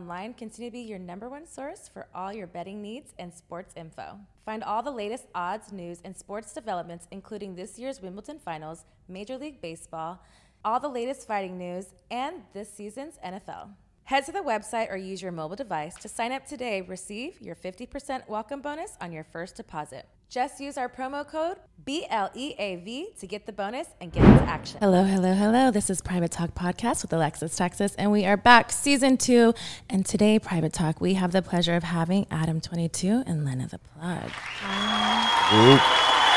[0.00, 3.74] BetOnline continue to be your number one source for all your betting needs and sports
[3.76, 4.18] info.
[4.44, 9.36] Find all the latest odds, news, and sports developments, including this year's Wimbledon Finals, Major
[9.36, 10.22] League Baseball,
[10.64, 13.68] all the latest fighting news, and this season's NFL.
[14.04, 16.80] Head to the website or use your mobile device to sign up today.
[16.80, 20.06] Receive your 50% welcome bonus on your first deposit.
[20.30, 24.78] Just use our promo code BLEAV to get the bonus and get into action.
[24.80, 25.72] Hello, hello, hello.
[25.72, 29.54] This is Private Talk Podcast with Alexis Texas, and we are back, season two.
[29.88, 34.30] And today, Private Talk, we have the pleasure of having Adam22 and Lena the Plug.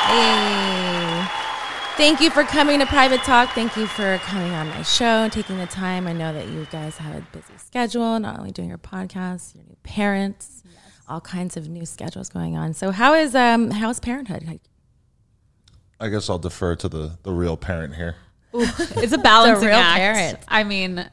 [0.07, 1.27] Hey.
[1.95, 3.49] Thank you for coming to Private Talk.
[3.49, 6.07] Thank you for coming on my show and taking the time.
[6.07, 9.65] I know that you guys have a busy schedule, not only doing your podcast, your
[9.65, 10.62] new parents,
[11.07, 12.73] all kinds of new schedules going on.
[12.73, 14.45] So how is um how's parenthood?
[14.45, 14.61] Like,
[15.99, 18.15] I guess I'll defer to the the real parent here.
[18.53, 19.97] it's a balancing real act.
[19.97, 20.39] parent.
[20.47, 21.09] I mean,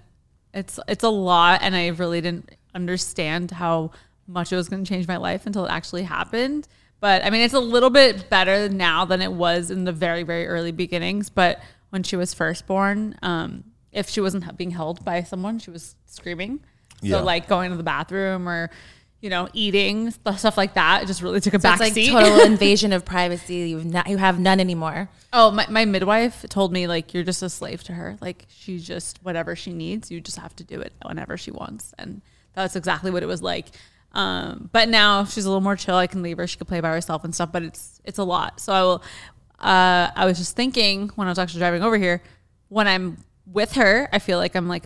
[0.53, 3.93] it's it's a lot, and I really didn't understand how
[4.27, 6.69] much it was going to change my life until it actually happened.
[7.01, 10.23] But I mean, it's a little bit better now than it was in the very
[10.23, 11.31] very early beginnings.
[11.31, 15.71] But when she was first born, um, if she wasn't being held by someone, she
[15.71, 16.61] was screaming.
[17.03, 17.19] Yeah.
[17.19, 18.71] So like going to the bathroom or
[19.21, 21.93] you know eating stuff stuff like that, it just really took a so back like
[21.93, 22.11] seat.
[22.11, 23.71] total invasion of privacy.
[23.71, 25.09] You've not, you have none anymore.
[25.33, 28.17] Oh, my, my midwife told me like you're just a slave to her.
[28.21, 31.95] Like she's just whatever she needs, you just have to do it whenever she wants.
[31.99, 32.23] And
[32.55, 33.67] that's exactly what it was like.
[34.13, 35.95] Um, but now she's a little more chill.
[35.97, 36.47] I can leave her.
[36.47, 37.53] She can play by herself and stuff.
[37.53, 38.61] But it's it's a lot.
[38.61, 39.03] So I will.
[39.61, 42.23] Uh, I was just thinking when I was actually driving over here,
[42.71, 44.85] when I'm with her, I feel like I'm like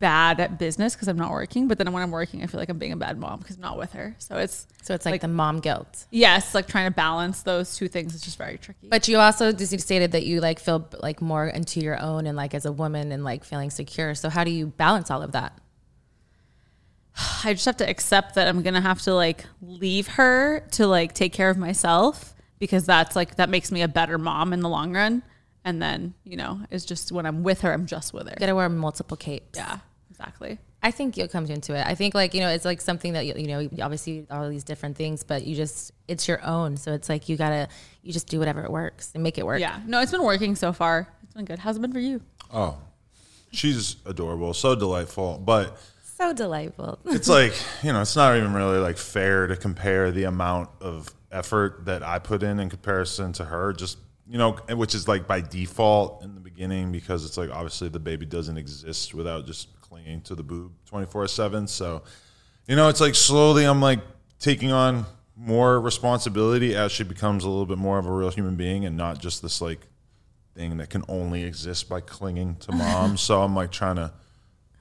[0.00, 1.68] bad at business because I'm not working.
[1.68, 3.62] But then when I'm working, I feel like I'm being a bad mom because I'm
[3.62, 4.16] not with her.
[4.18, 6.06] So it's So it's like, Like- the mom guilt.
[6.10, 8.88] yes, like trying to balance those two things is just very tricky.
[8.88, 12.36] But you also just stated that you like feel like more into your own and
[12.36, 14.14] like as a woman and like feeling secure.
[14.14, 15.52] So how do you balance all of that?
[17.44, 21.12] I just have to accept that I'm gonna have to like leave her to like
[21.12, 24.68] take care of myself because that's like that makes me a better mom in the
[24.68, 25.22] long run.
[25.64, 28.30] And then you know, it's just when I'm with her, I'm just with her.
[28.32, 29.58] You gotta wear multiple capes.
[29.58, 29.78] Yeah,
[30.20, 30.58] exactly.
[30.82, 31.86] I think you'll come into it.
[31.86, 34.64] I think like you know, it's like something that you, you know, obviously all these
[34.64, 36.76] different things, but you just it's your own.
[36.76, 37.68] So it's like you gotta
[38.02, 39.60] you just do whatever it works and make it work.
[39.60, 41.08] Yeah, no, it's been working so far.
[41.22, 41.58] It's been good.
[41.58, 42.22] How's it been for you?
[42.52, 42.78] Oh,
[43.52, 45.38] she's adorable, so delightful.
[45.44, 46.98] But So delightful.
[47.06, 47.52] it's like
[47.82, 52.02] you know, it's not even really like fair to compare the amount of effort that
[52.02, 53.74] I put in in comparison to her.
[53.74, 57.88] Just you know, which is like by default in the beginning because it's like obviously
[57.90, 61.66] the baby doesn't exist without just clinging to the boob twenty four seven.
[61.66, 62.02] So
[62.68, 63.98] you know, it's like slowly I'm like
[64.38, 65.04] taking on
[65.36, 68.96] more responsibility as she becomes a little bit more of a real human being and
[68.96, 69.80] not just this like
[70.54, 73.16] thing that can only exist by clinging to mom.
[73.16, 74.12] so I'm like trying to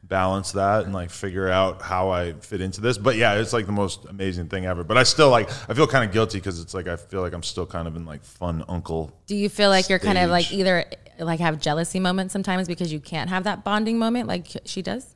[0.10, 2.98] balance that and like figure out how I fit into this.
[2.98, 4.84] But yeah, it's like the most amazing thing ever.
[4.84, 7.34] But I still like I feel kind of guilty because it's like I feel like
[7.34, 9.12] I'm still kind of in like fun uncle.
[9.28, 10.86] Do you feel like you're kind of like either
[11.20, 15.16] like have jealousy moments sometimes because you can't have that bonding moment like she does?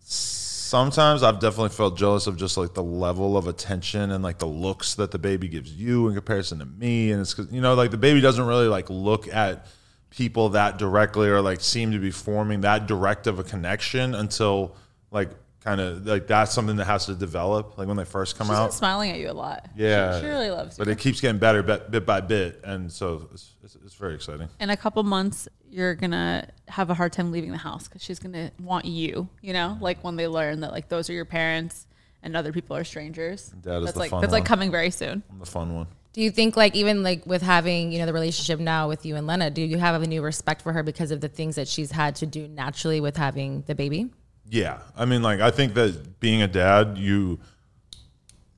[0.00, 4.46] Sometimes I've definitely felt jealous of just like the level of attention and like the
[4.46, 7.12] looks that the baby gives you in comparison to me.
[7.12, 9.66] And it's 'cause, you know, like the baby doesn't really like look at
[10.12, 14.76] people that directly or like seem to be forming that direct of a connection until
[15.10, 15.30] like
[15.60, 18.56] kind of like that's something that has to develop like when they first come She's
[18.56, 18.74] out.
[18.74, 19.70] smiling at you a lot.
[19.74, 20.84] Yeah, she, she really loves you.
[20.84, 24.14] But it keeps getting better bit, bit by bit, and so it's, it's, it's very
[24.14, 24.48] exciting.
[24.60, 28.18] in a couple months you're gonna have a hard time leaving the house because she's
[28.18, 31.86] gonna want you you know like when they learn that like those are your parents
[32.22, 35.74] and other people are strangers that's like that's like coming very soon I'm the fun
[35.74, 35.86] one.
[36.12, 39.16] Do you think like even like with having, you know, the relationship now with you
[39.16, 41.68] and Lena, do you have a new respect for her because of the things that
[41.68, 44.10] she's had to do naturally with having the baby?
[44.48, 47.40] Yeah, I mean, like I think that being a dad, you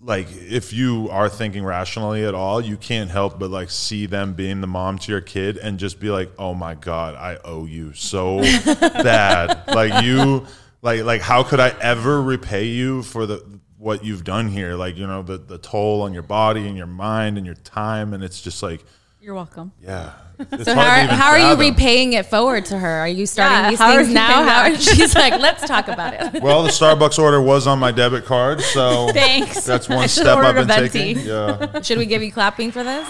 [0.00, 4.34] like if you are thinking rationally at all, you can't help but like see them
[4.34, 7.64] being the mom to your kid and just be like, "Oh my god, I owe
[7.64, 10.46] you so bad." Like you
[10.82, 13.42] like like how could I ever repay you for the
[13.84, 14.74] what you've done here?
[14.74, 18.14] Like, you know, the the toll on your body and your mind and your time
[18.14, 18.82] and it's just like
[19.20, 19.72] You're welcome.
[19.82, 20.12] Yeah.
[20.50, 22.94] It's So how, even how are you repaying it forward to her?
[23.04, 24.42] Are you starting Yeah, these how are things now?
[24.42, 24.80] How, back?
[24.80, 26.42] she's like, let's talk about it.
[26.46, 29.64] Well, the Starbucks order was on my debit card, so Thanks.
[29.64, 31.14] that's one should've step I've ordered been a venti.
[31.14, 31.26] taking.
[31.26, 33.06] Yeah, Should we give you clapping for this?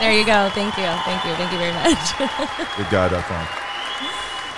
[0.00, 0.50] There you go.
[0.52, 0.90] Thank you.
[1.06, 1.32] Thank you.
[1.38, 2.18] Thank you very much.
[2.76, 3.46] good goodguy.com.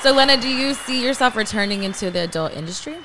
[0.02, 2.96] so, Lena, do you see yourself returning into the adult industry?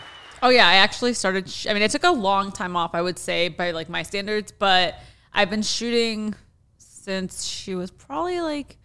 [0.42, 1.50] Oh yeah, I actually started.
[1.50, 4.04] Sh- I mean, it took a long time off, I would say, by like my
[4.04, 4.96] standards, but
[5.34, 6.34] I've been shooting
[6.78, 8.78] since she was probably like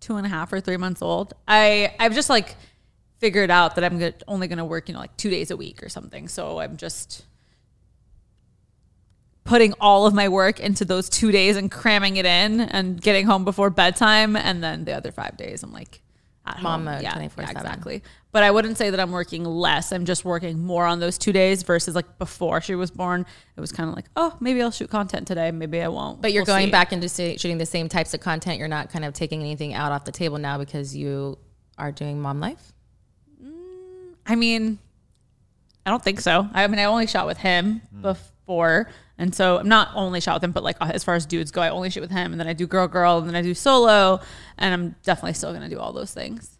[0.00, 1.34] two and a half or three months old.
[1.46, 2.56] I I've just like
[3.18, 5.56] figured out that I'm go- only going to work, you know, like two days a
[5.56, 6.28] week or something.
[6.28, 7.24] So I'm just
[9.44, 13.26] putting all of my work into those two days and cramming it in and getting
[13.26, 16.02] home before bedtime, and then the other five days I'm like
[16.46, 16.94] at Mom home.
[16.94, 17.32] mode, yeah, 24/7.
[17.38, 18.02] yeah, exactly.
[18.38, 19.90] But I wouldn't say that I'm working less.
[19.90, 23.26] I'm just working more on those two days versus like before she was born.
[23.56, 26.22] It was kind of like, oh, maybe I'll shoot content today, maybe I won't.
[26.22, 26.70] But you're We'll going see.
[26.70, 28.60] back into shooting the same types of content.
[28.60, 31.36] You're not kind of taking anything out off the table now because you
[31.78, 32.72] are doing mom life.
[33.42, 34.78] Mm, I mean,
[35.84, 36.48] I don't think so.
[36.54, 38.02] I mean, I only shot with him hmm.
[38.02, 38.88] before.
[39.18, 41.60] And so I'm not only shot with him, but like as far as dudes go,
[41.60, 42.30] I only shoot with him.
[42.30, 44.20] And then I do girl, girl, and then I do solo.
[44.58, 46.57] And I'm definitely still going to do all those things.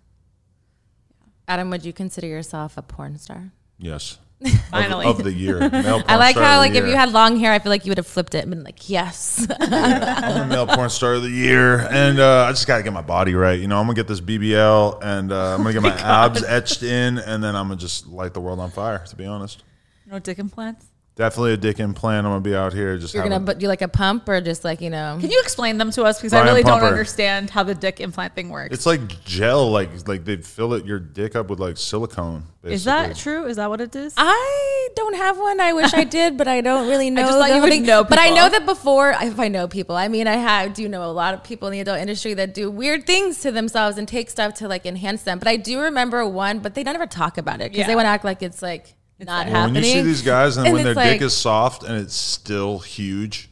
[1.48, 3.50] Adam, would you consider yourself a porn star?
[3.78, 4.18] Yes.
[4.70, 5.06] Finally.
[5.06, 5.58] Of, of the year.
[5.72, 7.98] I like how the like if you had long hair, I feel like you would
[7.98, 9.46] have flipped it and been like, yes.
[9.58, 13.00] I'm a male porn star of the year, and uh, I just gotta get my
[13.00, 13.58] body right.
[13.58, 16.82] You know, I'm gonna get this BBL, and uh, I'm gonna get my abs etched
[16.84, 19.04] in, and then I'm gonna just light the world on fire.
[19.06, 19.64] To be honest,
[20.06, 20.86] No dick implants.
[21.18, 22.26] Definitely a dick implant.
[22.26, 23.12] I'm gonna be out here just.
[23.12, 25.18] You're having- gonna put do like a pump or just like you know.
[25.20, 26.16] Can you explain them to us?
[26.18, 28.72] Because I Brian really don't understand how the dick implant thing works.
[28.72, 32.44] It's like gel, like like they fill it your dick up with like silicone.
[32.62, 32.74] Basically.
[32.74, 33.46] Is that true?
[33.46, 34.14] Is that what it is?
[34.16, 35.60] I don't have one.
[35.60, 37.22] I wish I did, but I don't really know.
[37.22, 37.86] I just thought you whole would thing.
[37.86, 40.88] know But I know that before, if I know people, I mean, I have, do
[40.88, 43.96] know a lot of people in the adult industry that do weird things to themselves
[43.98, 45.38] and take stuff to like enhance them.
[45.38, 47.86] But I do remember one, but they don't ever talk about it because Yeah.
[47.86, 49.74] they want to act like it's like not Well, happening.
[49.74, 52.14] when you see these guys and, And when their it's dick is soft and it's
[52.14, 53.48] still huge,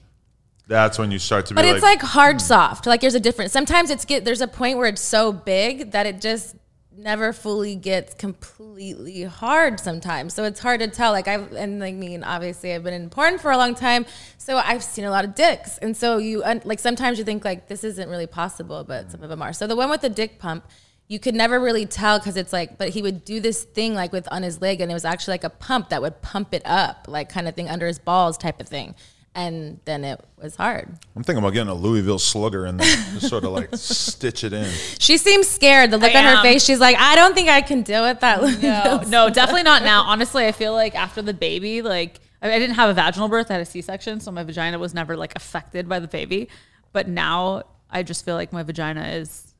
[0.66, 2.40] that's when you start to be But it's like hard hmm.
[2.40, 2.86] soft.
[2.86, 3.52] Like there's a difference.
[3.52, 6.56] Sometimes it's get there's a point where it's so big that it just
[6.98, 10.34] never fully gets completely hard sometimes.
[10.34, 11.12] So it's hard to tell.
[11.12, 14.06] Like I've and like, I mean, obviously I've been in porn for a long time,
[14.38, 15.78] so I've seen a lot of dicks.
[15.78, 19.28] And so you like sometimes you think like this isn't really possible, but some of
[19.28, 19.52] them are.
[19.52, 20.66] So the one with the dick pump,
[21.08, 24.12] you could never really tell because it's like, but he would do this thing like
[24.12, 26.62] with on his leg, and it was actually like a pump that would pump it
[26.64, 28.94] up, like kind of thing under his balls, type of thing.
[29.34, 30.96] And then it was hard.
[31.14, 34.54] I'm thinking about getting a Louisville slugger in there, just sort of like stitch it
[34.54, 34.70] in.
[34.98, 35.90] She seems scared.
[35.90, 36.42] The look I on her am.
[36.42, 38.40] face, she's like, I don't think I can deal with that.
[38.62, 40.04] No, no, definitely not now.
[40.04, 43.50] Honestly, I feel like after the baby, like I I didn't have a vaginal birth,
[43.50, 46.48] I had a C-section, so my vagina was never like affected by the baby.
[46.92, 49.54] But now I just feel like my vagina is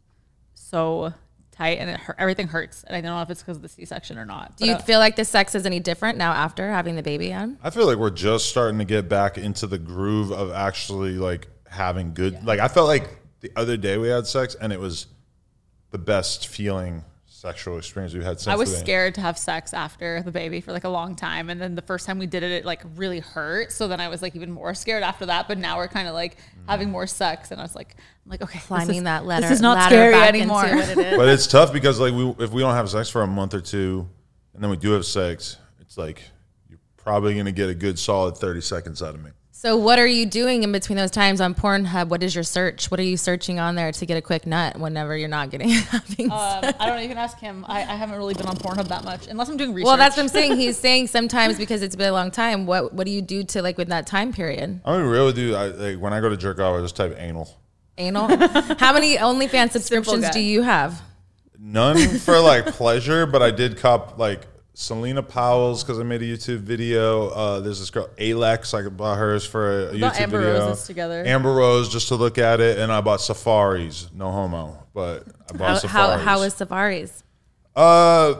[0.54, 1.12] so
[1.56, 3.68] tight and it hurt, everything hurts, and I don't know if it's because of the
[3.68, 4.56] C-section or not.
[4.56, 7.32] Do you uh, feel like the sex is any different now after having the baby
[7.32, 7.58] on?
[7.62, 11.48] I feel like we're just starting to get back into the groove of actually like
[11.68, 12.44] having good.
[12.44, 13.08] Like I felt like
[13.40, 15.06] the other day we had sex and it was
[15.90, 17.04] the best feeling
[17.46, 18.48] sexual experience we've had since.
[18.48, 21.48] I was the- scared to have sex after the baby for like a long time,
[21.48, 23.70] and then the first time we did it, it like really hurt.
[23.70, 25.46] So then I was like even more scared after that.
[25.46, 26.38] But now we're kind of like
[26.68, 27.94] having more sex, and I was like,
[28.24, 29.42] I'm like, okay, this Climbing is- that ladder.
[29.42, 30.64] This is not scary anymore.
[30.66, 31.16] Into what it is.
[31.16, 33.60] But it's tough because like we if we don't have sex for a month or
[33.60, 34.08] two,
[34.54, 36.22] and then we do have sex, it's like
[36.68, 39.30] you're probably gonna get a good solid thirty seconds out of me.
[39.66, 42.06] So what are you doing in between those times on Pornhub?
[42.06, 42.88] What is your search?
[42.88, 45.68] What are you searching on there to get a quick nut whenever you're not getting
[45.70, 46.76] having Um, sex?
[46.78, 47.02] I don't know.
[47.02, 47.64] You can ask him.
[47.66, 49.86] I, I haven't really been on Pornhub that much, unless I'm doing research.
[49.86, 50.56] Well, that's what I'm saying.
[50.56, 52.66] He's saying sometimes because it's been a long time.
[52.66, 54.80] What what do you do to like with that time period?
[54.84, 55.56] I'm gonna really do.
[55.56, 57.48] I, like when I go to jerk off, I just type anal.
[57.98, 58.28] Anal.
[58.78, 61.02] How many OnlyFans subscriptions do you have?
[61.58, 64.46] None for like pleasure, but I did cop like
[64.78, 67.28] Celina Powell's because I made a YouTube video.
[67.30, 68.74] Uh, there's this girl Alex.
[68.74, 70.66] I bought hers for a, bought YouTube Amber video.
[70.68, 71.24] Roses together.
[71.26, 74.10] Amber Rose just to look at it, and I bought Safaree's.
[74.12, 76.24] No homo, but I bought How, how, Safaree's.
[76.24, 77.24] how is Safaree's?
[77.74, 78.34] Uh,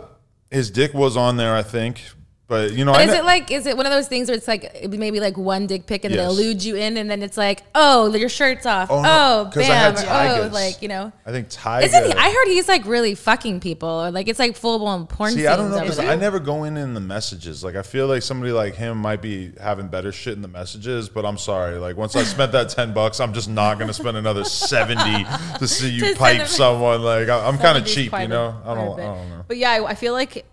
[0.51, 2.03] his dick was on there, I think,
[2.49, 4.37] but you know, But I is it like is it one of those things where
[4.37, 6.29] it's like maybe like one dick pic and Yes.
[6.29, 9.93] eludes you in and then it's like oh your shirt's off Oh, oh, no, I
[9.93, 11.83] bam or, oh like you know I think Tyga.
[11.85, 15.07] isn't he, I heard he's like really fucking people or like it's like full blown
[15.09, 16.09] porn See, I don't know over 'cause there.
[16.11, 17.65] I never go in in the messages.
[17.65, 21.09] Like, I feel like somebody like him might be having better shit in the messages,
[21.09, 21.79] but I'm sorry.
[21.79, 25.25] Like, once I spent that ten bucks, I'm just not gonna spend another seventy
[25.59, 27.03] to see you To pipe someone.
[27.03, 28.55] Like, I, I'm kind of cheap, you know.
[28.65, 29.45] I don't, I don't know.
[29.49, 30.45] But yeah, I, I feel like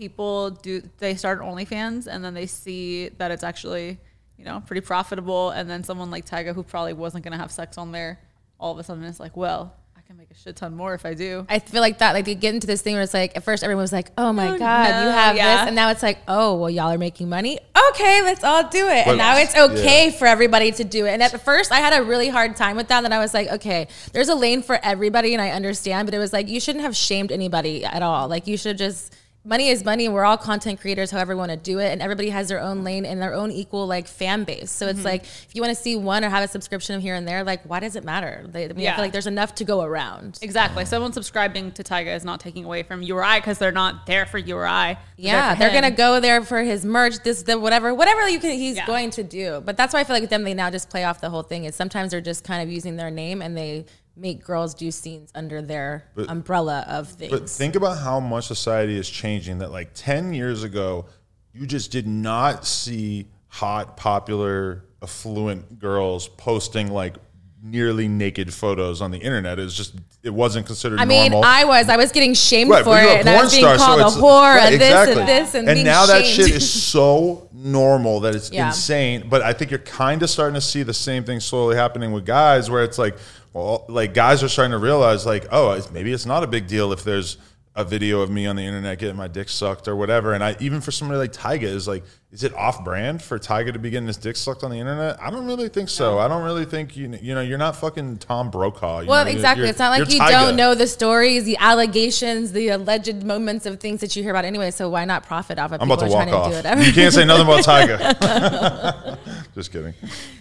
[0.00, 0.82] people do.
[0.98, 3.98] They start OnlyFans and then they see that it's actually
[4.36, 7.78] you know pretty profitable, and then someone like Tyga who probably wasn't gonna have sex
[7.78, 8.18] on there
[8.60, 11.06] all of a sudden it's like, well, I can make a shit ton more if
[11.06, 11.46] I do.
[11.48, 13.64] I feel like that, like they get into this thing where it's like, at first
[13.64, 15.56] everyone was like, oh my Oh, God, no, you have yeah.
[15.56, 15.66] this.
[15.68, 17.58] And now it's like, oh, well, y'all are making money.
[17.90, 19.06] Okay, let's all do it.
[19.06, 20.18] But- and now it's okay yeah.
[20.18, 21.10] for everybody to do it.
[21.12, 23.00] And at first I had a really hard time with that.
[23.00, 26.18] Then I was like, okay, there's a lane for everybody and I understand, but it
[26.18, 28.28] was like, you shouldn't have shamed anybody at all.
[28.28, 30.04] Like you should just, money is money.
[30.06, 31.90] and We're all content creators, however we want to do it.
[31.92, 34.70] And everybody has their own lane and their own equal like fan base.
[34.70, 35.06] So it's Mm-hmm.
[35.06, 37.62] like, if you want to see one or have a subscription here and there, like,
[37.64, 38.44] why does it matter?
[38.48, 38.96] They, I, mean, I Yeah.
[38.96, 40.38] feel like there's enough to go around.
[40.42, 40.84] Exactly.
[40.84, 44.04] Someone subscribing to Tyga is not taking away from you or I because they're not
[44.06, 44.98] there for you or I.
[45.16, 48.52] Yeah, there they're gonna go there for his merch, this, the whatever, whatever you can,
[48.52, 48.86] he's Yeah.
[48.86, 49.62] going to do.
[49.64, 51.42] But that's why I feel like with them, they now just play off the whole
[51.42, 51.64] thing.
[51.64, 53.86] Is sometimes they're just kind of using their name and they
[54.20, 57.32] make girls do scenes under their umbrella of things.
[57.32, 59.58] But think about how much society is changing.
[59.58, 61.06] That like ten years ago,
[61.52, 67.16] you just did not see hot, popular, affluent girls posting like
[67.62, 69.58] nearly naked photos on the internet.
[69.58, 71.48] It's just it wasn't considered I mean, normal.
[71.48, 73.84] I was, I was getting shamed Right, for it, and I was being star, so
[73.84, 75.20] called a whore right, and this exactly.
[75.20, 78.68] and this and, and now that shit is so normal that it's Yeah.
[78.68, 79.26] insane.
[79.28, 82.24] But I think you're kind of starting to see the same thing slowly happening with
[82.24, 83.16] guys, where it's like,
[83.52, 86.92] well, like guys are starting to realize, like, oh, maybe it's not a big deal
[86.92, 87.36] if there's
[87.74, 90.32] a video of me on the internet getting my dick sucked or whatever.
[90.32, 93.72] And I even for somebody like Tyga is like, is it off brand for Tyga
[93.72, 95.20] to be getting his dick sucked on the internet?
[95.20, 96.18] I don't really think so.
[96.20, 99.00] I don't really think you you know you're not fucking Tom Brokaw.
[99.00, 99.62] you Well, know, exactly.
[99.62, 100.30] you're- it's not like you Tyga.
[100.30, 104.44] don't know the stories, the allegations, the alleged moments of things that you hear about
[104.44, 104.70] anyway.
[104.70, 106.52] So why not profit off of I'm about to walk off.
[106.62, 106.84] to?
[106.84, 109.18] You can't say nothing about Tyga.
[109.54, 109.94] Just kidding.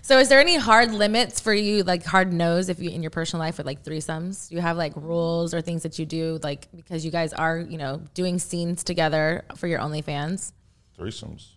[0.03, 3.10] So, is there any hard limits for you, like hard no's, if you in your
[3.10, 4.48] personal life with like threesomes?
[4.50, 7.58] Do you have like rules or things that you do, like because you guys are,
[7.58, 10.51] you know, doing scenes together for your OnlyFans?
[10.98, 11.48] Threesomes.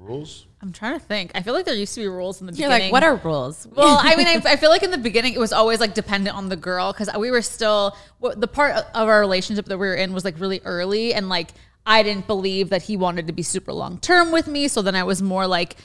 [0.00, 0.46] Rules?
[0.62, 1.30] I'm trying to think.
[1.34, 2.86] I feel like there used to be rules in the You're beginning.
[2.86, 3.66] like, what are rules?
[3.74, 6.36] well, I mean, I, I feel like in the beginning it was always like dependent
[6.36, 9.94] on the girl because we were still the part of our relationship that we were
[9.94, 11.50] in was like really early and like
[11.86, 14.68] I didn't believe that he wanted to be super long term with me.
[14.68, 15.76] So then I was more like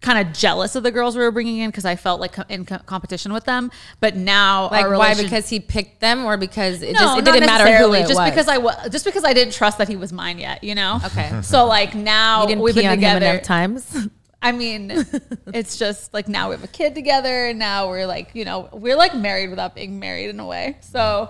[0.00, 2.44] kind of jealous of the girls we were bringing in because I felt like co-
[2.48, 3.70] in co- competition with them.
[4.00, 5.14] But now, like our why?
[5.14, 8.14] Because he picked them, or because it no, just it didn't matter who it just
[8.14, 8.30] was?
[8.30, 11.00] because I wa- just because I didn't trust that he was mine yet, you know.
[11.04, 11.40] Okay.
[11.42, 13.24] So like now we've been together.
[13.26, 14.08] enough times.
[14.42, 14.92] I mean,
[15.48, 18.68] it's just like now we have a kid together, and now we're like, you know,
[18.72, 20.76] we're like married without being married in a way.
[20.80, 21.28] So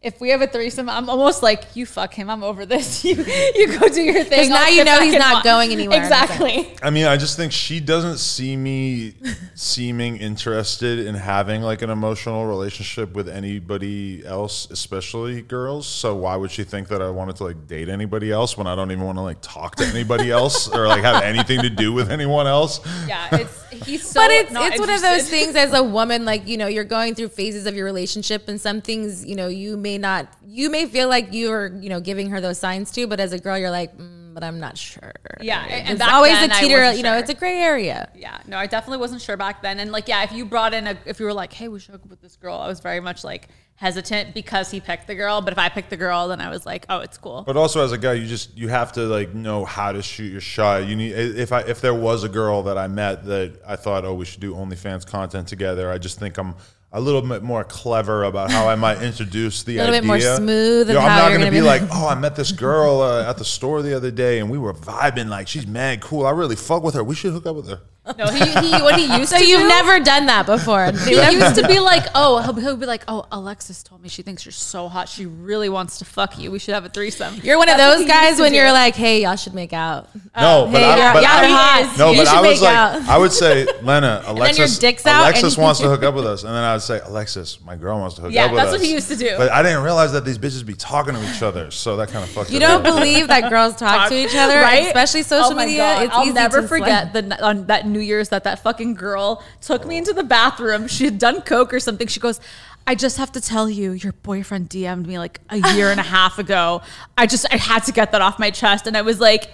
[0.00, 3.04] if we have a threesome, I'm almost like, you fuck him, I'm over this.
[3.08, 4.38] You you go do your thing.
[4.40, 5.44] 'Cause now I'll you know he's not watch.
[5.44, 5.98] going anywhere.
[6.00, 6.72] Exactly.
[6.82, 9.14] I mean, I just think she doesn't see me
[9.54, 15.86] seeming interested in having like an emotional relationship with anybody else, especially girls.
[15.86, 18.74] So why would she think that I wanted to like date anybody else when I
[18.76, 21.92] don't even want to like talk to anybody else or like have anything to do
[21.92, 22.80] with anyone else?
[23.08, 24.20] Yeah, it's he's so.
[24.20, 26.84] but it's not it's one of those things as a woman like you know you're
[26.84, 30.68] going through phases of your relationship and some things you know you may not you
[30.68, 33.56] may feel like you're you know giving her those signs too but as a girl
[33.56, 36.60] you're like mm, but i'm not sure Yeah, and- and it's always then a I
[36.60, 37.18] teeter you know sure.
[37.20, 39.78] it's a gray area Yeah, no, I definitely wasn't sure back then.
[39.78, 41.92] And like, yeah, if you brought in a, if you were like, hey, we should
[41.92, 45.14] hook up with this girl, I was very much like hesitant because he picked the
[45.14, 45.40] girl.
[45.40, 47.44] But if I picked the girl, then I was like, oh, it's cool.
[47.46, 50.32] But also as a guy, you just you have to like know how to shoot
[50.32, 50.86] your shot.
[50.88, 54.04] You need if I if there was a girl that I met that I thought
[54.04, 55.90] oh we should do OnlyFans content together.
[55.92, 56.56] I just think I'm
[56.92, 59.82] a little bit more clever about how I might introduce the idea.
[59.82, 60.02] A little idea.
[60.02, 62.52] bit more smooth You know, I'm not gonna be be- like oh I met this
[62.52, 66.00] girl uh, at the store the other day and we were vibing like she's mad
[66.00, 66.26] cool.
[66.26, 67.04] I really fuck with her.
[67.04, 67.80] We should hook up with her.
[68.16, 70.86] No, he, he what he used to so to you've do- never done that before
[71.04, 74.22] He used to be like, oh, he'll, he'll be like, oh, Alexis told me she
[74.22, 75.08] thinks you're so hot.
[75.08, 76.50] She really wants to fuck you.
[76.50, 77.36] We should have a threesome.
[77.42, 78.58] you're one of That's what those guys when do.
[78.58, 81.32] you're like hey y'all should make out No, um, but hey, I, y'all- but y'all
[81.32, 81.94] are hot.
[81.98, 83.02] No, You but I was like, out.
[83.08, 86.52] I would say, Lena, Alexis, dick's Alexis and- wants to hook up with us, and
[86.54, 88.76] then I would say, Alexis, my girl wants to hook Yeah, up with Yeah, that's
[88.78, 89.34] what he used to do.
[89.36, 92.24] But I didn't realize that these bitches be talking to each other, so that kind
[92.24, 92.50] of fucked.
[92.50, 92.94] you it don't up.
[92.94, 94.86] believe that girls talk to each other right?
[94.86, 96.02] especially social Oh my media God.
[96.04, 99.42] it's I'll easy never to forget the on that New Year's that that fucking girl
[99.60, 100.86] took me into the bathroom.
[100.88, 102.06] She had done coke or something.
[102.06, 102.40] She goes,
[102.86, 106.04] "I just have to tell you, your boyfriend DM'd me like a year and a
[106.04, 106.82] half ago.
[107.16, 109.50] I just I had to get that off my chest." And I was like,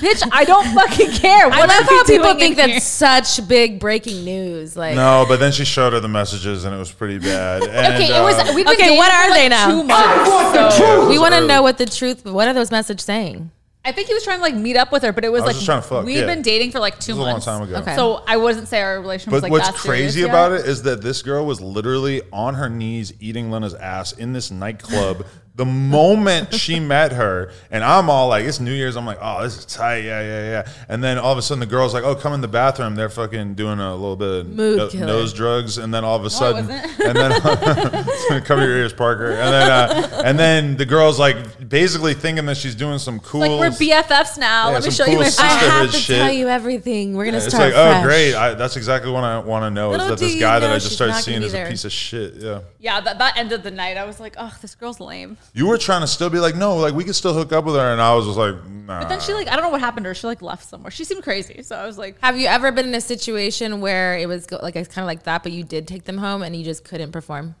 [0.00, 3.46] "Bitch, I don't fucking care." I What love how people think in here?" that's such
[3.48, 4.76] big breaking news.
[4.76, 7.62] Like, No, but then she showed her the messages, and it was pretty bad.
[7.64, 8.36] And, Okay, it was.
[8.36, 9.68] uh, We've been Okay, what for, are like, they now?
[9.68, 10.30] Two months.
[10.54, 12.24] yeah, So it we want to know what the truth.
[12.24, 13.50] What are those messages saying?
[13.86, 15.46] I think he was trying to like meet up with her, but it was I
[15.46, 16.26] was like just trying to fuck, we've yeah.
[16.26, 17.44] been dating for like two This was a long months.
[17.46, 17.76] time ago.
[17.76, 17.94] Okay.
[17.96, 20.30] So I wouldn't say our relationship was But like what's that serious crazy yet.
[20.30, 24.32] about it is that this girl was literally on her knees eating Lena's ass in
[24.32, 25.26] this nightclub
[25.56, 28.96] The moment she met her, and I'm all like, it's New Year's.
[28.96, 29.98] I'm like, oh, this is tight.
[29.98, 30.72] Yeah, yeah, yeah.
[30.88, 32.96] And then all of a sudden, the girl's like, oh, come in the bathroom.
[32.96, 35.06] They're fucking doing a little bit of Mood no- killer.
[35.06, 35.78] nose drugs.
[35.78, 37.40] And then all of a sudden, and then
[38.44, 39.30] cover your ears, Parker.
[39.30, 43.40] And then, uh, and then the girl's like basically thinking that she's doing some cool.
[43.42, 44.68] Like we're BFFs now.
[44.70, 45.70] Yeah, Let me some show you cool my sister- I phone.
[45.70, 46.18] have to shit.
[46.18, 47.14] tell you everything.
[47.14, 47.72] We're gonna It's start.
[47.72, 48.04] like, oh, fresh.
[48.04, 48.34] great.
[48.34, 50.66] I, that's exactly what I want to know is Little that this you guy that
[50.66, 51.68] know I just she's started not gonna seeing be is a there.
[51.70, 52.34] piece of shit.
[52.34, 52.60] Yeah.
[52.80, 53.96] Yeah, that, that ended the night.
[53.96, 55.36] I was like, oh, this girl's lame.
[55.52, 57.74] You were trying to still be like, no, like we could still hook up with
[57.76, 59.00] her, and I was just like, nah.
[59.00, 60.14] But then she like, I don't know what happened to her.
[60.14, 60.90] She like left somewhere.
[60.90, 61.62] She seemed crazy.
[61.62, 64.58] So I was like, Have you ever been in a situation where it was go-
[64.62, 66.84] like it's kind of like that, but you did take them home and you just
[66.84, 67.54] couldn't perform?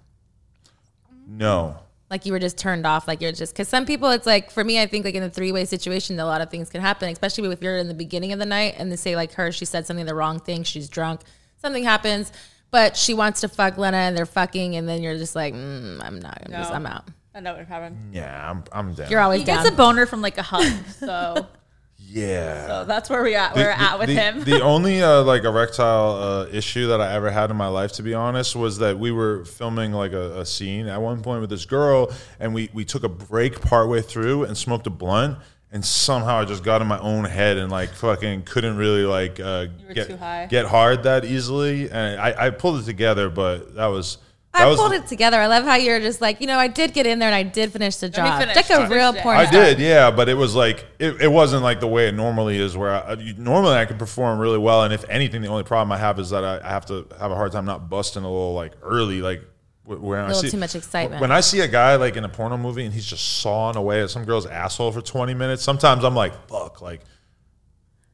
[1.28, 1.76] no.
[2.10, 3.08] Like you were just turned off.
[3.08, 5.30] Like you're just because some people, it's like for me, I think like in a
[5.30, 8.32] three way situation, a lot of things can happen, especially if you're in the beginning
[8.32, 10.88] of the night and they say like her, she said something the wrong thing, she's
[10.88, 11.22] drunk,
[11.56, 12.30] something happens,
[12.70, 15.98] but she wants to fuck Lena and they're fucking, and then you're just like, mm,
[16.04, 17.08] I'm not, I'm just, I'm out.
[17.34, 18.14] I know what happened.
[18.14, 19.10] Yeah, I'm, I'm down.
[19.10, 19.64] You're always He down.
[19.64, 20.70] gets a boner from like a hug.
[21.00, 21.48] So,
[21.98, 22.66] yeah.
[22.66, 23.56] so that's where we at.
[23.56, 24.44] We're at with the, him.
[24.44, 28.02] the only uh, like erectile uh, issue that I ever had in my life, to
[28.02, 31.50] be honest, was that we were filming like a, a scene at one point with
[31.50, 35.38] this girl, and we we took a break partway through and smoked a blunt.
[35.72, 39.40] And somehow I just got in my own head and like fucking couldn't really like
[39.40, 40.46] uh, were get too high.
[40.48, 44.24] get hard that easily, and I, I pulled it together, but that was that
[44.54, 45.38] I was pulled it together.
[45.38, 47.42] I love how you're just like, you know, I did get in there and I
[47.42, 48.40] did finish the job.
[48.40, 48.56] finish.
[48.56, 51.62] Like a I real porn I did, yeah, but it was like it, it wasn't
[51.62, 52.76] like the way it normally is.
[52.76, 55.98] Where I, normally I could perform really well, and if anything, the only problem I
[55.98, 58.54] have is that I, I have to have a hard time not busting a little
[58.54, 59.42] like early, like
[59.84, 61.20] wh- when I little see too much excitement.
[61.20, 64.02] When I see a guy like in a porno movie and he's just sawing away
[64.02, 67.00] at some girl's asshole for twenty minutes, sometimes I'm like, fuck, like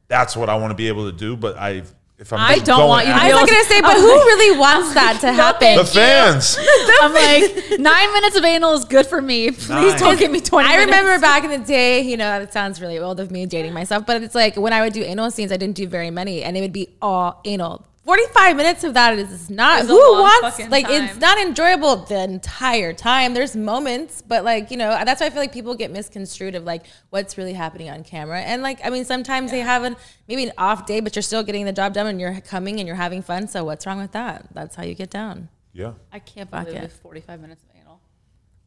[0.07, 1.37] that's what I want to be able to do.
[1.37, 1.83] But I,
[2.21, 4.07] if I'm, I don't want you to at I it- was gonna say, but who
[4.31, 5.75] really wants that to happen?
[5.75, 6.55] the fans.
[7.01, 9.49] I'm like, nine minutes of anal is good for me.
[9.51, 9.97] Please Nine.
[9.99, 12.99] don't give me 20 I remember back in the day, you know, it sounds really
[12.99, 15.57] old of me dating myself, but it's like when I would do anal scenes, I
[15.57, 17.85] didn't do very many, and it would be all anal.
[18.03, 22.93] 45 minutes of that is not, who wants, fucking like, it's not enjoyable the entire
[22.93, 23.35] time.
[23.35, 26.63] There's moments, but like, you know, that's why I feel like people get misconstrued of
[26.63, 28.41] like what's really happening on camera.
[28.41, 29.95] And like, I mean, sometimes they have an,
[30.27, 32.87] maybe an off day, but you're still getting the job done and you're coming and
[32.87, 33.47] you're having fun.
[33.47, 34.47] So what's wrong with that?
[34.51, 35.49] That's how you get down.
[35.71, 35.93] Yeah.
[36.11, 36.85] I can't Fuck believe it.
[36.85, 38.01] it's 45 minutes of anal.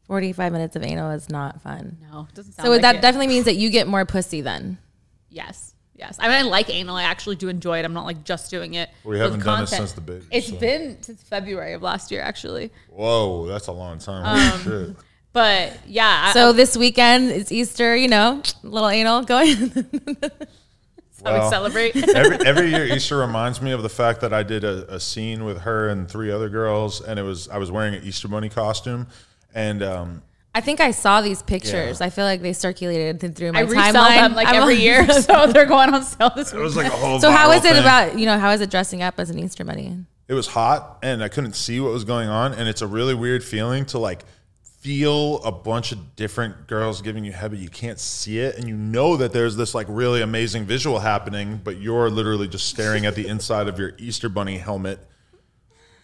[0.07, 1.97] 45 minutes of anal is not fun.
[2.09, 3.01] No, it doesn't sound So like that it.
[3.01, 4.77] definitely means that you get more pussy then.
[5.29, 5.74] Yes.
[5.97, 6.17] Yes.
[6.19, 6.95] I mean, I like anal.
[6.95, 7.85] I actually do enjoy it.
[7.85, 8.89] I'm not like just doing it.
[9.03, 9.77] We haven't the done it content.
[9.77, 10.25] since the baby.
[10.29, 10.57] It's so.
[10.57, 12.71] been since February of last year, actually.
[12.89, 14.25] Whoa, that's a long time.
[14.25, 14.95] Um, shit.
[15.31, 16.31] But yeah.
[16.31, 19.69] So I, this weekend it's Easter, you know, little anal going.
[19.69, 21.95] that's how we celebrate.
[22.15, 25.43] every, every year Easter reminds me of the fact that I did a, a scene
[25.43, 28.49] with her and three other girls, and it was I was wearing an Easter bunny
[28.49, 29.07] costume,
[29.53, 30.21] and um,
[30.55, 31.99] I think I saw these pictures.
[31.99, 34.15] I feel like they circulated through my I timeline.
[34.15, 36.87] them like I'm every like- year, so they're going on sale this it was like
[36.87, 37.19] a whole.
[37.19, 37.79] so how viral it thing.
[37.81, 40.05] about you know how is it dressing up as an Easter bunny?
[40.29, 43.13] It was hot, and I couldn't see what was going on, and it's a really
[43.13, 44.23] weird feeling to like
[44.63, 48.67] feel a bunch of different girls giving you head, but you can't see it, and
[48.67, 53.05] you know that there's this like really amazing visual happening, but you're literally just staring
[53.05, 54.99] at the inside of your Easter bunny helmet.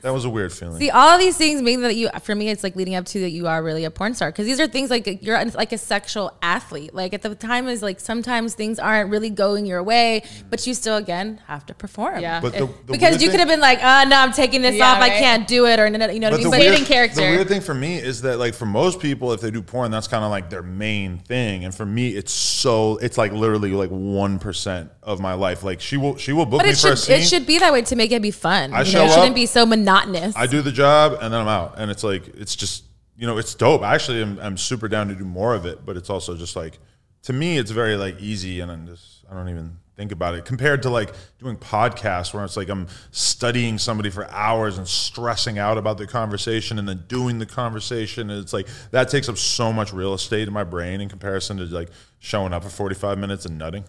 [0.01, 0.79] That was a weird feeling.
[0.79, 3.19] See, all of these things mean that you, for me, it's like leading up to
[3.21, 5.77] that you are really a porn star because these are things like you're like a
[5.77, 6.93] sexual athlete.
[6.93, 10.73] Like at the time is like sometimes things aren't really going your way, but you
[10.73, 12.19] still again have to perform.
[12.21, 12.41] Yeah.
[12.41, 14.91] but the, the Because you could have been like, oh no, I'm taking this Yeah,
[14.91, 15.01] off.
[15.01, 16.43] I can't do it, or you know what I But mean.
[16.43, 17.15] the But weird, Dating character.
[17.21, 19.91] the weird thing for me is that like for most people, if they do porn,
[19.91, 23.71] that's kind of like their main thing, and for me, it's so it's like literally
[23.71, 25.63] like one percent of my life.
[25.63, 27.21] Like she will she will book But me it for a should scene.
[27.21, 28.73] it should be that way to make it be fun.
[28.73, 30.35] I you show know, it shouldn't up, be so monotonous.
[30.35, 32.83] I do the job and then I'm out, and it's like it's just
[33.17, 33.81] you know it's dope.
[33.81, 36.55] I actually am I'm super down to do more of it, but it's also just
[36.55, 36.79] like
[37.23, 40.45] to me it's very like easy, and I'm just I don't even think about it
[40.45, 45.59] compared to like doing podcasts where it's like I'm studying somebody for hours and stressing
[45.59, 49.37] out about the conversation and then doing the conversation and it's like that takes up
[49.37, 53.17] so much real estate in my brain in comparison to like showing up for 45
[53.19, 53.83] minutes and nutting.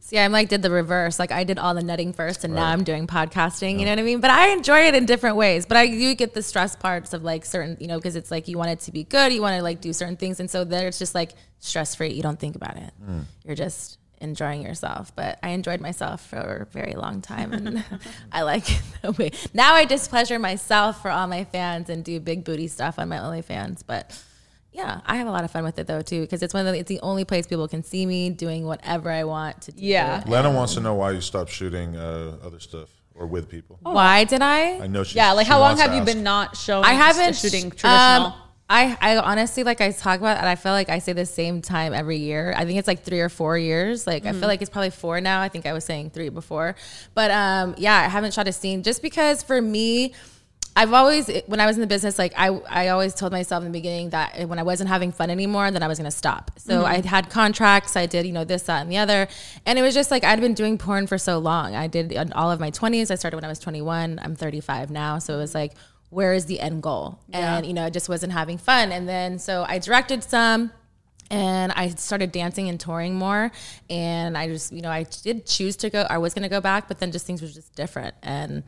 [0.00, 1.18] See, I'm like did the reverse.
[1.18, 3.78] Like I did all the nutting first, and now I'm doing podcasting.
[3.78, 4.20] You know what I mean?
[4.20, 5.64] But I enjoy it in different ways.
[5.64, 8.46] But I do get the stress parts of like certain, you know, because it's like
[8.46, 10.64] you want it to be good, you want to like do certain things, and so
[10.64, 12.12] there it's just like stress free.
[12.12, 12.92] You don't think about it.
[13.02, 13.24] Mm.
[13.44, 15.16] You're just enjoying yourself.
[15.16, 17.82] But I enjoyed myself for a very long time, and
[18.32, 19.30] I like it that way.
[19.54, 23.16] Now I displeasure myself for all my fans and do big booty stuff on my
[23.16, 24.22] OnlyFans, but.
[24.72, 26.72] Yeah, I have a lot of fun with it though too because it's one of
[26.72, 29.84] the, it's the only place people can see me doing whatever I want to do.
[29.84, 30.22] Yeah.
[30.26, 33.78] Lena wants to know why you stopped shooting uh, other stuff or with people.
[33.82, 34.78] Why did I?
[34.78, 35.32] I know she yeah.
[35.32, 36.06] Like, she how long have you ask.
[36.06, 36.84] been not showing?
[36.84, 38.34] I haven't shooting um, traditional?
[38.70, 41.60] I, I honestly like I talk about and I feel like I say the same
[41.60, 42.54] time every year.
[42.56, 44.06] I think it's like three or four years.
[44.06, 45.42] Like I feel like it's probably four now.
[45.42, 46.74] I think I was saying three before.
[47.12, 50.14] But um yeah, I haven't shot a scene just because for me,
[50.74, 53.70] I've always when I was in the business, like I I always told myself in
[53.70, 56.50] the beginning that when I wasn't having fun anymore, then I was gonna stop.
[56.58, 57.06] So mm-hmm.
[57.06, 59.28] I had contracts, I did, you know, this, that, and the other.
[59.66, 61.74] And it was just like I'd been doing porn for so long.
[61.74, 63.10] I did all of my twenties.
[63.10, 64.18] I started when I was twenty one.
[64.22, 65.18] I'm thirty five now.
[65.18, 65.74] So it was like
[66.08, 67.18] where is the end goal?
[67.32, 68.92] And you know, I just wasn't having fun.
[68.92, 70.70] And then so I directed some
[71.30, 73.50] and I started dancing and touring more.
[73.88, 76.06] And I just, you know, I did choose to go.
[76.08, 78.14] I was going to go back, but then just things were just different.
[78.22, 78.64] And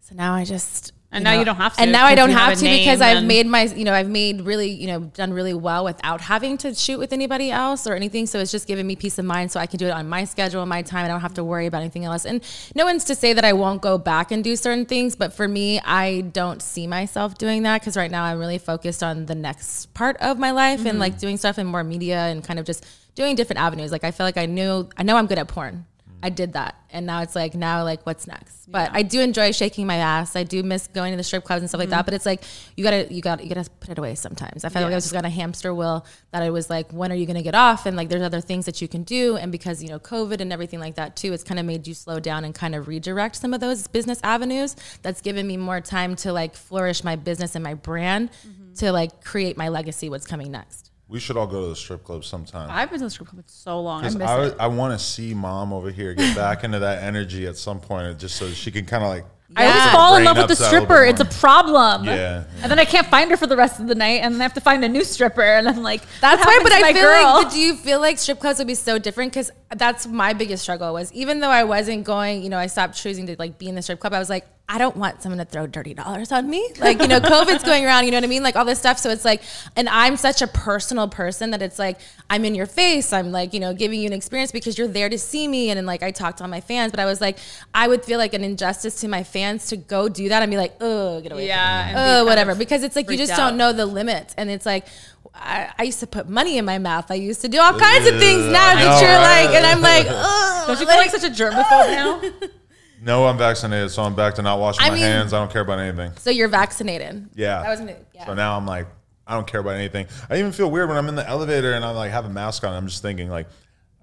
[0.00, 0.92] so now I just.
[1.14, 3.24] And now you don't have to And now I don't have have to because I've
[3.24, 6.74] made my, you know, I've made really, you know, done really well without having to
[6.74, 8.26] shoot with anybody else or anything.
[8.26, 10.24] So it's just giving me peace of mind so I can do it on my
[10.24, 11.04] schedule, my time.
[11.04, 12.26] I don't have to worry about anything else.
[12.26, 12.42] And
[12.74, 15.46] no one's to say that I won't go back and do certain things, but for
[15.46, 19.34] me, I don't see myself doing that because right now I'm really focused on the
[19.34, 20.98] next part of my life and mm-hmm.
[20.98, 23.92] like doing stuff in more media and kind of just doing different avenues.
[23.92, 25.86] Like I feel like I knew, I know I'm good at porn.
[26.24, 26.76] I did that.
[26.88, 28.70] And now it's like, now like what's next?
[28.70, 30.36] But I do enjoy shaking my ass.
[30.36, 31.98] I do miss going to the strip clubs and stuff like mm-hmm.
[31.98, 32.06] that.
[32.06, 32.42] But it's like,
[32.78, 34.64] you gotta, you gotta, you gotta put it away sometimes.
[34.64, 37.12] I felt like I was just on a hamster wheel that I was like, when
[37.12, 37.84] are you gonna get off?
[37.84, 39.36] And like, there's other things that you can do.
[39.36, 41.92] And because, you know, COVID and everything like that too, it's kind of made you
[41.92, 44.76] slow down and kind of redirect some of those business avenues.
[45.02, 48.72] That's given me more time to like flourish my business and my brand mm-hmm.
[48.76, 50.90] to like create my legacy, what's coming next.
[51.06, 52.68] We should all go to the strip club sometime.
[52.70, 54.00] I've been to the strip club for so long.
[54.00, 54.56] I 'Cause miss I, it.
[54.58, 58.18] I want to see mom over here get back into that energy at some point,
[58.18, 59.24] just so she can kind of like.
[59.56, 61.04] I always fall in love with the upset a little stripper.
[61.04, 62.04] It's a problem.
[62.06, 62.44] Yeah.
[62.62, 64.44] And then I can't find her for the rest of the night, and then I
[64.44, 66.80] have to find a new stripper, and I'm like, That's why, happened but to I
[66.80, 67.34] my feel girl?
[67.42, 69.32] like, do you feel like strip clubs would be so different?
[69.32, 72.96] Because that's my biggest struggle was even though I wasn't going, you know, I stopped
[72.96, 74.14] choosing to like be in the strip club.
[74.14, 76.66] I was like, I don't want someone to throw dirty dollars on me.
[76.80, 78.42] Like, you know, COVID's going around, you know what I mean?
[78.42, 78.98] Like all this stuff.
[78.98, 79.42] So it's like,
[79.76, 81.98] and I'm such a personal person that it's like,
[82.30, 83.12] I'm in your face.
[83.12, 85.68] I'm like, you know, giving you an experience because you're there to see me.
[85.68, 87.36] And then like, I talked to all my fans, but I was like,
[87.74, 90.56] I would feel like an injustice to my fans to go do that and be
[90.56, 92.54] like, oh, get away Yeah, from and be Oh, whatever.
[92.54, 93.36] Because it's like, you just out.
[93.50, 94.34] don't know the limits.
[94.38, 94.86] And it's like,
[95.34, 97.10] I, I used to put money in my mouth.
[97.10, 99.44] I used to do all kinds of things now I that know, you're right?
[99.44, 102.22] like, and I'm like, oh, Don't you feel like such a germaphobe now?
[103.04, 105.32] No, I'm vaccinated, so I'm back to not washing I my mean- hands.
[105.32, 106.12] I don't care about anything.
[106.16, 107.28] so you're vaccinated.
[107.34, 107.62] Yeah.
[107.62, 107.94] That was new.
[108.14, 108.26] Yeah.
[108.26, 108.86] So now I'm like,
[109.26, 110.06] I don't care about anything.
[110.28, 112.64] I even feel weird when I'm in the elevator and I'm like have a mask
[112.64, 112.72] on.
[112.74, 113.46] I'm just thinking like,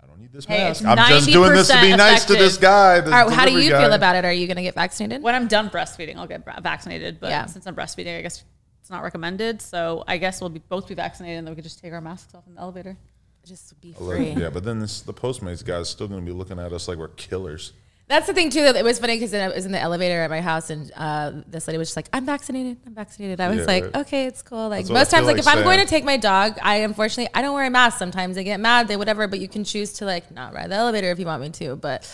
[0.01, 0.83] I don't need this Hey, mask.
[0.85, 2.61] I'm just doing this to be 90% nice to this effective.
[2.61, 2.99] guy.
[3.01, 4.25] This all right, how do you delivery feel about it?
[4.25, 5.21] Are you going to get vaccinated?
[5.21, 7.19] when I'm done breastfeeding, I'll get bra- vaccinated.
[7.19, 7.45] But Yeah.
[7.45, 8.43] since I'm breastfeeding, I guess
[8.81, 9.61] it's not recommended.
[9.61, 12.01] So I guess we'll be both be vaccinated, and then we could just take our
[12.01, 12.97] masks off in the elevator.
[13.45, 14.41] Just be A little- free.
[14.41, 16.87] Yeah, but then this, the Postmates guy is still going to be looking at us
[16.87, 17.73] like we're killers.
[18.12, 18.62] That's the thing too.
[18.63, 21.32] That it was funny because I was in the elevator at my house, and uh,
[21.47, 22.76] this lady was just like, "I'm vaccinated.
[22.86, 23.95] I'm vaccinated." I was Yeah, like, right.
[24.02, 26.17] "Okay, it's cool." Like That's most times, like, like if I'm going to take my
[26.17, 27.97] dog, I unfortunately I don't wear a mask.
[28.00, 29.30] Sometimes they get mad, they whatever.
[29.30, 31.78] But you can choose to like not ride the elevator if you want me to.
[31.78, 32.06] But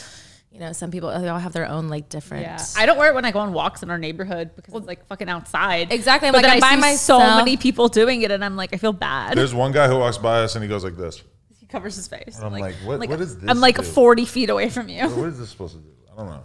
[0.51, 2.43] you know, some people they all have their own like different.
[2.43, 4.85] Yeah, I don't wear it when I go on walks in our neighborhood because it's
[4.85, 5.91] like fucking outside.
[5.91, 6.27] Exactly.
[6.27, 8.55] I'm but like, then I'm I by see so many people doing it, and I'm
[8.55, 9.35] like, I feel bad.
[9.35, 11.23] There's one guy who walks by us and he goes like this.
[11.67, 12.39] He covers his face.
[12.41, 13.83] I'm like, what- what does this I'm like do?
[13.83, 15.07] 40 feet away from you.
[15.09, 15.89] What is this supposed to do?
[16.13, 16.43] I don't know.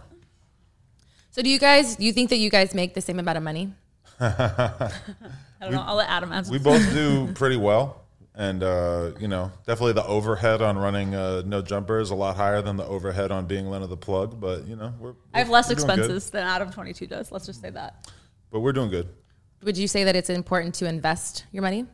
[1.31, 1.95] So do you guys?
[1.95, 3.73] Do you think that you guys make the same amount of money?
[4.19, 4.91] I
[5.61, 5.81] don't know.
[5.85, 6.51] I'll let Adam answer.
[6.51, 8.01] We both do pretty well.
[8.35, 12.35] And, uh, you know, definitely the overhead on running uh, No Jumper is a lot
[12.35, 14.39] higher than the overhead on being Lena the Plug.
[14.39, 15.83] But, you know, we're, I have less we're good.
[15.85, 17.31] expenses than Adam 22 does.
[17.31, 18.11] Let's just say that.
[18.51, 19.09] But we're doing good.
[19.63, 21.85] Would you say that it's important to invest your money?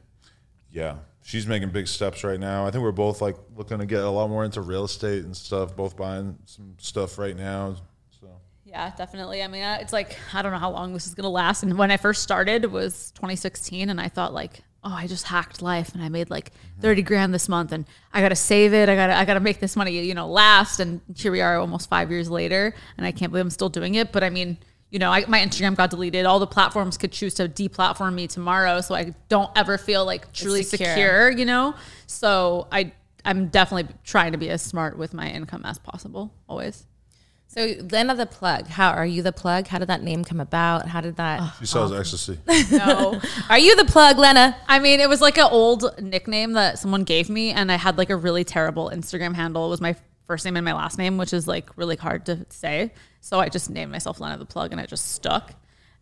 [0.71, 0.97] Yeah.
[1.21, 2.65] She's making big steps right now.
[2.65, 5.35] I think we're both like looking to get a lot more into real estate and
[5.35, 7.75] stuff, both buying some stuff right now.
[8.19, 8.27] So
[8.65, 9.43] Yeah, definitely.
[9.43, 11.61] I mean, it's like I don't know how long this is gonna last.
[11.63, 15.25] And when I first started it was 2016, and I thought like, oh, I just
[15.25, 16.81] hacked life, and I made like mm-hmm.
[16.81, 18.89] 30 grand this month, and I gotta save it.
[18.89, 20.79] I gotta I gotta make this money, you know, last.
[20.79, 23.95] And here we are, almost five years later, and I can't believe I'm still doing
[23.95, 24.11] it.
[24.11, 24.57] But I mean.
[24.89, 26.25] You know, I, my Instagram got deleted.
[26.25, 30.33] All the platforms could choose to deplatform me tomorrow, so I don't ever feel like
[30.33, 30.89] truly secure.
[30.89, 31.31] secure.
[31.31, 31.75] You know,
[32.07, 32.93] so I
[33.25, 36.85] I'm definitely trying to be as smart with my income as possible, always.
[37.47, 38.67] So Lena the plug.
[38.67, 39.67] How are you the plug?
[39.67, 40.87] How did that name come about?
[40.87, 41.55] How did that?
[41.59, 41.95] she sells oh.
[41.95, 42.37] ecstasy.
[42.71, 44.55] No, Are you the plug, Lena?
[44.67, 47.97] I mean, it was like an old nickname that someone gave me, and I had
[47.97, 49.65] like a really terrible Instagram handle.
[49.65, 49.95] It was my
[50.27, 52.93] first name and my last name, which is like really hard to say.
[53.21, 55.53] So I just named myself Lena the Plug, and it just stuck.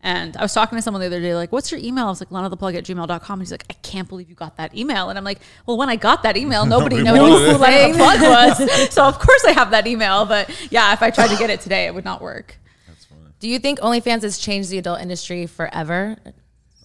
[0.01, 2.05] And I was talking to someone the other day, like, what's your email?
[2.05, 3.33] I was like, Lena the Plug at gmail.com.
[3.33, 5.09] And he's like, I can't believe you got that email.
[5.09, 7.59] And I'm like, well, when I got that email, nobody Nobody knew who it.
[7.59, 8.93] Lena the Plug was.
[8.93, 10.25] so of course I have that email.
[10.25, 12.57] But yeah, if I tried to get it today, it would not work.
[12.87, 13.21] That's funny.
[13.39, 16.15] Do you think OnlyFans has changed the adult industry forever?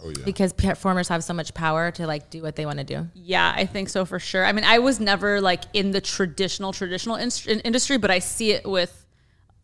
[0.04, 0.24] Oh yeah.
[0.24, 3.06] because performers have so much power to like do what they want to do.
[3.14, 4.44] Yeah, I think so for sure.
[4.44, 8.18] I mean, I was never like in the traditional traditional in- in- industry, but I
[8.18, 9.01] see it with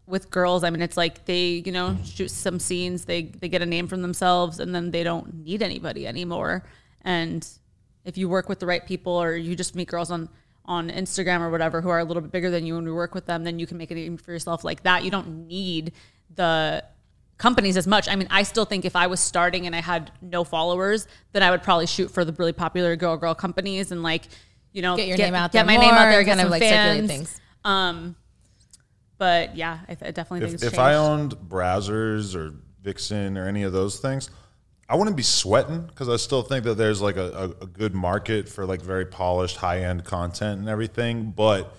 [0.09, 0.65] with girls.
[0.65, 3.87] I mean, it's like they, you know, shoot some scenes, they they get a name
[3.87, 6.65] from themselves and then they don't need anybody anymore.
[7.03, 7.47] And
[8.05, 10.29] if you work with the right people or you just meet girls on
[10.65, 13.15] on Instagram or whatever who are a little bit bigger than you and you work
[13.15, 15.05] with them, then you can make a name for yourself like that.
[15.05, 15.93] You don't need
[16.35, 16.85] the
[17.39, 18.09] companies as much.
[18.09, 21.43] I mean, I still think if I was starting and I had no followers, then
[21.43, 24.25] I would probably shoot for the really popular girl girl companies and like,
[24.73, 26.45] you know, Get your name out get there my name out there, get kind of,
[26.45, 27.11] some like, circulate fans.
[27.11, 27.41] things.
[27.65, 28.17] Um,
[29.19, 30.79] but yeah, I, th- I definitely think if, it's if.
[30.79, 34.31] I owned Brazzers or Vixen or any of those things,
[34.89, 37.95] I wouldn't be sweating because I still think that there's like a, a, a good
[37.95, 41.33] market for like very polished, high end content and everything.
[41.33, 41.75] But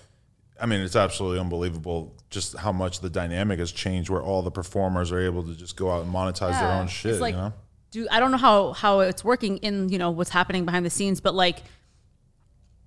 [0.60, 4.50] I mean, it's absolutely unbelievable just how much the dynamic has changed where all the
[4.52, 7.20] performers are able to just go out and monetize their own shit.
[7.20, 7.52] Like, you know?
[7.90, 10.90] do I don't know how how it's working in you know what's happening behind the
[10.90, 11.62] scenes, but like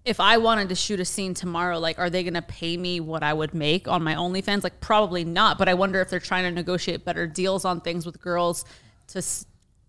[0.06, 3.00] if I wanted to shoot a scene tomorrow, like are they going to pay me
[3.00, 4.64] what I would make on my OnlyFans?
[4.64, 8.06] Like probably not, but I wonder if they're trying to negotiate better deals on things
[8.06, 8.66] with girls
[9.08, 9.24] to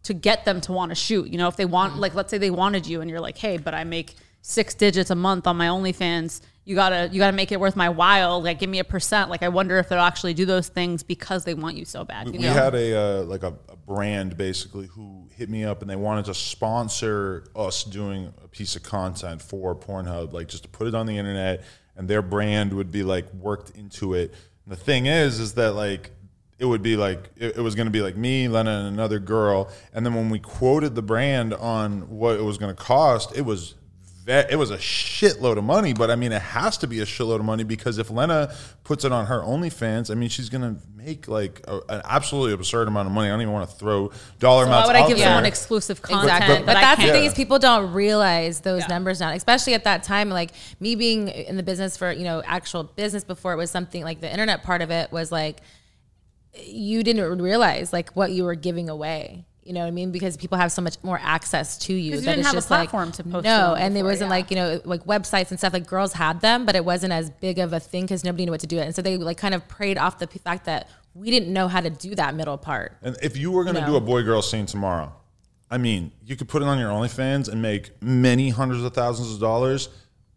[0.04, 1.28] to get them to want to shoot.
[1.28, 2.02] You know, if they want mm-hmm.
[2.02, 5.10] like let's say they wanted you and you're like, "Hey, but I make six digits
[5.10, 6.42] a month on my OnlyFans.
[6.64, 8.42] You got to you got to make it worth my while.
[8.42, 11.44] Like give me a percent." Like I wonder if they'll actually do those things because
[11.44, 12.52] they want you so bad, you we know?
[12.52, 16.24] had a uh, like a, a brand basically who hit me up and they wanted
[16.26, 20.94] to sponsor us doing a piece of content for Pornhub, like just to put it
[20.94, 21.64] on the internet,
[21.96, 24.32] and their brand would be like worked into it.
[24.64, 26.12] And the thing is, is that like
[26.58, 29.18] it would be like it, it was going to be like me, Lena, and another
[29.18, 33.36] girl, and then when we quoted the brand on what it was going to cost,
[33.36, 33.74] it was
[34.26, 37.04] that it was a shitload of money, but I mean, it has to be a
[37.04, 40.76] shitload of money because if Lena puts it on her OnlyFans, I mean, she's gonna
[40.96, 43.28] make like a, an absolutely absurd amount of money.
[43.28, 44.86] I don't even want to throw dollar So why amounts.
[44.88, 45.26] would I out give there.
[45.26, 46.24] someone exclusive content?
[46.24, 46.54] Exactly.
[46.56, 48.86] that But I that's the thing is people don't realize those Yeah.
[48.86, 50.30] numbers now, especially at that time.
[50.30, 54.02] Like me being in the business for, you know, actual business before it was something
[54.02, 55.60] like the internet part of it was like
[56.54, 59.44] you didn't realize like what you were giving away.
[59.64, 60.12] You know what I mean?
[60.12, 62.12] Because people have so much more access to you.
[62.12, 64.04] 'Cause you that didn't it's have a just like- platform to post No, and there
[64.04, 64.36] wasn't yeah.
[64.36, 65.72] like you know like websites and stuff.
[65.72, 68.50] Like girls had them, but it wasn't as big of a thing because nobody knew
[68.50, 68.82] what to do it.
[68.84, 71.80] And so they like kind of preyed off the fact that we didn't know how
[71.80, 72.96] to do that middle part.
[73.02, 73.86] And if you were going to No.
[73.86, 75.12] do a boy girl scene tomorrow,
[75.70, 79.32] I mean, you could put it on your OnlyFans and make many hundreds of thousands
[79.32, 79.88] of dollars,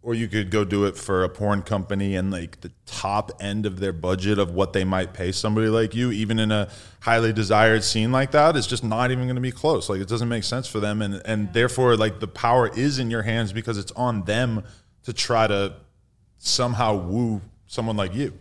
[0.01, 3.65] or you could go do it for a porn company and like the top end
[3.65, 6.69] of their budget of what they might pay somebody like you, even in a
[7.01, 9.89] highly desired scene like that, is just not even going to be close.
[9.89, 13.11] Like it doesn't make sense for them, and and therefore like the power is in
[13.11, 14.63] your hands because it's on them
[15.03, 15.73] to try to
[16.37, 18.33] somehow woo someone like you.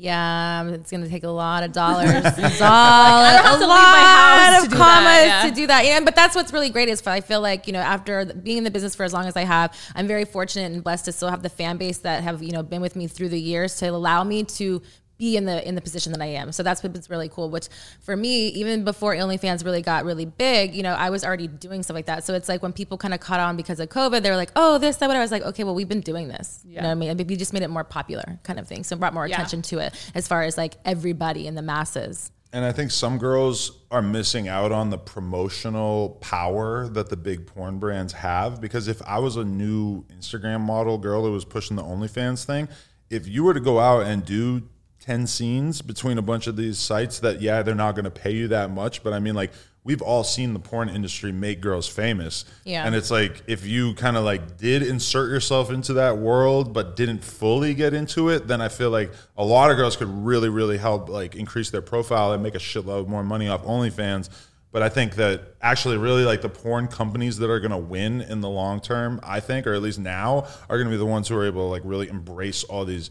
[0.00, 4.70] Yeah, um, it's going to take a lot of dollars, a, have a lot of
[4.70, 5.50] to commas that, yeah.
[5.50, 5.84] to do that.
[5.84, 8.64] Yeah, but that's what's really great is I feel like you know after being in
[8.64, 11.30] the business for as long as I have, I'm very fortunate and blessed to still
[11.30, 13.88] have the fan base that have you know been with me through the years to
[13.88, 14.82] allow me to
[15.18, 16.52] be in the in the position that I am.
[16.52, 17.50] So that's what's really cool.
[17.50, 17.68] Which
[18.00, 21.82] for me, even before OnlyFans really got really big, you know, I was already doing
[21.82, 22.24] stuff like that.
[22.24, 24.52] So it's like when people kind of caught on because of COVID, they were like,
[24.56, 26.82] "Oh, this, that." What I was like, "Okay, well, we've been doing this." You know
[26.82, 27.16] what I mean?
[27.26, 28.84] We just made it more popular, kind of thing.
[28.84, 29.34] So brought more Yeah.
[29.34, 32.30] attention to it as far as like everybody in the masses.
[32.50, 37.46] And I think some girls are missing out on the promotional power that the big
[37.46, 38.60] porn brands have.
[38.60, 42.68] Because if I was a new Instagram model girl who was pushing the OnlyFans thing,
[43.10, 44.62] if you were to go out and do
[45.08, 48.30] 10 scenes between a bunch of these sites that, yeah, they're not going to pay
[48.30, 49.02] you that much.
[49.02, 52.44] But I mean, like, we've all seen the porn industry make girls famous.
[52.64, 52.84] Yeah.
[52.84, 56.94] And it's like, if you kind of like did insert yourself into that world, but
[56.94, 60.50] didn't fully get into it, then I feel like a lot of girls could really,
[60.50, 64.28] really help like increase their profile and make a shitload more money off OnlyFans.
[64.72, 68.20] But I think that actually, really, like the porn companies that are going to win
[68.20, 71.06] in the long term, I think, or at least now, are going to be the
[71.06, 73.08] ones who are able to like really embrace all these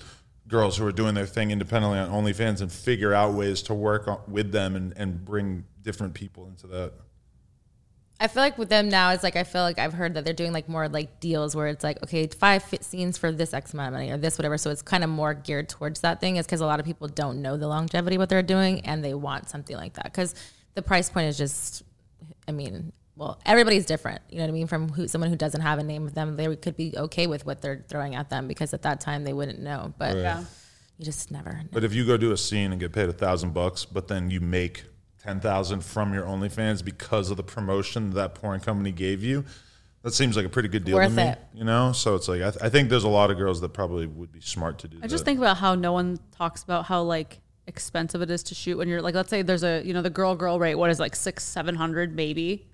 [0.47, 4.07] girls who are doing their thing independently on OnlyFans and figure out ways to work
[4.07, 6.93] on, with them and, and bring different people into that.
[8.19, 10.33] I feel like with them now, it's like I feel like I've heard that they're
[10.33, 13.89] doing like more like deals where it's like okay, five scenes for this X amount
[13.89, 14.57] of money or this whatever.
[14.57, 16.37] So it's kind of more geared towards that thing.
[16.37, 19.13] Is because a lot of people don't know the longevity what they're doing and they
[19.13, 20.33] want something like that because
[20.73, 21.83] the price point is just,
[22.47, 22.91] I mean.
[23.17, 24.21] Well, everybody's different.
[24.29, 24.67] You know what I mean?
[24.67, 27.45] From who, someone who doesn't have a name of them, they could be okay with
[27.45, 29.93] what they're throwing at them because at that time they wouldn't know.
[29.97, 30.43] But Yeah.
[30.97, 31.51] you just never.
[31.53, 31.69] know.
[31.71, 34.29] But if you go do a scene and get paid a thousand bucks, but then
[34.29, 34.83] you make
[35.23, 39.43] ten thousand from your OnlyFans because of the promotion that porn company gave you,
[40.03, 41.23] that seems like a pretty good deal Worth to me.
[41.23, 41.39] it.
[41.55, 43.69] You know, so it's like I, th- I think there's a lot of girls that
[43.69, 44.99] probably would be smart to do.
[45.01, 48.55] I just think about how no one talks about how like expensive it is to
[48.55, 50.91] shoot when you're like, let's say there's a you know the girl girl rate, what
[50.91, 52.67] is like six seven hundred maybe,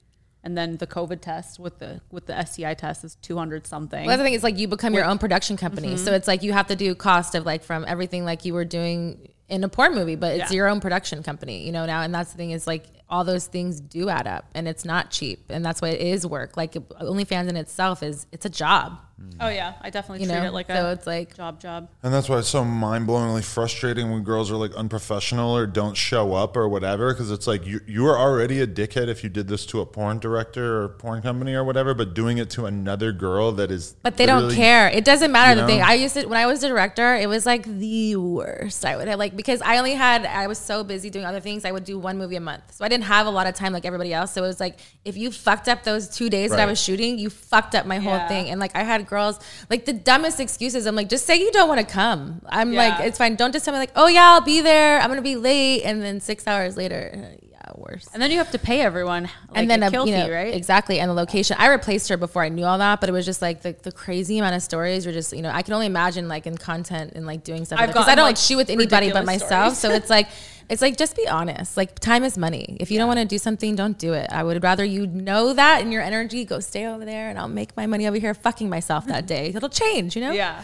[0.43, 4.05] and then the COVID test with the with the STI test is two hundred something.
[4.05, 6.05] Well, the thing is, like, you become your own production company, Mm-hmm.
[6.05, 8.65] so it's like you have to do cost of like from everything like you were
[8.65, 10.55] doing in a porn movie, but it's Yeah.
[10.55, 11.85] your own production company, you know.
[11.85, 14.83] Now, and that's the thing is like all those things do add up, and it's
[14.85, 16.57] not cheap, and that's why it is work.
[16.57, 18.97] Like OnlyFans in itself is it's a job,
[19.39, 20.45] oh yeah, I definitely you treat know.
[20.47, 21.89] it like so a it's like job job.
[22.03, 25.95] And that's why it's so mind blowingly frustrating when girls are like unprofessional or don't
[25.95, 27.13] show up or whatever.
[27.13, 29.85] Because it's like you, you are already a dickhead if you did this to a
[29.85, 33.95] porn director or porn company or whatever, but doing it to another girl that is.
[34.03, 34.89] But they don't care.
[34.89, 35.81] It doesn't matter You that they.
[35.81, 37.15] I used to when I was a director.
[37.15, 38.85] It was like the worst.
[38.85, 41.65] I would have like because I only had I was so busy doing other things.
[41.65, 43.73] I would do one movie a month, so I didn't have a lot of time
[43.73, 44.33] like everybody else.
[44.33, 47.17] So it was like if you fucked up those two days that I was shooting,
[47.19, 48.27] you fucked up my whole Yeah.
[48.27, 48.49] thing.
[48.49, 50.85] And like I had girls like the dumbest excuses.
[50.85, 52.41] I'm like, just say you don't want to come.
[52.47, 53.35] I'm like, it's fine.
[53.35, 54.99] Don't just tell me like, oh yeah, I'll be there.
[54.99, 58.51] I'm gonna be late, and then six hours later, yeah, worse And then you have
[58.51, 60.53] to pay everyone, like and then a kill you know, fee, right?
[60.53, 61.55] Exactly, and the location.
[61.59, 63.91] I replaced her before I knew all that, but it was just like the, the
[63.91, 65.05] crazy amount of stories.
[65.05, 67.79] Were just you know I can only imagine like in content and like doing stuff
[67.85, 69.75] because I don't like, shoot with anybody but myself.
[69.75, 69.77] stories.
[69.77, 70.27] So it's like
[70.69, 71.77] it's like just be honest.
[71.77, 72.77] Like time is money.
[72.79, 74.27] If you don't want to do something, don't do it.
[74.31, 76.45] I would rather you know that in your energy.
[76.45, 79.47] Go stay over there, and I'll make my money over here fucking myself that day.
[79.55, 80.31] It'll change, you know.
[80.31, 80.63] Yeah.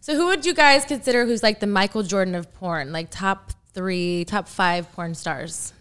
[0.00, 2.92] So who would you guys consider who's like the Michael Jordan of porn?
[2.92, 5.72] Like top three, top five porn stars.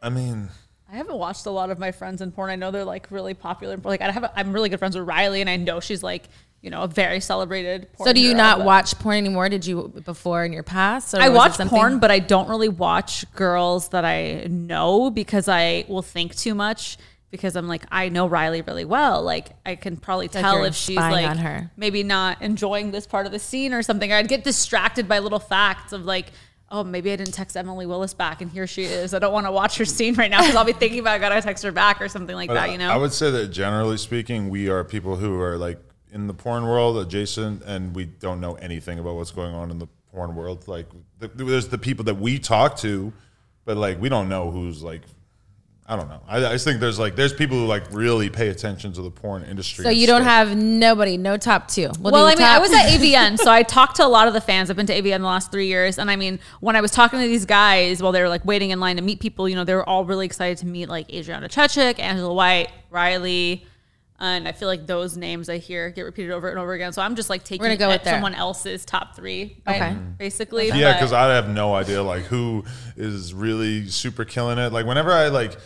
[0.00, 0.48] I mean,
[0.90, 2.50] I haven't watched a lot of my friends in porn.
[2.50, 3.76] I know they're like really popular.
[3.76, 6.28] Like I have, a, I'm really good friends with Riley, and I know she's like,
[6.66, 7.86] you know, a very celebrated.
[7.92, 9.48] Porn So do you girl, not watch porn anymore?
[9.48, 11.14] Did you before in your past?
[11.14, 15.08] Or I was it watch porn, but I don't really watch girls that I know
[15.08, 16.98] because I will think too much.
[17.30, 19.22] Because I'm like, I know Riley really well.
[19.22, 21.70] Like, I can probably like tell you're if she's like on her.
[21.76, 24.12] maybe not enjoying this part of the scene or something.
[24.12, 26.32] I'd get distracted by little facts of like,
[26.70, 29.14] oh, maybe I didn't text Emily Willis back, and here she is.
[29.14, 31.18] I don't want to watch her scene right now because I'll be thinking about I
[31.18, 32.72] gotta text her back or something like But that.
[32.72, 32.90] You know?
[32.90, 35.78] I would say that generally speaking, we are people who are like
[36.16, 39.78] in the porn world adjacent, and we don't know anything about what's going on in
[39.78, 40.66] the porn world.
[40.66, 40.86] Like,
[41.18, 43.12] the, there's the people that we talk to,
[43.66, 45.02] but like we don't know who's like.
[45.88, 46.20] I don't know.
[46.26, 49.10] I, I just think there's like there's people who like really pay attention to the
[49.10, 49.84] porn industry.
[49.84, 50.48] So and you don't stuff.
[50.48, 51.92] have nobody, no top two.
[52.00, 54.26] We'll, well, do I mean, I was at AVN, so I talked to a lot
[54.26, 54.68] of the fans.
[54.68, 57.20] I've been to AVN the last three years, and I mean, when I was talking
[57.20, 59.62] to these guys while they were like waiting in line to meet people, you know,
[59.62, 63.64] they were all really excited to meet like Adriana Chechik, Angela White, Riley,
[64.18, 66.92] and I feel like those names I hear get repeated over and over again.
[66.92, 68.14] So I'm just like taking gonna go with there.
[68.14, 69.80] someone else's top three, Okay.
[69.80, 70.12] right, mm-hmm.
[70.12, 70.68] basically.
[70.68, 72.64] Yeah, because I have no idea like who
[72.96, 74.72] is really super killing it.
[74.72, 75.56] Like whenever I like,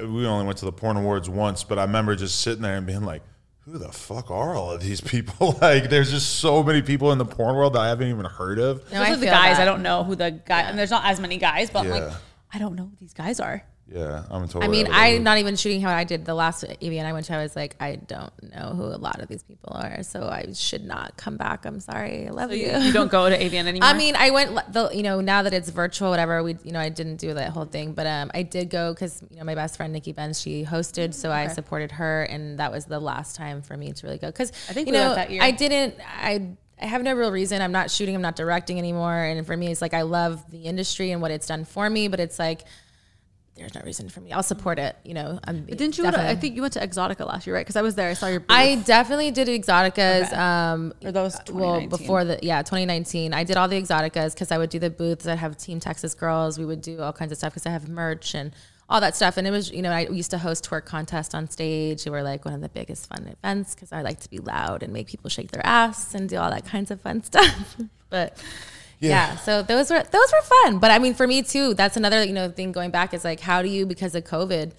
[0.00, 2.86] we only went to the porn awards once, but I remember just sitting there and
[2.86, 3.22] being like,
[3.60, 7.18] "Who the fuck are all of these people?" like, there's just so many people in
[7.18, 8.78] the porn world that I haven't even heard of.
[8.92, 9.56] No, those I are the guys.
[9.56, 9.62] that.
[9.62, 11.94] I don't know who the guy, and there's not as many guys, but I'm Yeah.
[11.94, 12.12] like,
[12.52, 13.62] I don't know who these guys are.
[13.92, 14.64] Yeah, I'm totally.
[14.64, 17.34] I mean, I'm not even shooting how I did the last AVN I went to.
[17.34, 20.52] I was like, I don't know who a lot of these people are, so I
[20.54, 21.64] should not come back.
[21.64, 22.28] I'm sorry.
[22.28, 22.70] I love So you.
[22.70, 23.88] you, you don't go to AVN anymore.
[23.88, 24.54] I mean, I went.
[24.72, 26.40] The you know now that it's virtual, whatever.
[26.44, 29.22] We you know I didn't do that whole thing, but um, I did go because
[29.28, 32.70] you know my best friend Nikki Benz she hosted, so I supported her, and that
[32.70, 35.06] was the last time for me to really go because I think you we know
[35.06, 35.42] went that year.
[35.42, 36.56] I didn't I.
[36.82, 37.60] I have no real reason.
[37.60, 38.14] I'm not shooting.
[38.14, 39.14] I'm not directing anymore.
[39.14, 42.08] And for me, it's like I love the industry and what it's done for me.
[42.08, 42.62] But it's like
[43.60, 44.32] there's no reason for me.
[44.32, 44.96] I'll support it.
[45.04, 45.38] You know.
[45.44, 46.04] I'm, But didn't you?
[46.04, 47.60] Go to, I think you went to Exxxotica last year, right?
[47.64, 48.08] Because I was there.
[48.10, 48.40] I saw your.
[48.40, 48.48] Booth.
[48.50, 50.26] I definitely did Exxxoticas.
[50.26, 50.34] Okay.
[50.36, 53.32] Um, Or those well before the yeah 2019.
[53.34, 55.26] I did all the Exxxoticas because I would do the booths.
[55.26, 56.58] I'd have Team Texas Girls.
[56.58, 58.52] We would do all kinds of stuff because I have merch and
[58.88, 59.36] all that stuff.
[59.36, 62.04] And it was you know I used to host twerk contests on stage.
[62.04, 64.82] They were like one of the biggest fun events because I like to be loud
[64.82, 67.76] and make people shake their ass and do all that kinds of fun stuff.
[68.08, 68.36] but.
[69.00, 69.36] Yeah.
[69.36, 72.32] so those were those were fun, but I mean, for me too, that's another you
[72.32, 74.72] know thing going back is like, how do you because of COVID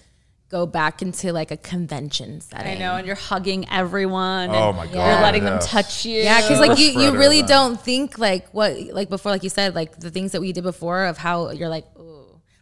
[0.48, 2.76] go back into like a convention setting?
[2.76, 4.50] I know, and you're hugging everyone.
[4.50, 4.94] Oh and my god!
[4.94, 6.20] You're letting them touch you.
[6.20, 9.74] Yeah, because like you, you really don't think like what like before, like you said,
[9.74, 11.91] like the things that we did before of how you're like, ooh.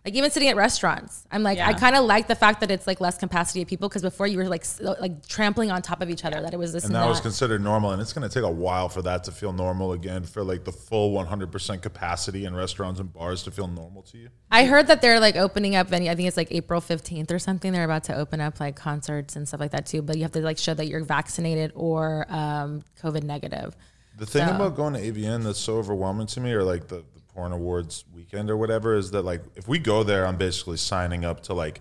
[0.03, 2.87] Like even sitting at restaurants, I'm like, I kind of like the fact that it's
[2.87, 6.01] like less capacity of people because before you were like s- like trampling on top
[6.01, 6.41] of each other.
[6.41, 8.43] That it was this And and, that was considered normal, and it's going to take
[8.43, 10.25] a while for that to feel normal again.
[10.25, 14.29] For like the full 100% capacity in restaurants and bars to feel normal to you.
[14.51, 16.11] I heard that they're like opening up venue.
[16.11, 17.71] I think it's like April 15th or something.
[17.71, 20.01] They're about to open up like concerts and stuff like that too.
[20.01, 23.77] But you have to like show that you're vaccinated or um, COVID negative.
[24.17, 26.97] The thing So- about going to AVN that's so overwhelming to me, or like the,
[27.15, 30.77] the porn awards weekend or whatever, is that like if we go there, I'm basically
[30.77, 31.81] signing up to like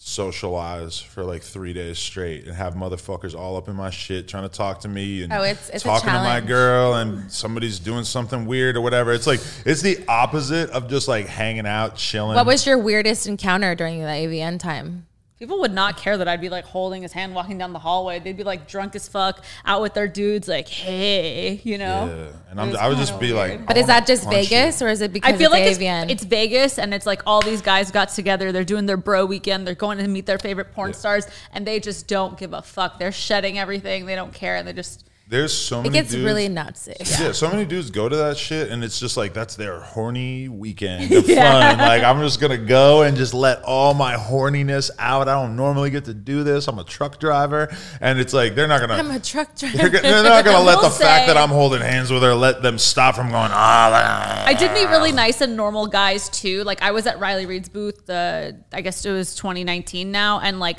[0.00, 4.44] socialize for like three days straight and have motherfuckers all up in my shit trying
[4.44, 8.04] to talk to me and Oh, it's- it's talking to my girl and somebody's doing
[8.04, 9.12] something weird or whatever.
[9.12, 12.36] It's like it's the opposite of just like hanging out, chilling.
[12.36, 15.07] What was your weirdest encounter during the AVN time?
[15.38, 18.18] People would not care that I'd be like holding his hand walking down the hallway.
[18.18, 22.06] They'd be like drunk as fuck, out with their dudes, like, hey, you know?
[22.06, 22.50] yeah.
[22.50, 23.60] And I'm, I would kinda just be weird.
[23.60, 24.42] like, But is that just punch you.
[24.42, 27.22] Vegas or is it because I feel it's like it's, it's Vegas and it's like
[27.24, 28.50] all these guys got together.
[28.50, 29.64] They're doing their bro weekend.
[29.64, 32.98] They're going to meet their favorite porn stars and they just don't give a fuck.
[32.98, 34.06] They're shedding everything.
[34.06, 34.56] They don't care.
[34.56, 35.90] And they just, There's so many.
[35.90, 36.88] it gets dudes, really nuts.
[37.20, 37.32] Yeah.
[37.32, 41.12] so many dudes go to that shit, and it's just like that's their horny weekend
[41.12, 41.78] of fun.
[41.78, 45.28] Like I'm just gonna go and just let all my horniness out.
[45.28, 46.66] I don't normally get to do this.
[46.66, 47.68] I'm a truck driver,
[48.00, 48.94] and it's like they're not gonna.
[48.94, 49.98] I'm a truck they're, driver.
[50.00, 53.14] they're not gonna let the fact that I'm holding hands with her let them stop
[53.14, 53.50] from going.
[53.52, 56.64] Ah, I did meet really nice and normal guys too.
[56.64, 60.58] Like I was at Riley Reid's booth, the I guess it was 2019 now, and
[60.58, 60.78] like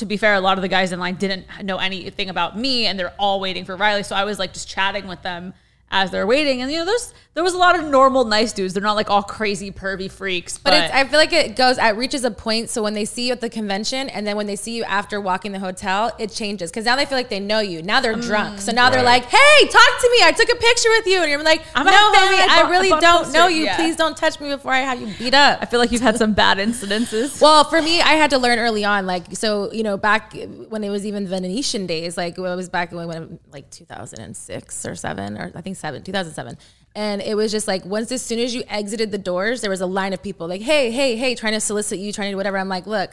[0.00, 2.86] to be fair, a lot of the guys in line didn't know anything about me,
[2.86, 4.02] and they're all waiting for Riley.
[4.02, 5.54] So I was like just chatting with them
[5.90, 8.74] as they're waiting, and you know, there's there was a lot of normal nice dudes.
[8.74, 11.78] They're not like all crazy pervy freaks, but, But it's, I feel like it goes,
[11.78, 12.70] it reaches a point.
[12.70, 15.20] So when they see you at the convention and then when they see you after
[15.20, 16.72] walking the hotel, it changes.
[16.72, 17.82] Cause now they feel like they know you.
[17.82, 18.60] Now they're drunk.
[18.60, 20.24] So now they're like, hey, talk to me.
[20.24, 21.20] I took a picture with you.
[21.20, 22.32] And you're like, I'm no, not a fan.
[22.32, 23.64] homie, I I, really I don't know you.
[23.64, 23.76] Yeah.
[23.76, 25.60] Please don't touch me before I have you beat up.
[25.62, 27.40] I feel like you've had some bad incidences.
[27.50, 29.06] Well, for me, I had to learn early on.
[29.06, 30.34] Like, so you know, back
[30.68, 34.86] when it was even Venetian days, like when it was back when, when like 2006
[34.86, 36.58] or seven, or I think seven, 2007.
[36.94, 39.80] And it was just like once, as soon as you exited the doors, there was
[39.80, 42.36] a line of people like, "Hey, hey, hey," trying to solicit you, trying to do
[42.36, 42.58] whatever.
[42.58, 43.10] I'm like, look.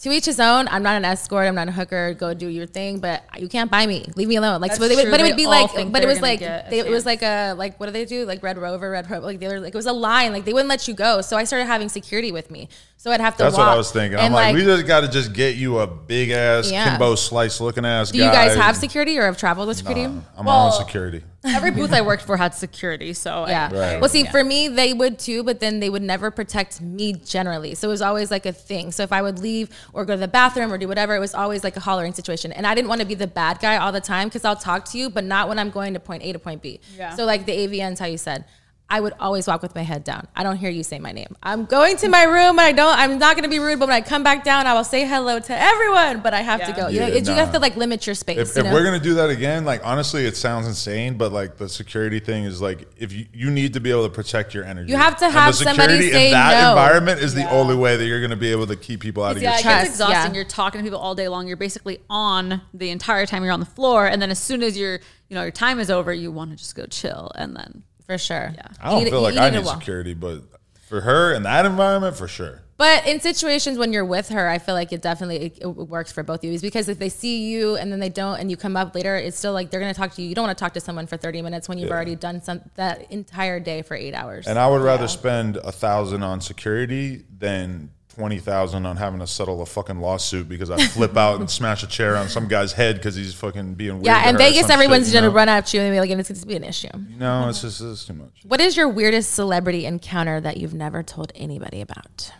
[0.00, 0.68] To each his own.
[0.68, 1.46] I'm not an escort.
[1.46, 2.12] I'm not a hooker.
[2.12, 4.04] Go do your thing, but you can't buy me.
[4.14, 4.60] Leave me alone.
[4.60, 6.80] Like, so they would, but it would be like, but it was like, a they,
[6.80, 8.26] it was like a like what do they do?
[8.26, 10.34] Like Red Rover, Red Pro, like they were like it was a line.
[10.34, 11.22] Like they wouldn't let you go.
[11.22, 12.68] So I started having security with me.
[12.98, 13.44] So I'd have to.
[13.44, 13.68] That's walk.
[13.68, 14.18] what I was thinking.
[14.18, 16.90] I'm And, like, we just got to just get you a big ass Yeah.
[16.90, 18.10] Kimbo slice looking ass.
[18.10, 20.04] Do you guys have security or have traveled with security?
[20.04, 21.24] I'm Well, on security.
[21.46, 23.64] Every booth I worked for had security, so I- Yeah.
[23.72, 24.00] Right.
[24.00, 27.74] Well, see, for me, they would too, but then they would never protect me generally.
[27.74, 28.92] So it was always like a thing.
[28.92, 31.34] So if I would leave or go to the bathroom or do whatever, it was
[31.34, 32.52] always like a hollering situation.
[32.52, 34.84] And I didn't want to be the bad guy all the time because I'll talk
[34.86, 36.80] to you, but not when I'm going to point A to point B.
[36.96, 37.14] Yeah.
[37.14, 38.44] So like the AVNs, how you said.
[38.88, 40.28] I would always walk with my head down.
[40.36, 41.34] I don't hear you say my name.
[41.42, 43.96] I'm going to my room and I don't I'm not gonna be rude, but when
[43.96, 46.76] I come back down, I will say hello to everyone, but I have to Yeah.
[46.76, 46.86] go.
[46.88, 48.38] You know, Yeah, you have to like limit your space.
[48.38, 48.72] If, you if know?
[48.72, 52.44] we're gonna do that again, like honestly, it sounds insane, but like the security thing
[52.44, 54.92] is like if you, you need to be able to protect your energy.
[54.92, 56.68] You have to And have the somebody security say in that no.
[56.70, 59.42] environment is the only way that you're gonna be able to keep people out of
[59.42, 59.64] Yeah, your it shit.
[59.64, 60.30] Trust, gets exhausting.
[60.32, 60.36] yeah.
[60.36, 61.48] You're talking to people all day long.
[61.48, 64.78] You're basically on the entire time you're on the floor, and then as soon as
[64.78, 67.82] your you know your time is over, you want to just go chill, and then
[68.06, 68.52] for sure.
[68.54, 68.62] Yeah.
[68.80, 69.80] I don't You need- feel like you I to need walk.
[69.80, 70.42] security, but
[70.88, 72.62] for her in that environment, for sure.
[72.78, 76.12] But in situations when you're with her, I feel like it definitely it, it works
[76.12, 76.52] for both of you.
[76.52, 79.16] It's because if they see you and then they don't, and you come up later,
[79.16, 80.28] it's still like they're gonna talk to you.
[80.28, 81.94] You don't want to talk to someone for 30 minutes when you've Yeah.
[81.94, 84.46] already done some that entire day for eight hours.
[84.46, 89.26] And I would rather spend a thousand on security than twenty thousand on having to
[89.26, 92.72] settle a fucking lawsuit because I flip out and smash a chair on some guy's
[92.72, 94.06] head because he's fucking being weird.
[94.06, 95.34] yeah, in Vegas, everyone's shit, you gonna know?
[95.34, 96.88] run to you and be like, and it's gonna be an issue.
[97.18, 98.30] No, it's just it's too much.
[98.44, 102.32] What is your weirdest celebrity encounter that you've never told anybody about?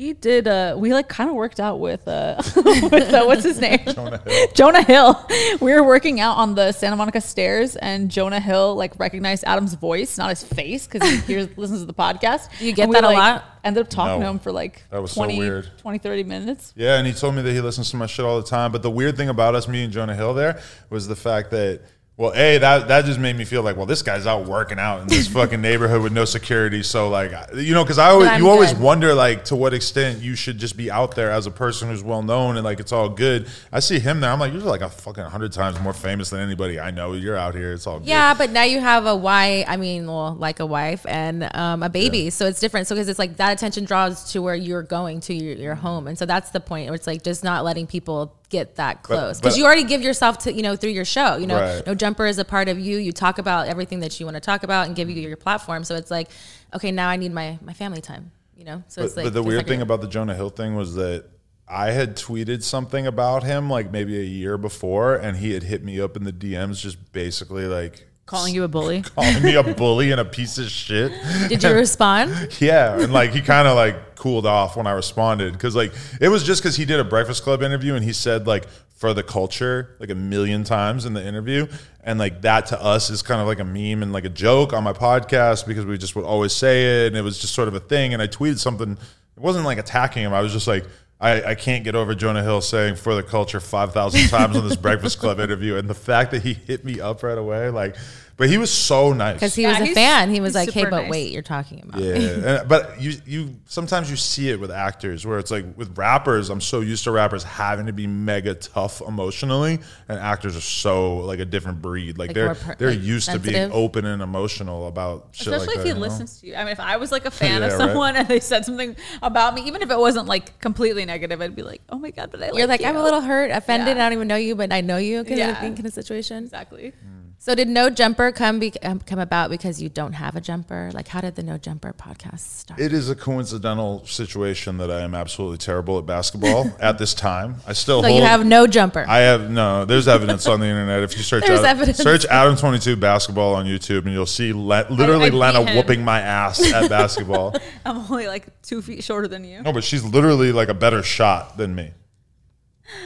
[0.00, 0.48] We did.
[0.48, 4.22] Uh, we like kind of worked out with uh, with uh, what's his name, Jonah
[4.24, 4.46] Hill.
[4.54, 5.26] Jonah Hill.
[5.60, 9.74] We were working out on the Santa Monica stairs, and Jonah Hill like recognized Adam's
[9.74, 12.48] voice, not his face, because he hears listens to the podcast.
[12.58, 13.44] Do you get And we, that a like, lot?
[13.62, 14.26] Ended up talking No.
[14.26, 15.70] to him for like That was so 20, weird.
[15.78, 16.72] 20, 30 minutes.
[16.76, 18.72] Yeah, and he told me that he listens to my shit all the time.
[18.72, 21.82] But the weird thing about us, me and Jonah Hill, there was the fact that,
[22.20, 25.00] well, a that that just made me feel like, well, this guy's out working out
[25.00, 26.82] in this fucking neighborhood with no security.
[26.82, 28.82] So like, you know, because I always you always good.
[28.82, 32.02] wonder like to what extent you should just be out there as a person who's
[32.02, 33.48] well known and like it's all good.
[33.72, 36.40] I see him there, I'm like, you're like a fucking hundred times more famous than
[36.40, 37.14] anybody I know.
[37.14, 38.08] You're out here, it's all good.
[38.08, 39.64] Yeah, but now you have a wife.
[39.66, 42.86] I mean, well, like a wife and um, a baby, so it's different.
[42.86, 46.06] So because it's like that attention draws to where you're going to your, your home,
[46.06, 46.84] and so that's the point.
[46.84, 50.38] Where it's like just not letting people get that close because you already give yourself
[50.38, 51.36] to you know through your show.
[51.36, 51.86] You know, Right.
[51.86, 52.98] no jumper is a part of you.
[52.98, 55.84] You talk about everything that you want to talk about and give you your platform.
[55.84, 56.28] So it's like,
[56.74, 58.32] okay, now I need my my family time.
[58.56, 59.24] You know, so But, it's like.
[59.24, 61.24] but the weird thing about the Jonah Hill thing was that
[61.66, 65.82] I had tweeted something about him like maybe a year before, and he had hit
[65.82, 69.02] me up in the DMs, just basically like Calling you a bully.
[69.16, 71.10] calling me a bully and a piece of shit.
[71.48, 72.56] did you respond?
[72.60, 76.28] Yeah, and like he kind of like cooled off when I responded because like it
[76.28, 79.24] was just because he did a Breakfast Club interview and he said like for the
[79.24, 81.66] culture like a million times in the interview,
[82.04, 84.72] and like that to us is kind of like a meme and like a joke
[84.72, 87.66] on my podcast because we just would always say it, and it was just sort
[87.66, 88.12] of a thing.
[88.14, 88.92] And I tweeted something.
[88.92, 90.32] It wasn't like attacking him.
[90.32, 90.86] I was just like.
[91.20, 94.76] I, I can't get over Jonah Hill saying for the culture 5,000 times on this
[94.76, 95.76] Breakfast Club interview.
[95.76, 97.96] And the fact that he hit me up right away, like,
[98.40, 99.34] but he was so nice.
[99.34, 100.30] Because he Yeah, was a fan.
[100.30, 101.10] He was like, "Hey, but nice.
[101.10, 104.70] wait, you're talking about Yeah, me." and- but you you sometimes you see it with
[104.70, 106.48] actors where it's like with rappers.
[106.48, 109.78] I'm so used to rappers having to be mega tough emotionally,
[110.08, 112.16] and actors are so like a different breed.
[112.16, 115.66] Like, Like they're per- they're like used to being open and emotional about shit Especially
[115.66, 115.82] like if that.
[115.82, 116.00] he you know?
[116.00, 116.54] listens to you.
[116.54, 117.86] I mean, if I was like a fan of Yeah, right.
[117.88, 121.54] someone and they said something about me, even if it wasn't like completely negative, I'd
[121.54, 122.86] be like, "Oh my god!" But I You're like, you.
[122.86, 123.98] I'm a little hurt, offended.
[123.98, 124.06] Yeah.
[124.06, 125.50] I don't even know you, but I know you kind Yeah.
[125.50, 126.44] of thing kind of situation.
[126.44, 126.94] exactly.
[127.42, 130.90] So did No Jumper come be- um, come about because you don't have a jumper?
[130.92, 132.78] Like, how did the No Jumper podcast start?
[132.78, 137.56] It is a coincidental situation that I am absolutely terrible at basketball at this time.
[137.66, 139.06] I still so hold, you have no jumper.
[139.08, 139.86] I have no.
[139.86, 141.02] There's evidence on the internet.
[141.02, 141.96] If you search There's Adam, evidence.
[141.96, 145.62] search Adam Twenty Two basketball on YouTube, and you'll see le- literally I beat Lena
[145.64, 145.76] him.
[145.78, 147.56] whooping my ass at basketball.
[147.86, 149.62] I'm only like two feet shorter than you.
[149.62, 151.92] No, but she's literally like a better shot than me.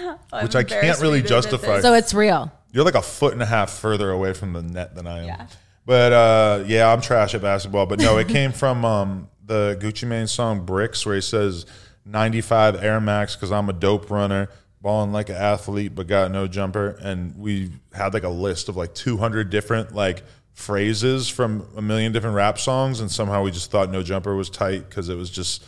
[0.33, 1.81] I'm Which I can't really you to admit justify.
[1.83, 2.51] so it's real.
[2.75, 5.27] You're like a foot and a half further away from the net than I am.
[5.27, 5.47] Yeah.
[5.87, 7.87] But uh, yeah, I'm trash at basketball.
[7.87, 11.67] But no, it came from um, the Gucci Mane song "Bricks," where he says
[12.05, 14.49] 95 Air Max because I'm a dope runner,
[14.83, 16.99] balling like an athlete, but got no jumper.
[17.01, 22.11] And we had like a list of like 200 different like phrases from a million
[22.11, 25.31] different rap songs, and somehow we just thought "No Jumper" was tight because it was
[25.31, 25.65] just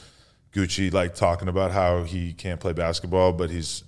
[0.52, 3.86] Gucci like talking about how he can't play basketball, but he's he's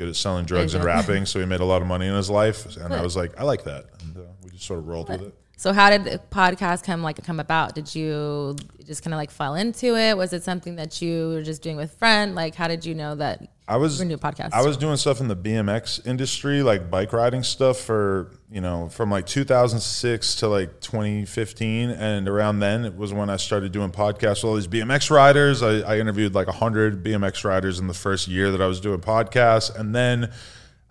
[0.00, 2.30] good at selling drugs and rapping, so he made a lot of money in his
[2.30, 2.74] life.
[2.78, 5.20] And I was like, I like that, and uh, we just sort of rolled with
[5.20, 5.34] it.
[5.60, 7.74] So how did the podcast come like come about?
[7.74, 10.16] Did you just kind of like fall into it?
[10.16, 12.34] Was it something that you were just doing with friend?
[12.34, 14.54] Like, how did you know that I was new podcast.
[14.54, 18.88] I was doing stuff in the BMX industry, like bike riding stuff for you know
[18.88, 23.90] from like 2006 to like 2015, and around then it was when I started doing
[23.90, 25.62] podcasts with all these BMX riders.
[25.62, 29.00] I, I interviewed like hundred BMX riders in the first year that I was doing
[29.00, 30.32] podcasts, and then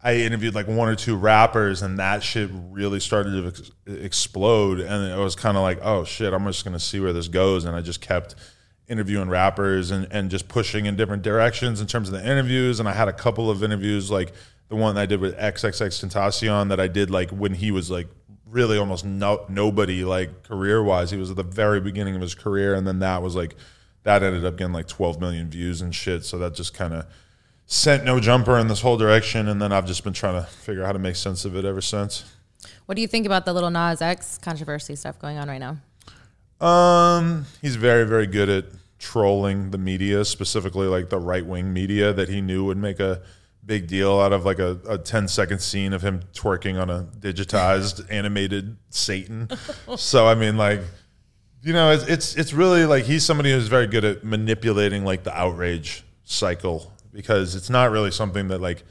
[0.02, 3.72] I interviewed like one or two rappers, and that shit really started to ex-
[4.04, 4.80] explode.
[4.80, 7.66] And it was kind of like, oh shit, I'm just gonna see where this goes,
[7.66, 8.36] and I just kept
[8.88, 12.80] interviewing rappers and, and just pushing in different directions in terms of the interviews.
[12.80, 14.34] And I had a couple of interviews, like
[14.70, 18.08] the one that I did with XXXTentacion that I did like when he was like
[18.46, 21.12] really almost no, nobody like career wise.
[21.12, 23.56] He was at the very beginning of his career, and then that was like
[24.04, 26.24] that ended up getting like 12 million views and shit.
[26.24, 27.06] So that just kind of
[27.70, 29.48] sent no jumper in this whole direction.
[29.48, 31.64] And then I've just been trying to figure out how to make sense of it
[31.64, 32.26] ever since.
[32.88, 35.78] What do you think about the Lil Nas X controversy stuff going on right now?
[36.66, 38.66] Um, he's very, very good at
[38.98, 43.22] trolling the media, specifically like the right wing media that he knew would make a
[43.64, 47.04] big deal out of like a, a 10 second scene of him twerking on a
[47.20, 49.48] digitized animated Satan.
[49.96, 50.82] so I mean, like,
[51.62, 55.24] you know, it's, it's it's really like he's somebody who's very good at manipulating like
[55.24, 58.84] the outrage cycle because it's not really something that like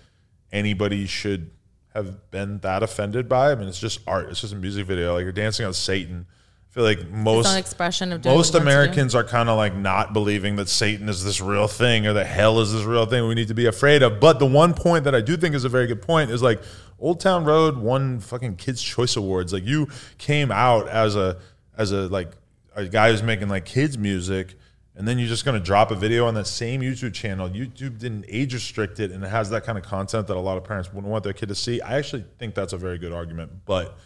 [0.53, 1.51] anybody should
[1.95, 3.53] have been that offended by.
[3.53, 4.29] I mean, it's just art.
[4.31, 5.15] It's just a music video.
[5.15, 6.27] Like you're dancing on Satan.
[6.71, 8.63] I feel like most expression of most what he wants to do.
[8.63, 12.27] Americans are kind of like not believing that Satan is this real thing or that
[12.27, 14.21] hell is this real thing we need to be afraid of.
[14.21, 16.61] But the one point that I do think is a very good point is like
[16.99, 19.53] Old Town Road won fucking Kids Choice Awards.
[19.53, 19.89] Like you
[20.19, 21.39] came out as a
[21.77, 22.33] as a like
[22.75, 24.58] a guy who's making like kids music.
[24.99, 27.49] And then you're just going to drop a video on that same YouTube channel.
[27.49, 30.59] YouTube didn't age restrict it, and it has that kind of content that a lot
[30.59, 31.81] of parents wouldn't want their kid to see.
[31.81, 33.65] I actually think that's a very good argument.
[33.65, 33.97] But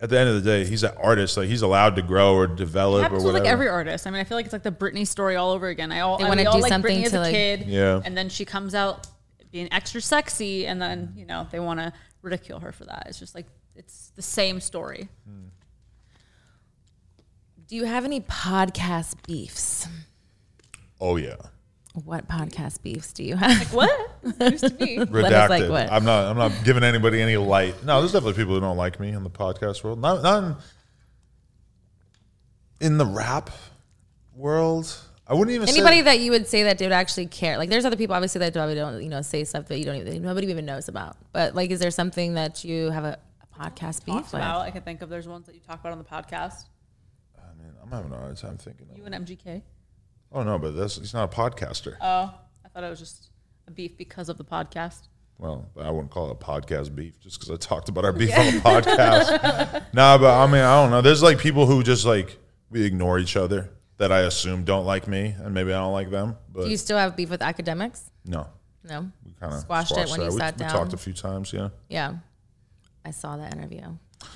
[0.00, 1.36] at the end of the day, he's an artist.
[1.36, 3.44] Like he's allowed to grow or develop happens or with whatever.
[3.44, 4.06] like every artist.
[4.06, 5.92] I mean, I feel like it's like the Britney story all over again.
[5.92, 7.32] I all They I, wanna we all do like something Britney as to, a like-
[7.34, 8.00] kid, Yeah.
[8.02, 9.06] and then she comes out
[9.52, 13.04] being extra sexy, and then you know they want to ridicule her for that.
[13.08, 13.44] It's just like
[13.76, 15.10] it's the same story.
[15.28, 15.48] Hmm.
[17.68, 19.86] Do you have any podcast beefs?
[21.00, 21.36] Oh yeah,
[22.04, 23.72] What podcast beefs do you have?
[23.72, 23.90] What
[24.40, 24.96] used to be?
[24.98, 25.48] redacted.
[25.48, 25.90] like what?
[25.90, 26.26] I'm not.
[26.26, 27.84] I'm not giving anybody any light.
[27.84, 30.00] No, there's definitely people who don't like me in the podcast world.
[30.00, 30.56] Not, not in,
[32.80, 33.50] in the rap
[34.34, 34.94] world.
[35.26, 37.56] I wouldn't even Anybody say, that you would say that they would actually care?
[37.56, 39.96] Like, there's other people obviously that probably don't, you know, say stuff that you don't
[39.96, 41.16] even nobody even knows about.
[41.32, 44.34] But like, is there something that you have a, a podcast beef Talked with?
[44.34, 44.62] about.
[44.62, 46.64] I can think of there's ones that you talk about on the podcast.
[47.38, 48.88] I mean, I'm having a hard time thinking.
[48.90, 49.62] Of You and MGK.
[50.32, 51.96] Oh no, but that's he's not a podcaster.
[52.00, 52.32] Oh,
[52.64, 53.30] I thought it was just
[53.66, 55.08] a beef because of the podcast.
[55.38, 58.36] Well, I wouldn't call it a podcast beef just because I talked about our beef
[58.38, 59.84] on the podcast.
[59.94, 61.00] nah, but I mean, I don't know.
[61.00, 62.38] There's like people who just like
[62.70, 66.10] we ignore each other that I assume don't like me, and maybe I don't like
[66.10, 66.36] them.
[66.52, 68.02] But Do you still have beef with Akademiks?
[68.24, 68.46] no,
[68.84, 69.10] No.
[69.24, 70.70] we kind of Squashed it when you we, sat we down?
[70.70, 71.52] talked a few times.
[71.52, 72.14] Yeah, Yeah.
[73.04, 73.82] I saw that interview.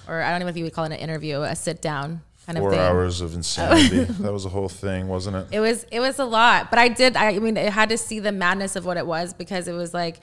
[0.09, 2.23] Or I don't even know if you would call it an interview, a sit down.
[2.47, 2.81] Kind of Four thing.
[2.81, 4.05] hours of insanity.
[4.23, 5.47] that was a whole thing, wasn't it?
[5.53, 7.17] It was it was a lot, but I did.
[7.17, 9.95] I mean, I had to see the madness of what it was because it was
[9.95, 10.21] like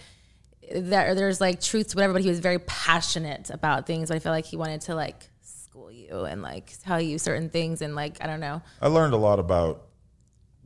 [0.73, 1.15] there.
[1.15, 4.09] There's like truth to whatever, but he was very passionate about things.
[4.09, 7.49] But I feel like he wanted to like school you and like tell you certain
[7.49, 8.61] things and like I don't know.
[8.81, 9.83] I learned a lot about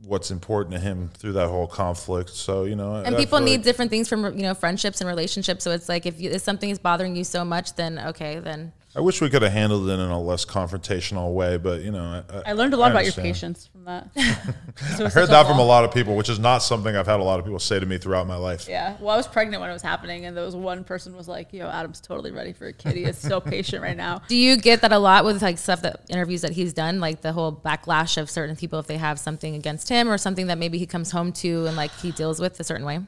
[0.04, 2.30] what's important to him through that whole conflict.
[2.30, 5.00] So you know, And I people feel need like- different things from you know friendships
[5.00, 5.64] and relationships.
[5.64, 8.72] So it's like if, you, if something is bothering you so much, then okay, then
[8.96, 12.24] I wish we could have handled it in a less confrontational way, but you know,
[12.30, 14.08] I, I learned a lot about your patience from that.
[14.16, 17.22] I heard that from a lot of people, which is not something I've had a
[17.22, 18.66] lot of people say to me throughout my life.
[18.66, 18.96] Yeah.
[18.98, 21.52] Well, I was pregnant when it was happening, and there was one person was like,
[21.52, 22.96] "Yo, Adam's totally ready for a kid.
[22.96, 25.82] He is so patient right now." Do you get that a lot with like stuff
[25.82, 29.18] that interviews that he's done, like the whole backlash of certain people if they have
[29.18, 32.40] something against him or something that maybe he comes home to and like he deals
[32.40, 33.00] with a certain way?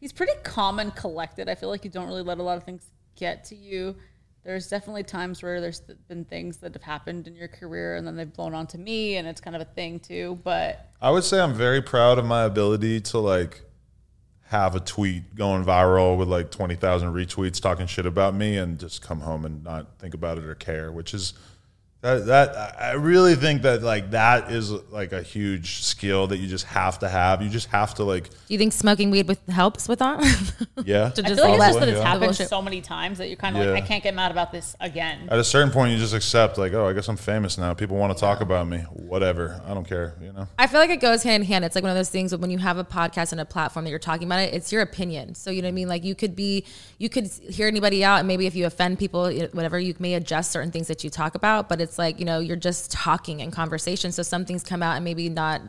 [0.00, 1.50] He's pretty calm and collected.
[1.50, 2.86] I feel like you don't really let a lot of things
[3.16, 3.96] get to you.
[4.44, 8.14] There's definitely times where there's been things that have happened in your career, and then
[8.14, 10.38] they've blown onto me, and it's kind of a thing too.
[10.44, 13.62] But I would say I'm very proud of my ability to like
[14.48, 19.02] have a tweet going viral with like 20,000 retweets talking shit about me and just
[19.02, 21.34] come home and not think about it or care, which is
[22.02, 26.46] that, that I really think that like that is like a huge skill that you
[26.46, 27.42] just have to have.
[27.42, 30.20] You just have to like, Do you think smoking weed with helps with that?
[30.84, 31.08] yeah.
[31.10, 32.04] To I just feel like it's let- just that it's yeah.
[32.04, 33.70] happened so many times that you're kind of Yeah.
[33.70, 35.28] like, I can't get mad about this again.
[35.30, 37.72] At a certain point, you just accept like, oh, I guess I'm famous now.
[37.74, 38.78] People want to talk about me.
[38.92, 39.60] Whatever.
[39.66, 40.14] I don't care.
[40.20, 40.46] You know.
[40.58, 41.64] I feel like it goes hand in hand.
[41.64, 43.90] It's like one of those things when you have a podcast and a platform that
[43.90, 45.34] you're talking about it, it's your opinion.
[45.34, 45.88] So you know what I mean?
[45.88, 46.64] Like you could be,
[46.98, 50.52] you could hear anybody out, and maybe if you offend people, whatever, you may adjust
[50.52, 51.68] certain things that you talk about.
[51.68, 54.12] But it's like you know, you're just talking in conversation.
[54.12, 55.62] So some things come out and maybe not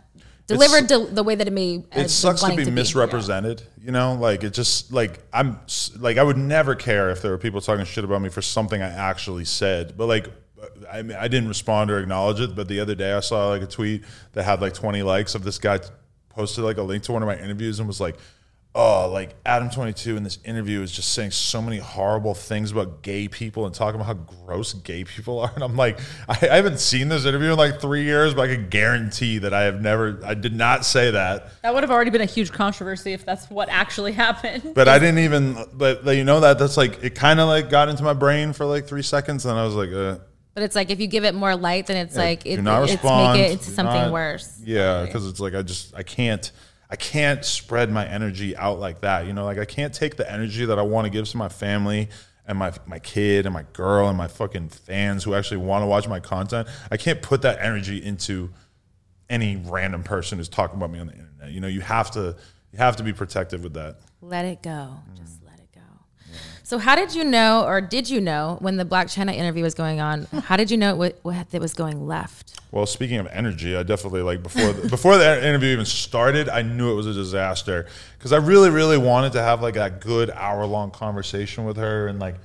[0.48, 1.84] delivered to the way that it may.
[1.92, 5.60] it sucks to be misrepresented you know like it just like i'm
[6.00, 8.82] like i would never care if there were people talking shit about me for something
[8.82, 10.30] i actually said but like
[10.90, 13.62] i mean i didn't respond or acknowledge it but the other day i saw like
[13.62, 15.80] a tweet that had like 20 likes of this guy
[16.30, 18.16] posted like a link to one of my interviews and was like
[18.78, 23.02] oh like adam 22 in this interview is just saying so many horrible things about
[23.02, 24.14] gay people and talking about how
[24.46, 26.00] gross gay people are and i'm like
[26.30, 29.54] i, I haven't seen this interview in like three years but i can guarantee that
[29.54, 32.52] i have never i did not say that That would have already been a huge
[32.52, 34.74] controversy if that's what actually happened.
[34.76, 35.58] But I didn't even.
[35.74, 37.16] But you know that that's like it.
[37.16, 39.92] Kind of like got into my brain for like three seconds, and I was like,
[39.92, 40.20] uh,
[40.54, 42.84] But it's like if you give it more light, then it's like do it, not
[42.84, 43.40] it's respond.
[43.40, 44.62] make it into something not- worse.
[44.64, 46.52] Yeah, because it's like I just I can't
[46.90, 49.28] I can't spread my energy out like that.
[49.28, 51.50] You know, like I can't take the energy that I want to give to my
[51.50, 52.10] family
[52.46, 55.88] and my my kid and my girl and my fucking fans who actually want to
[55.88, 56.68] watch my content.
[56.90, 58.52] I can't put that energy into
[59.30, 61.52] any random person who's talking about me on the internet.
[61.52, 62.36] You know, you have to
[62.72, 63.98] you have to be protective with that.
[64.22, 64.96] Let it go.
[65.16, 65.37] Just it go.
[66.68, 69.74] So, how did you know, or did you know, when the Blac Chyna interview was
[69.74, 70.26] going on?
[70.26, 71.18] How did you know what,
[71.54, 72.60] it was going left?
[72.74, 76.64] Well, speaking of energy, I definitely like before the, before the interview even started, I
[76.64, 77.88] knew it was a disaster
[78.18, 82.10] because I really, really wanted to have like that good hour long conversation with her
[82.10, 82.36] and like,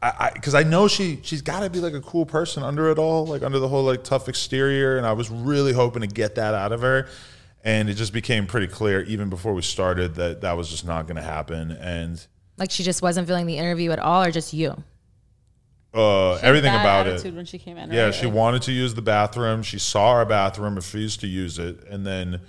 [0.00, 2.98] I because I, know she she's got to be like a cool person under it
[3.00, 6.36] all, like under the whole like tough exterior, and I was really hoping to get
[6.36, 7.08] that out of her,
[7.64, 11.08] and it just became pretty clear even before we started that that was just not
[11.08, 12.24] going to happen, and
[12.60, 14.70] Like she just wasn't feeling the interview at all, or just you?
[15.94, 17.36] uh, She everything bad about attitude it.
[17.36, 17.90] when she came in.
[17.90, 18.14] Yeah, right?
[18.14, 19.62] she wanted to use the bathroom.
[19.62, 22.40] She saw our bathroom, refused to use it, and then,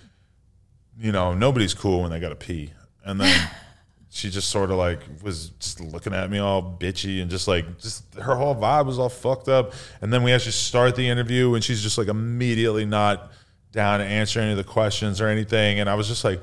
[0.99, 2.71] you know, nobody's cool when they got to pee.
[3.03, 3.49] And then
[4.09, 7.79] she just sort of like was just looking at me all bitchy and just like
[7.79, 9.73] just her whole vibe was all fucked up.
[10.01, 13.31] And then we actually start the interview, and she's just like immediately not
[13.71, 15.79] down to answer any of the questions or anything.
[15.79, 16.41] And I was just like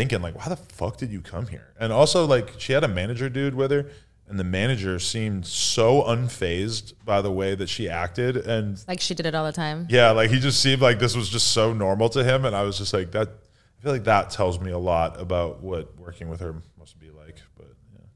[0.00, 1.74] thinking, like, why the fuck did you come here?
[1.78, 3.86] And also, like, she had a manager dude with her.
[4.28, 8.36] And the manager seemed so unfazed by the way that she acted.
[8.36, 9.88] And Like she did it all the time.
[9.90, 12.44] yeah, like he just seemed like this was just so normal to him.
[12.44, 15.62] And I was just like, that, I feel like that tells me a lot about
[15.64, 17.42] what working with her must be like.
[17.56, 18.06] But yeah.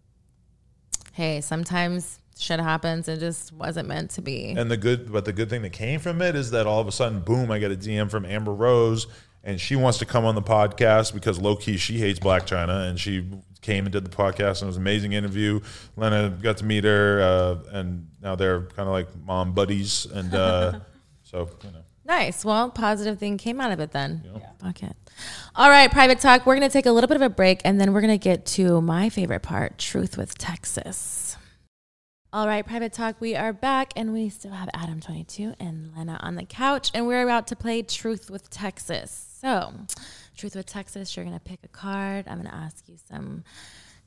[1.12, 3.08] Hey, sometimes shit happens.
[3.08, 4.50] It just wasn't meant to be.
[4.56, 6.86] And the good, but the good thing that came from it is that all of
[6.86, 9.08] a sudden, boom, I get a DM from Amber Rose,
[9.44, 12.88] and she wants to come on the podcast because low key she hates Blac Chyna,
[12.88, 13.28] and she
[13.60, 15.60] came and did the podcast, and it was an amazing interview.
[15.96, 20.34] Lena got to meet her, uh, and now they're kind of like mom buddies, and
[20.34, 20.80] uh,
[21.22, 21.84] so you know.
[22.06, 22.44] Nice.
[22.44, 24.24] Well, positive thing came out of it then.
[24.60, 24.94] Fuck it.
[25.54, 26.44] All right, private talk.
[26.44, 28.22] We're going to take a little bit of a break and then we're going to
[28.22, 31.38] get to my favorite part Truth with Texas.
[32.32, 33.20] All right, private talk.
[33.20, 37.22] We are back and we still have Adam22 and Lena on the couch and we're
[37.22, 39.33] about to play Truth with Texas.
[39.44, 39.74] So,
[40.38, 42.24] Truth with Texas, you're going to pick a card.
[42.26, 43.44] I'm going to ask you some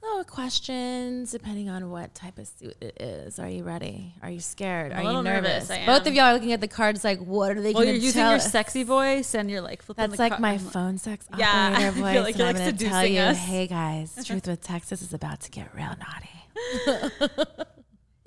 [0.01, 3.37] little questions depending on what type of suit it is.
[3.37, 4.15] Are you ready?
[4.23, 4.93] Are you scared?
[4.93, 5.69] I'm a Are you nervous?
[5.69, 7.83] nervous, I Both of y'all are looking at the cards like, what are they Well,
[7.83, 8.51] going you're using tell your us?
[8.51, 11.69] sexy voice and you're like flipping That's the like car- my I'm- phone sex Yeah,
[11.71, 12.23] operator I feel voice.
[12.23, 13.37] like you're, I'm like, going to tell you, us.
[13.37, 17.29] hey guys, Truth with Texas is about to get real naughty.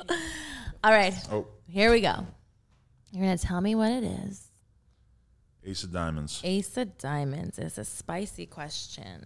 [0.85, 2.25] All right, Oh, here we go.
[3.11, 4.47] You're going to tell me what it is.
[5.65, 6.41] Ace of Diamonds.
[6.45, 9.25] Ace of Diamonds is a spicy question.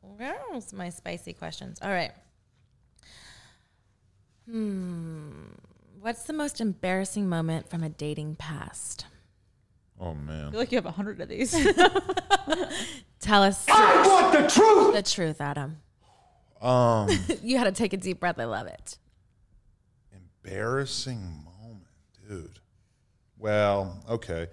[0.00, 1.78] Where's my spicy questions?
[1.82, 2.12] All right.
[4.50, 5.30] Hmm.
[6.00, 9.04] What's the most embarrassing moment from a dating past?
[10.00, 10.46] Oh man.
[10.46, 11.50] I feel like you have a hundred of these.
[13.20, 14.94] Tell us I want the truth.
[14.94, 15.78] the truth, Adam.
[16.62, 17.08] Um,
[17.42, 18.38] You had to take a deep breath.
[18.38, 18.96] I love it.
[20.44, 21.86] embarrassing moment,
[22.28, 22.60] dude.
[23.38, 24.46] Well, okay.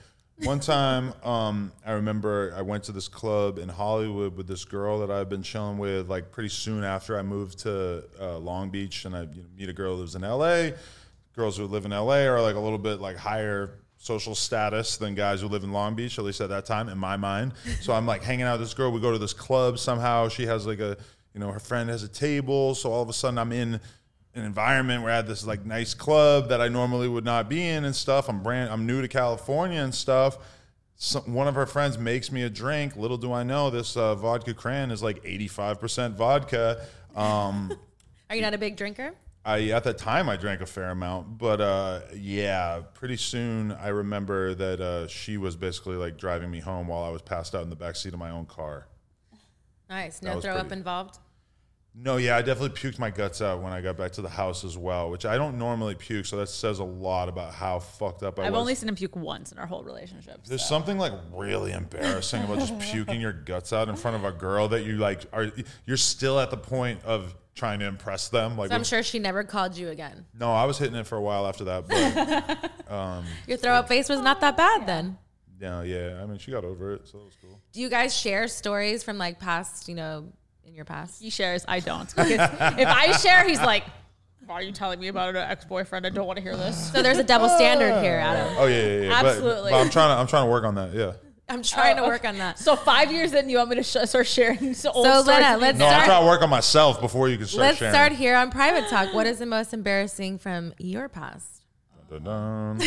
[0.44, 5.00] One time, um, I remember I went to this club in Hollywood with this girl
[5.00, 6.10] that I've been chilling with.
[6.10, 9.70] Like pretty soon after I moved to uh, Long Beach, and I you know, meet
[9.70, 10.72] a girl who lives in LA.
[11.38, 15.16] Girls who live in LA are like a little bit like higher social status than
[15.16, 17.54] guys who live in Long Beach, at least at that time, in my mind.
[17.80, 18.92] So I'm like hanging out with this girl.
[18.92, 20.28] We go to this club somehow.
[20.28, 20.98] She has like a,
[21.34, 22.76] you know, her friend has a table.
[22.76, 23.80] So all of a sudden I'm in
[24.36, 27.66] an environment where I had this like nice club that I normally would not be
[27.68, 28.30] in and stuff.
[28.30, 30.38] I'm brand, I'm new to California and stuff.
[30.98, 32.96] So one of her friends makes me a drink.
[32.96, 36.86] Little do I know, this uh, vodka cran is like 85% vodka.
[37.16, 37.78] Um,
[38.30, 39.14] Are you not a big drinker?
[39.46, 43.90] I at that time I drank a fair amount, but uh, yeah, pretty soon I
[43.90, 47.64] remember that uh, she was basically like driving me home while I was passed out
[47.64, 48.88] in the back seat of my own car.
[49.90, 50.22] Nice.
[50.24, 51.20] No throw up involved.
[51.98, 54.66] No, yeah, I definitely puked my guts out when I got back to the house
[54.66, 58.22] as well, which I don't normally puke, so that says a lot about how fucked
[58.22, 58.48] up I was.
[58.48, 58.60] I've was.
[58.60, 60.46] only seen him puke once in our whole relationship.
[60.46, 60.68] There's so.
[60.68, 64.68] something like really embarrassing about just puking your guts out in front of a girl
[64.70, 65.52] that you like are
[65.86, 68.58] you're still at the point of trying to impress them.
[68.58, 70.26] Like So I'm sure she never called you again.
[70.38, 73.88] no, I was hitting it for a while after that, but um, Your throw up
[73.88, 75.18] face was not that bad then.
[75.62, 76.20] yeah, yeah.
[76.22, 77.62] I mean, she got over it, so it was cool.
[77.72, 80.34] Do you guys share stories from like past, you know,
[80.66, 81.22] in your past?
[81.22, 82.08] He shares, I don't.
[82.10, 83.84] Because if I share, he's like,
[84.46, 86.06] "Why are you telling me about an ex-boyfriend?
[86.06, 88.56] I don't want to hear this." So there's a double standard here, Adam.
[88.58, 89.22] Oh yeah, yeah, yeah.
[89.22, 89.72] But- Absolutely.
[89.72, 90.94] But, I'm trying to I'm trying to work on that.
[90.94, 91.14] Yeah.
[91.48, 92.58] I'm trying to Oh, work on that.
[92.58, 95.42] So five years in, you want me to sh- start sharing so old So, stories?
[95.44, 95.80] Lena, with let's me?
[95.80, 97.94] No, I'm Start- trying to work on myself before you can start Let's sharing.
[97.94, 99.14] start here on private talk.
[99.14, 101.62] What is the most embarrassing from your past?
[102.10, 102.82] Dun-dun.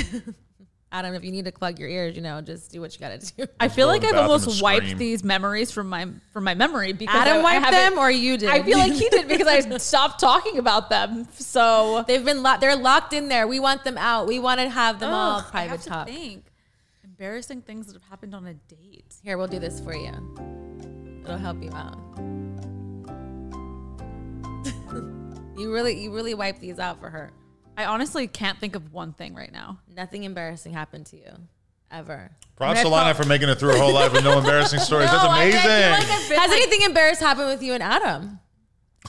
[0.91, 3.21] Adam, if you need to plug your ears, you know, just do what you got
[3.21, 3.47] to do.
[3.61, 4.99] I feel like I've almost wiped scream.
[4.99, 8.11] these memories from my from my memory because Adam I, I wiped haven't- them or
[8.11, 8.49] you did?
[8.49, 11.29] I feel like he did because I stopped talking about them.
[11.35, 13.47] So they've been lo- they're locked in there.
[13.47, 14.27] We want them out.
[14.27, 16.07] We want to have them all Ugh, I private have to talk.
[16.09, 16.45] think.
[17.05, 19.15] Embarrassing things that have happened on a date.
[19.23, 20.13] Here, we'll do this for you.
[21.25, 21.99] It'll help you out.
[25.59, 27.31] you really, you really wipe these out for her.
[27.79, 29.79] I honestly can't think of one thing right now.
[29.95, 31.31] Nothing embarrassing happened to you,
[31.93, 32.33] ever.
[32.57, 35.09] Props I to Lena for making it through her whole life with no embarrassing stories.
[35.11, 35.63] That's No, I- I amazing.
[35.63, 38.41] like I've Has like- anything embarrassing happened with you and Adam?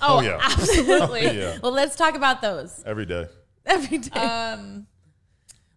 [0.03, 1.23] oh yeah, Absolutely.
[1.39, 3.25] yeah, Well, let's talk about those every day.
[3.65, 4.11] every day.
[4.19, 4.85] Um,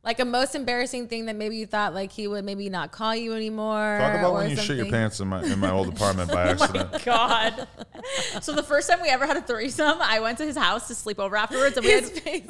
[0.05, 3.14] like a most embarrassing thing that maybe you thought like he would maybe not call
[3.14, 3.98] you anymore.
[4.00, 6.42] Talk about or when you shit your pants in my in my old apartment by
[6.48, 6.90] oh accident.
[6.92, 7.68] oh God.
[8.40, 10.96] so the first time we ever had a threesome, I went to his house to
[10.96, 12.05] sleep over afterwards, and we had.
[12.05, 12.42] Face.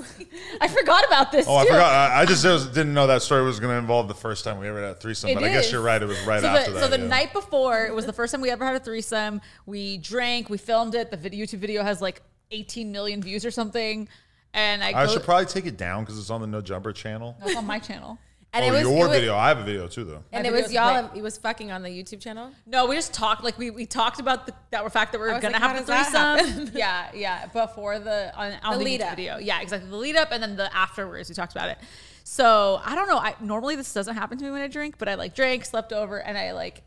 [0.60, 1.46] I forgot about this.
[1.46, 1.92] Oh, I forgot.
[1.92, 4.58] I, I just was- didn't know that story was going to involve the first time
[4.58, 5.30] we ever had a threesome.
[5.30, 6.02] It but I guess you're right.
[6.02, 6.84] It was right so after the, that.
[6.84, 7.06] So the yeah.
[7.06, 9.42] night before, it was the first time we ever had a threesome.
[9.66, 11.10] We drank, we filmed it.
[11.10, 14.08] The video, YouTube video has like 18 million views or something.
[14.54, 16.92] And I, I go, should probably take it down because it's on the No Jumper
[16.92, 17.36] channel.
[17.40, 18.18] That's on my channel.
[18.54, 19.34] And oh, it was your it was, video.
[19.34, 20.22] I have a video too, though.
[20.30, 21.08] and My it was y'all.
[21.08, 21.18] great.
[21.20, 22.50] It was fucking on the YouTube channel.
[22.66, 25.32] No, we just talked like we, we talked about the that fact that we I
[25.32, 26.70] are gonna like, have how the does threesome.
[26.78, 27.46] yeah, yeah.
[27.46, 29.16] Before the on, on The the, lead YouTube up.
[29.16, 29.38] video.
[29.38, 29.88] Yeah, exactly.
[29.88, 31.78] The lead up and then the afterwards we talked about it.
[32.24, 33.16] So I don't know.
[33.16, 35.94] I normally this doesn't happen to me when I drink, but I like drank, slept
[35.94, 36.82] over, and I like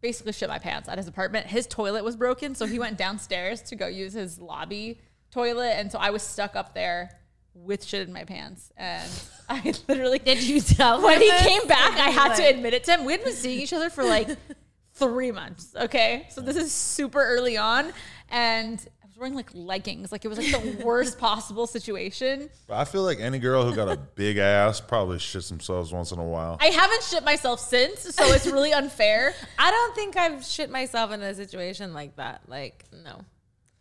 [0.00, 1.48] basically shit my pants at his apartment.
[1.48, 5.00] His toilet was broken, so he went downstairs to go use his lobby
[5.30, 7.10] toilet, and so I was stuck up there
[7.54, 9.10] with shit in my pants, and
[9.48, 12.94] I literally Did you tell when he came back, I had to admit it to
[12.94, 13.04] him.
[13.04, 14.28] We had been seeing each other for like
[14.94, 15.74] three months.
[15.76, 17.92] Okay, so this is super early on,
[18.30, 20.12] and I was wearing like leggings.
[20.12, 22.50] Like it was like the worst possible situation.
[22.68, 26.18] I feel like any girl who got a big ass probably shits themselves once in
[26.18, 26.58] a while.
[26.60, 29.34] I haven't shit myself since, so it's really unfair.
[29.58, 32.42] I don't think I've shit myself in a situation like that.
[32.48, 33.24] Like, no.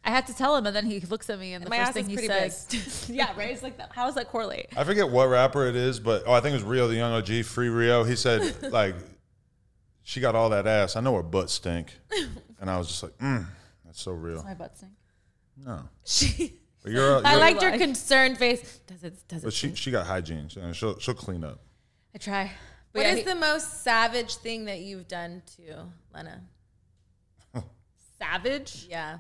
[0.08, 1.92] I had to tell him, and then he looks at me, and the My first
[1.94, 4.68] thing he says, "Yeah, right." It's like, how does that correlate?
[4.78, 7.12] I forget what rapper it is, but oh, I think it was Rio Da Yung
[7.12, 8.06] OG, Free Rio.
[8.06, 8.96] He said like,
[10.04, 10.96] she got all that ass.
[10.96, 11.92] I know her butt stink,
[12.62, 13.46] and I was just like, mm,
[13.86, 14.42] that's so real.
[14.44, 14.94] My butt stink.
[15.58, 16.54] No, She.
[16.84, 17.18] but you're.
[17.26, 18.80] I you're- liked your concerned face.
[18.88, 19.18] Does it?
[19.28, 19.46] Does it?
[19.46, 20.50] But she she got hygiene.
[20.62, 21.60] and She'll she'll clean up.
[22.16, 22.52] I try.
[22.94, 25.84] But What yeah, is he- the most savage thing that you've done to
[26.16, 26.42] Lena?
[28.20, 28.88] savage?
[28.90, 29.20] Yeah,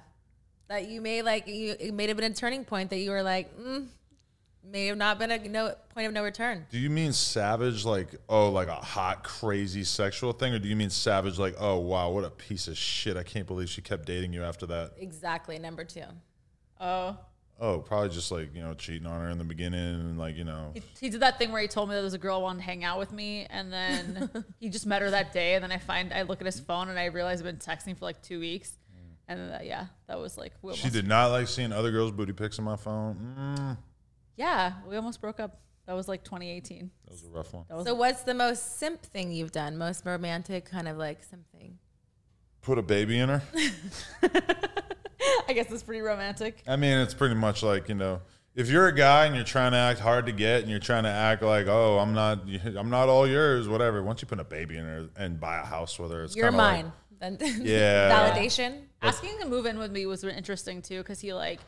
[0.68, 3.24] that you may like you it may have been a turning point that you were
[3.24, 3.88] like, mm,
[4.64, 6.66] may have not been a no point of no return.
[6.70, 10.76] Do you mean savage like oh like a hot crazy sexual thing, or do you
[10.76, 13.18] mean savage like oh wow what a piece of shit?
[13.18, 14.94] I can't believe she kept dating you after that.
[14.98, 16.04] Exactly, number two.
[16.80, 17.18] Oh.
[17.60, 20.44] Oh, probably just like you know cheating on her in the beginning and like you
[20.44, 22.60] know He, he did that thing where he told me there was a girl wanted
[22.60, 25.56] to hang out with me, and then he just met her that day.
[25.56, 27.98] And then I find I look at his phone and I realize I've been texting
[27.98, 28.78] for like two weeks,
[29.28, 31.92] and then, uh, yeah, that was like we she almost, did not like seeing other
[31.92, 33.36] girls' booty pics on my phone.
[33.38, 33.78] Mm,
[34.36, 35.60] yeah, we almost broke up.
[35.86, 36.92] That was like 2018.
[37.06, 37.64] that was a rough one.
[37.70, 39.78] That was So, what's the most simp thing you've done?
[39.78, 41.78] Most romantic kind of like something.
[42.62, 43.42] Put a baby in her.
[45.50, 46.62] I guess it's pretty romantic.
[46.68, 48.22] I mean, it's pretty much like you know,
[48.56, 51.04] if you're a guy and you're trying to act hard to get, and you're trying
[51.04, 52.40] to act like, oh, I'm not,
[52.78, 54.04] I'm not all yours, whatever.
[54.04, 56.48] Once you put a baby in her and buy a house with her, it's You're
[56.48, 56.94] kinda like- mine.
[57.20, 58.10] Then Yeah.
[58.12, 58.82] validation.
[59.02, 61.60] Asking him to move in with me was interesting too, because he like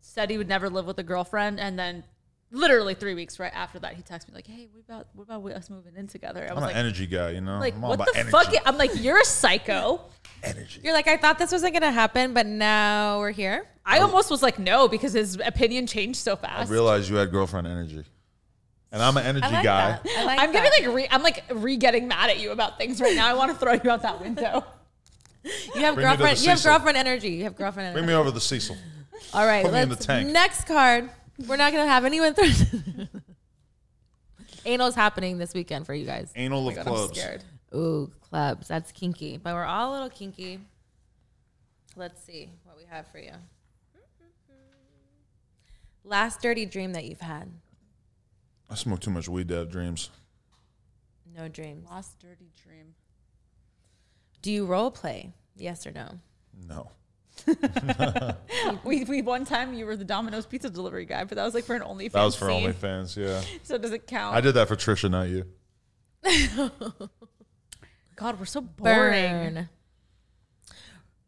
[0.00, 2.04] said he would never live with a girlfriend, and then
[2.50, 5.52] literally three weeks right after that, he texted me like, "Hey, what about what about
[5.56, 7.58] us moving in together?" I I'm was an like, energy guy, you know.
[7.58, 8.30] like I'm all what about the energy.
[8.32, 8.54] fuck?
[8.66, 10.00] I'm like, you're a psycho.
[10.42, 10.80] energy.
[10.82, 13.66] You're like, I thought this wasn't gonna happen, but now we're here.
[13.84, 16.52] I almost was like, no, because his opinion changed so fast.
[16.52, 16.70] I fast.
[16.70, 18.04] realized you had girlfriend energy,
[18.92, 19.90] and I'm an energy I like guy.
[19.90, 20.06] that.
[20.18, 20.64] I like I'm that.
[20.64, 23.28] getting like re- I'm like re getting mad at you about things right now.
[23.28, 24.64] I want to throw you out that window.
[25.44, 25.50] you
[25.82, 26.40] have Bring me to girlfriend.
[26.40, 26.70] You have Cecil.
[26.72, 27.30] girlfriend energy.
[27.30, 27.94] You have girlfriend energy.
[27.94, 28.16] Bring energy.
[28.16, 28.76] me over the Cecil.
[29.34, 30.28] All right, put me in let's the tank.
[30.28, 31.10] next card.
[31.46, 32.46] We're not gonna have anyone throw.
[34.66, 36.32] Anal's happening this weekend for you guys.
[36.36, 37.18] Anal oh of God, I'm clubs.
[37.18, 37.44] scared.
[37.74, 38.68] Ooh, clubs.
[38.68, 39.38] That's kinky.
[39.38, 40.60] But we're all a little kinky.
[41.96, 43.32] Let's see what we have for you.
[46.04, 47.48] Last dirty dream that you've had.
[48.68, 50.10] I smoke too much weed to have dreams.
[51.36, 51.88] No dreams.
[51.88, 52.94] Lost dirty dream.
[54.42, 55.32] Do you role play?
[55.56, 56.18] Yes or no?
[56.68, 56.90] No.
[58.84, 61.64] We, we one time you were the Domino's pizza delivery guy, but that was like
[61.64, 62.12] for an OnlyFans.
[62.12, 62.68] That was for scene.
[62.72, 63.16] OnlyFans.
[63.16, 64.34] Yeah, So does it count?
[64.36, 65.46] I did that for Trisha, not you.
[68.16, 69.54] God, we're so boring.
[69.54, 69.68] Burn.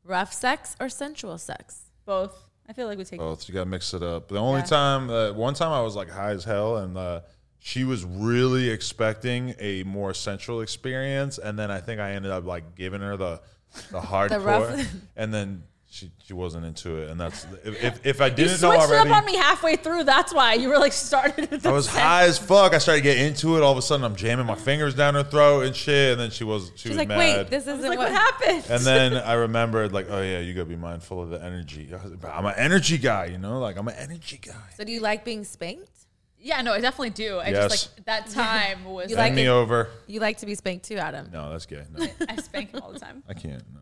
[0.05, 1.83] Rough sex or sensual sex?
[2.05, 2.45] Both.
[2.69, 3.49] I feel like we take Both.
[3.49, 4.29] You gotta mix it up.
[4.29, 4.67] The only Yeah.
[4.67, 7.21] time, uh, one time I was like high as hell, and uh,
[7.67, 12.45] she was really expecting a more sensual experience, and then I think I ended up
[12.45, 13.41] like giving her the
[13.91, 14.87] the hardcore, rough-
[15.17, 18.62] and then she she wasn't into it, and that's if if, if I didn't switched
[18.65, 19.09] know it already.
[19.11, 20.05] up on me halfway through.
[20.05, 21.51] That's why you were like started.
[21.55, 22.75] At the I was sen- high as fuck.
[22.75, 23.62] I started getting into it.
[23.62, 26.12] All of a sudden, I'm jamming my fingers down her throat and shit.
[26.12, 27.19] And then she was she She's was like, mad.
[27.19, 28.65] wait, this isn't like, what, what happened?
[28.69, 31.89] and then I remembered, like, oh yeah, you gotta be mindful of the energy.
[31.95, 33.59] I was like, I'm an energy guy, you know.
[33.59, 34.53] Like I'm an energy guy.
[34.77, 35.89] So do you like being spanked?
[36.47, 37.39] Yeah, no, I definitely do.
[37.39, 37.73] I Yes.
[37.73, 39.49] just like that time was You Send like me it?
[39.49, 39.89] over.
[40.07, 41.31] You like to be spanked too, Adam.
[41.33, 41.83] No, that's gay.
[41.91, 43.23] No, I spank him all the time.
[43.29, 43.63] I can't.
[43.73, 43.81] No.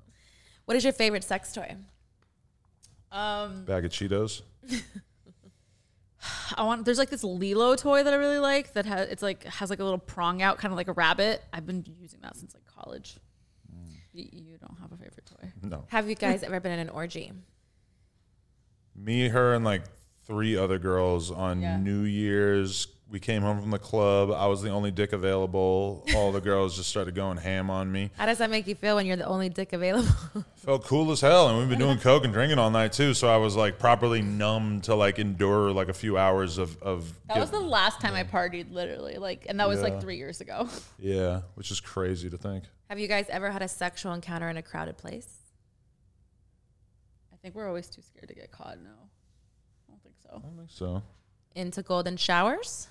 [0.66, 1.74] What is your favorite sex toy?
[3.10, 4.42] Um, Bag of Cheetos.
[6.56, 6.84] I want.
[6.84, 8.74] There's like this Lelo toy that I really like.
[8.74, 11.42] That has it's like has like a little prong out, kind of like a rabbit.
[11.52, 13.16] I've been using that since like college.
[14.14, 15.50] Y- you don't have a favorite toy?
[15.62, 17.32] No, Have you guys ever been in an orgy?
[18.94, 19.82] me, her, and like
[20.26, 21.76] three other girls on Yeah.
[21.78, 22.88] New Year's.
[23.10, 24.30] We came home from the club.
[24.30, 26.02] I was the only dick available.
[26.16, 28.10] All the girls just started going ham on me.
[28.16, 30.08] How does that make you feel when you're the only dick available?
[30.56, 33.12] Felt cool as hell, and we've been doing coke and drinking all night too.
[33.12, 37.12] So I was like properly numb to like endure like a few hours of of
[37.28, 39.16] That was the last time I partied, literally.
[39.18, 39.84] Like, and that was Yeah.
[39.88, 40.66] like three years ago.
[40.98, 42.64] yeah, which is crazy to think.
[42.88, 45.28] Have you guys ever had a sexual encounter in a crowded place?
[47.30, 48.78] I think we're always too scared to get caught.
[48.82, 48.90] No,
[50.34, 50.84] I don't think so.
[50.86, 51.02] I don't think so.
[51.54, 52.88] Into golden showers?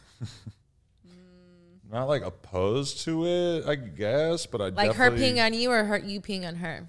[1.91, 5.71] Not like opposed to it, I guess, but I Like her definitely- peeing on you
[5.71, 6.87] or her you peeing on her?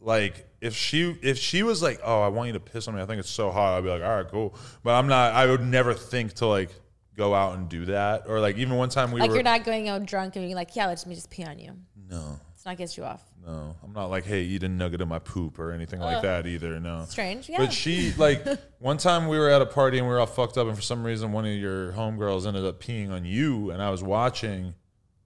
[0.00, 3.02] like if she if she was like, oh, I want you to piss on me,
[3.02, 3.78] I think it's so hot.
[3.78, 4.54] I'd be like, all right, cool.
[4.82, 5.32] But I'm not.
[5.32, 6.70] I would never think to like
[7.16, 9.36] go out and do that, or like even one time we Like were.
[9.36, 11.72] you're not going out drunk and being like, yeah, let me just pee on you.
[12.10, 13.22] no, not get you off.
[13.46, 16.46] no, I'm not like, hey, eat a nugget of my poop or anything like that
[16.46, 16.78] either.
[16.80, 17.58] No, Strange, yeah.
[17.58, 18.44] But she like
[18.80, 20.82] one time we were at a party and we were all fucked up, and for
[20.82, 24.74] some reason one of your homegirls ended up peeing on you, and I was watching.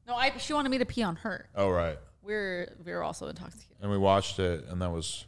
[0.06, 0.32] No, I.
[0.38, 1.48] She wanted me to pee on her.
[1.56, 3.76] Oh right, We're we were also intoxicated.
[3.80, 5.24] and we watched it, and that was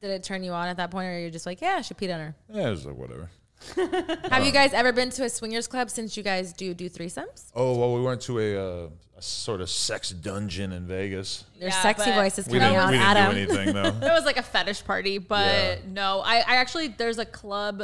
[0.00, 2.12] Did it turn you on at that point or you're just like, yeah, she peed
[2.14, 2.34] on her?
[2.52, 3.30] yeah, it was like whatever.
[4.30, 7.50] Have you guys ever been to a swingers club since you guys do do threesomes?
[7.56, 8.88] Oh well, we went to a, uh,
[9.18, 11.44] a sort of sex dungeon in Vegas.
[11.58, 12.90] There's Yeah, sexy but- voices We coming didn't, out.
[12.90, 13.34] we didn't Adam.
[13.34, 14.06] do anything though.
[14.06, 15.76] It was like a fetish party, but Yeah.
[15.88, 17.82] no, I, I actually there's a club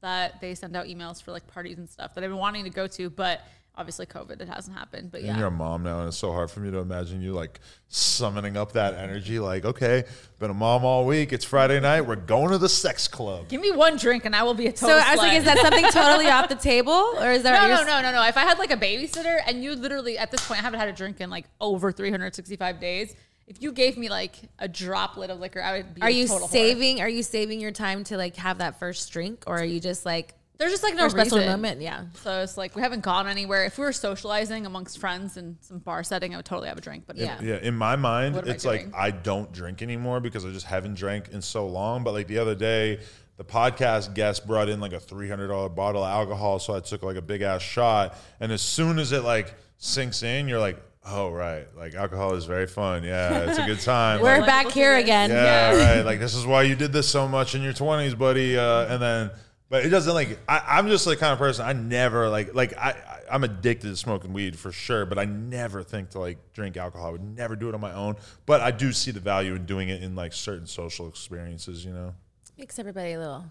[0.00, 2.70] that they send out emails for like parties and stuff that I've been wanting to
[2.70, 3.40] go to, but
[3.76, 5.10] obviously COVID it hasn't happened.
[5.10, 7.20] But And yeah, you're a mom now, and it's so hard for me to imagine
[7.20, 9.38] you like summoning up that energy.
[9.38, 10.04] Like, okay,
[10.38, 11.32] been a mom all week.
[11.32, 12.02] It's Friday night.
[12.02, 13.48] We're going to the sex club.
[13.48, 14.88] give me one drink and I will be a total.
[14.88, 15.08] So total.
[15.08, 17.84] I was like, is that something totally off the table, or is that No, no,
[17.84, 18.26] no, no, no.
[18.26, 20.88] If I had like a babysitter and you literally at this point I haven't had
[20.88, 23.14] a drink in like over 365 days.
[23.46, 26.02] If you gave me like a droplet of liquor, I would be.
[26.02, 26.50] Are a you total whore.
[26.50, 27.00] saving?
[27.00, 30.04] Are you saving your time to like have that first drink, or are you just
[30.04, 31.52] like There's just like no for special reason.
[31.52, 31.80] moment?
[31.80, 32.04] Yeah.
[32.22, 33.64] So it's like we haven't gone anywhere.
[33.64, 36.80] If we were socializing amongst friends in some bar setting, I would totally have a
[36.80, 37.04] drink.
[37.06, 37.38] But Yeah.
[37.42, 38.88] Yeah, in my mind, What am I it's like?
[38.94, 42.04] I don't drink anymore because I just haven't drank in so long.
[42.04, 43.00] But like the other day,
[43.36, 46.80] the podcast guest brought in like a three hundred dollar bottle of alcohol, so I
[46.80, 48.16] took like a big ass shot.
[48.40, 52.46] And as soon as it like sinks in, you're like, oh right, like alcohol is
[52.46, 53.04] very fun.
[53.04, 54.22] Yeah, it's a good time.
[54.22, 55.04] We're Like, back here at this.
[55.04, 55.30] again.
[55.30, 56.02] yeah, right.
[56.06, 58.56] Like this is why you did this so much in your twenties, buddy.
[58.56, 59.30] Uh, and then,
[59.68, 62.76] but it doesn't like I, I'm just the kind of person I never like like
[62.76, 66.38] I, I I'm addicted to smoking weed for sure, but I never think to like
[66.52, 67.08] drink alcohol.
[67.08, 68.16] I would never do it on my own.
[68.46, 71.84] But I do see the value in doing it in like certain social experiences.
[71.84, 72.14] You know,
[72.56, 73.44] Makes everybody a little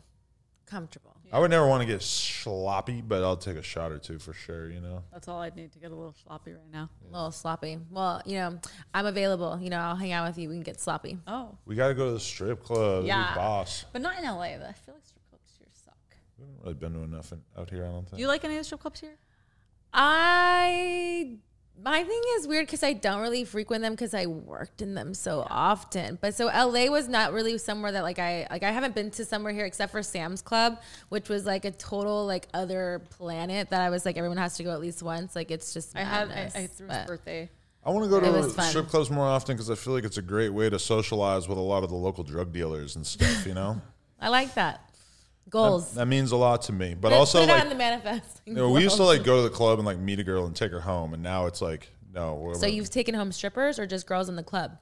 [0.66, 1.11] comfortable.
[1.34, 4.32] I would never want to get sloppy, but I'll take a shot or two for
[4.32, 4.70] sure.
[4.70, 6.89] You know, that's all I'd need to get a little sloppy right now.
[7.09, 7.78] A little sloppy.
[7.91, 8.59] Well, you know,
[8.93, 9.59] I'm available.
[9.61, 10.47] You know, I'll hang out with you.
[10.49, 11.18] We can get sloppy.
[11.28, 13.05] Oh, we got to go to the strip club.
[13.05, 13.36] Yeah, Yeah.
[13.36, 13.86] boss.
[13.91, 14.57] but not in LA.
[14.57, 15.95] But I feel like strip clubs here suck.
[16.35, 17.86] We haven't really been to enough in, out here.
[17.86, 18.18] I don't think.
[18.18, 19.18] Do you like any of the strip clubs here?
[19.93, 21.38] I
[21.84, 25.14] my thing is weird because I don't really frequent them because I worked in them
[25.14, 26.18] so often.
[26.22, 29.26] But so LA was not really somewhere that like I like I haven't been to
[29.26, 33.82] somewhere here except for Sam's Club, which was like a total like other planet that
[33.82, 35.36] I was like everyone has to go at least once.
[35.36, 36.52] Like it's just I had I.
[36.56, 37.50] I threw his birthday.
[37.86, 40.22] I want to go to strip clubs more often because I feel like it's a
[40.24, 43.46] great way to socialize with a lot of the local drug dealers and stuff.
[43.46, 43.82] You know,
[44.20, 44.89] I like that.
[45.50, 45.93] Goals.
[45.93, 46.96] that means a lot to me.
[47.00, 48.41] But Put- also, put it like, on the manifest.
[48.46, 50.46] you know, we used to like go to the club and like meet a girl
[50.46, 52.36] and take her home, and now it's like, no.
[52.36, 54.78] We're, So you've taken home strippers or just girls in the club?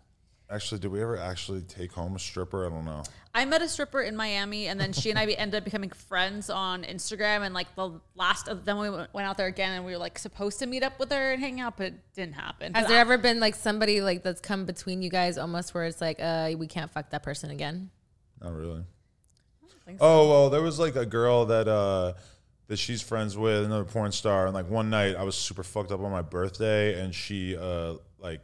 [0.49, 2.67] actually, did we ever actually take home a stripper?
[2.67, 3.01] I don't know.
[3.33, 5.89] I met a stripper in Miami, and then she and I be- ended up becoming
[5.89, 7.41] friends on Instagram.
[7.41, 9.97] And like the last of them, we went went out there again, and we were
[9.97, 12.75] like supposed to meet up with her and hang out, but it didn't happen.
[12.75, 15.85] Has there I- ever been like somebody like that's come between you guys almost where
[15.85, 17.89] it's like, uh, we can't fuck that person again?
[18.39, 18.83] Not really.
[19.85, 20.05] Think so.
[20.05, 22.13] Oh well, there was like a girl that uh
[22.67, 25.91] that she's friends with, another porn star, and like one night I was super fucked
[25.91, 28.41] up on my birthday, and she uh like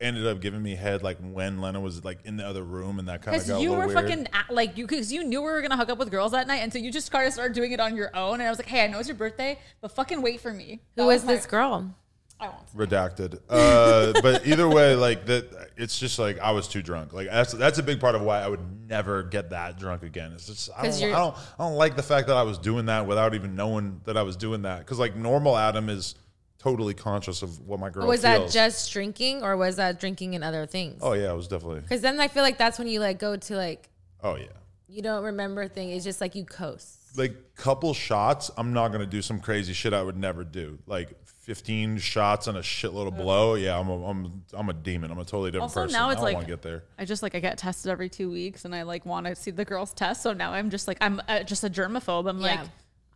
[0.00, 3.08] ended up giving me head like when Lena was like in the other room, and
[3.08, 4.08] that kind of Because got you a were little weird.
[4.10, 6.46] fucking a- like you, because you knew we were gonna hook up with girls that
[6.46, 8.34] night, and so you just kind of started doing it on your own.
[8.34, 10.80] And I was like, "Hey, I know it's your birthday, but fucking wait for me."
[10.96, 11.94] That Who was is my- this girl?
[12.40, 12.76] I won't.
[12.76, 13.40] redacted.
[13.48, 17.12] Uh, but either way, like that, it's just like I was too drunk.
[17.12, 20.32] Like that's that's a big part of why I would never get that drunk again.
[20.32, 22.86] It's just I don't, I don't I don't like the fact that I was doing
[22.86, 24.80] that without even knowing that I was doing that.
[24.80, 26.14] Because like normal Adam is
[26.58, 30.44] totally conscious of what my girl was that just drinking or was that drinking and
[30.44, 31.00] other things?
[31.02, 31.80] Oh yeah, it was definitely.
[31.80, 33.88] Because then I feel like that's when you like go to like
[34.22, 34.46] Oh yeah.
[34.88, 35.90] you don't remember thing.
[35.90, 36.98] It's just like you coast.
[37.16, 40.78] Like couple shots, I'm not gonna do some crazy shit I would never do.
[40.86, 41.10] Like
[41.48, 43.54] 15 shots and a shitload of blow.
[43.54, 45.10] Yeah, I'm a, I'm I'm a demon.
[45.10, 45.94] I'm a totally different Also, person.
[45.98, 46.84] now I it's don't like- want to get there.
[46.98, 49.50] I just like I get tested every two weeks, and I like want to see
[49.50, 50.22] the girls test.
[50.22, 52.28] So now I'm just like I'm uh, just a germaphobe.
[52.28, 52.46] I'm Yeah.
[52.60, 52.60] like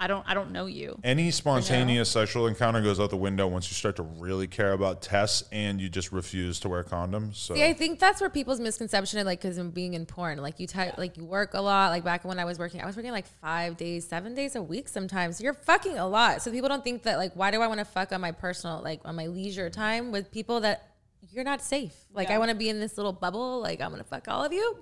[0.03, 0.99] I don't I don't know you.
[1.05, 5.01] Any spontaneous sexual encounter goes out the window once you start to really care about
[5.01, 7.37] tests and you just refuse to wear condoms.
[7.37, 10.39] So See, I think that's where people's misconception is like, because I'm being in porn,
[10.39, 11.91] like you type, like you work a lot.
[11.91, 14.63] Like back when I was working, I was working like five days, seven days a
[14.63, 15.41] week sometimes.
[15.41, 16.43] You're fucking a lot.
[16.43, 18.83] So people don't think that like, why do I want to fuck on my personal,
[18.83, 20.89] like on my leisure time with people that
[21.31, 21.95] you're not safe?
[22.13, 23.61] Like I want to be in this little bubble.
[23.61, 24.79] Like I'm gonna fuck all of you.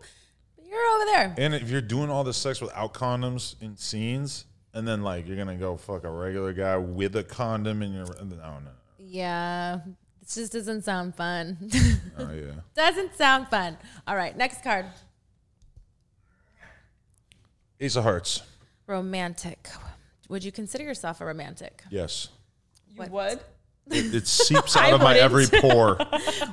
[0.57, 1.35] But you're over there.
[1.37, 5.37] and if you're doing all this sex without condoms in scenes, and then like you're
[5.37, 8.71] gonna go fuck a regular guy with a condom in your, I don't know.
[8.99, 9.81] Yeah,
[10.21, 11.71] it just doesn't sound fun.
[12.19, 12.53] Oh yeah.
[12.75, 13.79] doesn't sound fun.
[14.07, 14.85] All right, next card.
[17.81, 18.43] Ace of Hearts.
[18.87, 19.71] Romantic.
[20.29, 21.83] Would you consider yourself a romantic?
[21.89, 22.29] Yes.
[22.95, 23.41] You would?
[23.91, 25.97] It, it seeps out of my every pore.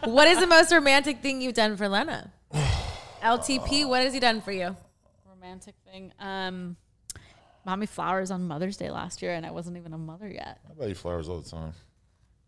[0.05, 2.32] What is the most romantic thing you've done for Lena?
[3.22, 4.76] LTP, what has he done for you?
[5.30, 6.13] Romantic thing.
[6.20, 6.78] Um,
[7.68, 10.59] bought me flowers on Mother's Day last year, and I wasn't even a mother yet.
[10.70, 11.74] I buy you flowers all the time.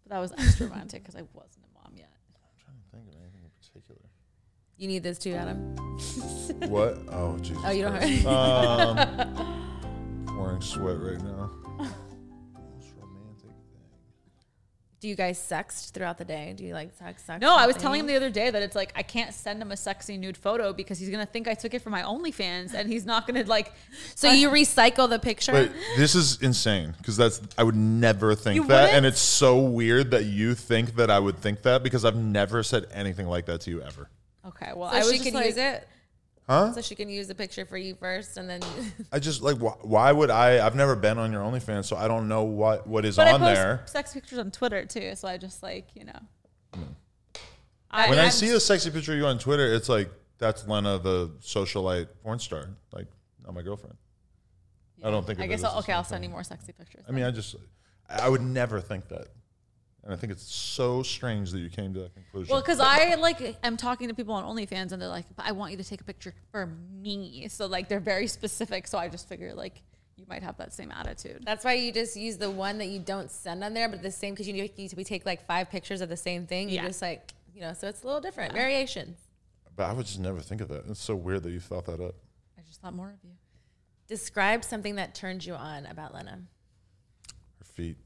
[0.04, 2.10] But that was extra romantic because I wasn't a mom yet.
[2.34, 4.00] I'm trying to think of anything in particular.
[4.78, 5.76] You need this too, Adam.
[6.70, 6.98] What?
[7.12, 7.62] Oh Jesus.
[7.66, 8.24] Oh, you don't Christ.
[8.24, 8.98] have.
[8.98, 11.52] Um, pouring sweat right now.
[15.02, 15.08] Most romantic thing.
[15.08, 16.54] Do you guys sext throughout the day?
[16.56, 17.28] Do you like text?
[17.28, 19.62] sext No, I was telling him the other day that it's like I can't send
[19.62, 22.74] him a sexy nude photo because he's gonna think I took it for my OnlyFans
[22.74, 23.74] and he's not gonna like.
[24.16, 25.52] So you recycle the picture?
[25.52, 28.98] But this is insane because that's I would never think You that, wouldn't?
[28.98, 32.64] and it's so weird that you think that I would think that because I've never
[32.64, 34.10] said anything like that to you ever.
[34.46, 35.88] Okay, well so I was she just can like, use it.
[36.50, 36.74] Huh?
[36.74, 38.62] So she can use the picture for you first, and then
[39.12, 40.66] I just like wh- why would I?
[40.66, 43.34] I've never been on your OnlyFans, so I don't know what what is But I
[43.34, 43.82] on post there.
[43.86, 46.20] sex pictures on Twitter too, so I just like you know.
[46.74, 46.82] Hmm.
[48.10, 50.98] When I I'm- see a sexy picture of you on Twitter, it's like that's Lena,
[50.98, 53.06] the socialite porn star, like
[53.46, 53.98] not my girlfriend.
[55.04, 55.40] I don't think.
[55.40, 57.06] I guess I'll, okay, I'll send you more sexy pictures.
[57.08, 57.56] I mean, I just
[58.10, 59.28] I would never think that,
[60.04, 62.52] and I think it's so strange that you came to that conclusion.
[62.52, 65.52] Well, because I like am talking to people on OnlyFans and they're like, "But I
[65.52, 68.88] want you to take a picture for me." So like they're very specific.
[68.88, 69.82] So I just figure like
[70.16, 71.44] you might have that same attitude.
[71.46, 74.12] that's why you just use the one that you don't send on there, but the
[74.12, 76.68] same because you need to take like five pictures of the same thing.
[76.70, 76.88] You Yeah.
[76.88, 79.18] just like you know, so it's a little different variations.
[79.76, 80.86] but I would just never think of that.
[80.88, 82.16] It's so weird that you thought that up.
[82.58, 83.32] I just thought more of you.
[84.08, 86.40] Describe something that turns you on about Lena.
[87.60, 87.98] Her feet,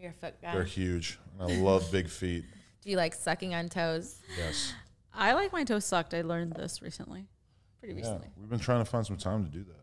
[0.00, 0.54] You're a foot guy.
[0.54, 2.44] they're huge, and I love big feet.
[2.82, 4.16] Do you like sucking on toes?
[4.38, 4.72] Yes.
[5.14, 6.14] I like my toes sucked.
[6.14, 7.26] I learned this recently,
[7.80, 8.28] pretty Yeah, recently.
[8.38, 9.76] we've been trying to find some time to do that.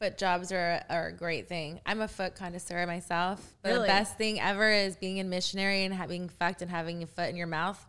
[0.00, 1.80] Foot jobs are, are a great thing.
[1.84, 3.52] I'm a foot connoisseur myself.
[3.62, 7.06] But the best thing ever is being in missionary and having fucked and having a
[7.06, 7.84] foot in your mouth.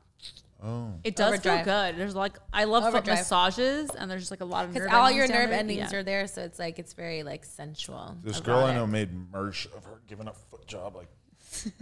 [0.62, 1.64] Oh, It does Overdrive.
[1.64, 1.98] feel good.
[1.98, 4.94] There's like I love foot massages, and there's just like a lot of Because nerve
[4.98, 5.60] all endings your nerve there.
[5.60, 6.00] endings Yeah.
[6.00, 8.18] are there, so it's like it's very like sensual.
[8.24, 8.92] this girl I know erotic.
[8.92, 11.08] made merch of her giving a foot job, like,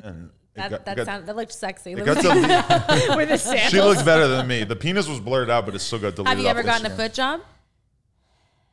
[0.03, 1.93] and That got- that got- sound that looked sexy.
[1.93, 2.36] it got del-
[3.18, 3.70] with a sandal.
[3.70, 4.63] she looks better than me.
[4.63, 6.28] The penis was blurred out, but it still got deleted.
[6.30, 7.41] Have you ever gotten a foot job?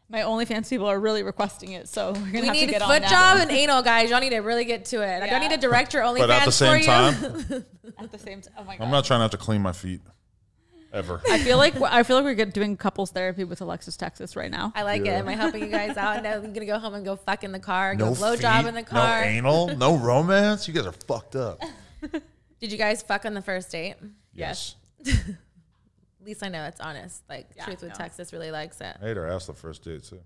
[0.09, 2.83] My OnlyFans people are really requesting it, so we're gonna We have to need get
[2.83, 3.11] a on foot that.
[3.11, 4.11] job and anal, guys.
[4.11, 5.23] Y'all need to really get to it.
[5.23, 5.31] I Yeah.
[5.31, 6.85] don't need to direct your OnlyFans But at the same for you.
[6.87, 7.65] time,
[7.99, 8.53] at the same time.
[8.59, 8.85] Oh my god!
[8.85, 10.03] I'm not trying not to clean my feet
[10.95, 11.21] ever.
[11.29, 14.73] I feel like I feel like we're doing couples therapy with Alexis Texas right now.
[14.75, 15.17] I like Yeah.
[15.17, 15.19] it.
[15.21, 16.23] Am I helping you guys out?
[16.23, 18.67] No, I'm gonna go home and go fuck in the car, No go blow job
[18.67, 19.21] in the car.
[19.23, 20.67] No anal, no romance.
[20.69, 21.61] You guys are fucked up.
[22.61, 23.97] Did you guys fuck on the first date?
[24.33, 24.77] Yes.
[25.07, 27.23] At least I know it's honest.
[27.29, 27.97] Like Yeah, Truth with no.
[27.97, 28.97] Texas really likes it.
[29.03, 30.21] I ate her ass the first date too.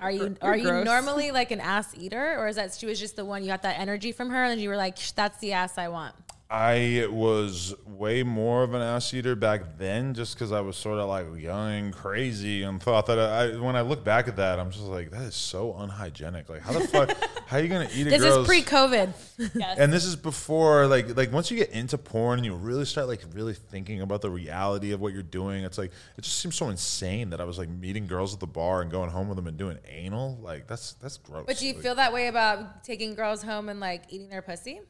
[0.00, 0.84] Are you You're are you gross.
[0.86, 3.62] normally like an ass eater, or is that she was just the one you got
[3.62, 6.14] that energy from her, and you were like, "That's the ass I want."
[6.52, 10.98] I was way more of an ass eater back then, just because I was sort
[10.98, 13.56] of like young and crazy, and thought that I.
[13.56, 16.50] When I look back at that, I'm just like, that is so unhygienic.
[16.50, 17.10] Like, how the fuck?
[17.46, 18.38] how are you gonna eat a This girl's?
[18.38, 19.12] is pre-COVID.
[19.54, 19.78] Yes.
[19.78, 23.08] and this is before like like once you get into porn and you really start
[23.08, 26.54] like really thinking about the reality of what you're doing it's like it just seems
[26.54, 29.34] so insane that i was like meeting girls at the bar and going home with
[29.36, 32.28] them and doing anal like that's that's gross But do you Like, feel that way
[32.28, 34.80] about taking girls home and like eating their pussy,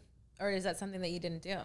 [0.43, 1.57] or is that something that you didn't do?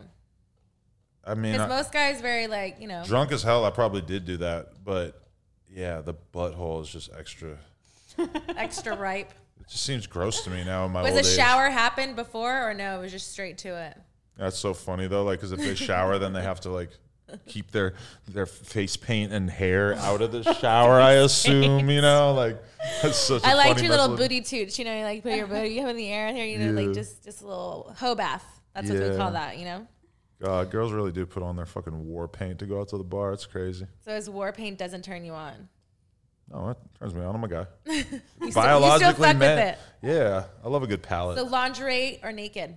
[1.26, 3.04] i mean Because most guys very like you know.
[3.06, 5.22] drunk as hell i probably did do that but
[5.70, 7.58] yeah the butthole is just extra
[8.56, 9.32] extra ripe.
[9.60, 11.36] it just seems gross to me now in my Was old a age.
[11.36, 12.98] shower happened before, or no?
[13.00, 13.98] It was just straight to it.
[14.38, 16.92] that's so funny though like because if they shower then they have to like
[17.46, 17.94] keep their
[18.30, 22.58] their face paint and hair out of the shower i assume you know like
[23.02, 24.80] that's such a I liked your little booty toots.
[24.80, 26.68] You know, you like put your booty up in the air, and here you know,
[26.80, 26.88] Yeah.
[26.88, 28.57] like just just a little hoe bath.
[28.78, 29.58] That's what we call that.
[29.58, 29.88] You know.
[30.42, 33.04] God, girls really do put on their fucking war paint to go out to the
[33.04, 33.34] bar.
[33.34, 33.88] It's crazy.
[34.06, 35.68] So his war paint doesn't turn you on.
[36.52, 37.36] No, it turns me on.
[37.36, 37.66] I'm a guy.
[37.88, 39.60] You still, you still Biologically fuck with meant.
[39.60, 39.78] it.
[40.02, 41.38] Yeah, I love a good palette.
[41.38, 42.76] So lingerie or naked?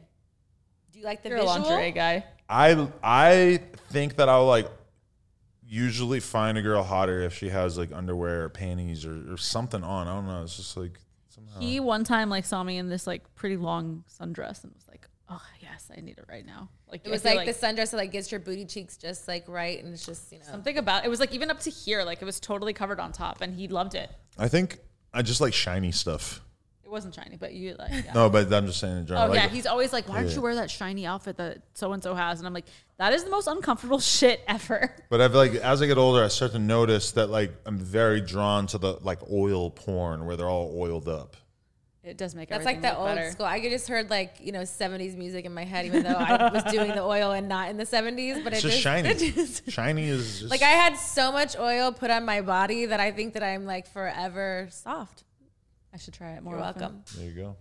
[0.91, 1.61] Do you like the You're a visual?
[1.69, 2.25] lingerie guy.
[2.49, 4.69] I I think that I'll like
[5.65, 9.85] usually find a girl hotter if she has like underwear or panties or, or something
[9.85, 10.09] on.
[10.09, 10.43] I don't know.
[10.43, 10.99] It's just like
[11.29, 11.61] somehow.
[11.61, 15.07] He one time like saw me in this like pretty long sundress and was like,
[15.31, 17.97] "Oh yes, I need it right now." Like It was I like, the sundress that
[17.97, 20.45] like gets your booty cheeks just like right, and it's just you know.
[20.45, 23.13] something about it was like even up to here, like it was totally covered on
[23.13, 24.11] top, and he loved it.
[24.37, 24.79] I think
[25.15, 26.41] I just like shiny stuff.
[26.85, 28.13] It wasn't shiny, but you like yeah.
[28.13, 29.27] No, but I'm just saying in general.
[29.27, 31.93] Oh like, yeah, he's always like, "Why don't you wear that shiny outfit that so
[31.93, 32.67] and so has?" And I'm like,
[32.99, 36.29] "That is the most uncomfortable shit ever." But I've like as I get older, I
[36.29, 40.49] start to notice that like I'm very drawn to the like oil porn where they're
[40.49, 41.37] all oiled up.
[42.03, 42.55] It does make it.
[42.55, 43.31] That's like the old better.
[43.31, 43.45] school.
[43.45, 46.51] I could just heard like you know '70s music in my head, even though I
[46.51, 48.43] was doing the oil and not in the '70s.
[48.43, 49.09] But It's it just just, shiny.
[49.11, 52.87] it just- shiny is just like I had so much oil put on my body
[52.87, 55.25] that I think that I'm like forever soft.
[55.93, 56.55] I should try it more.
[56.55, 56.81] You're often.
[56.81, 57.03] welcome.
[57.17, 57.57] There you go.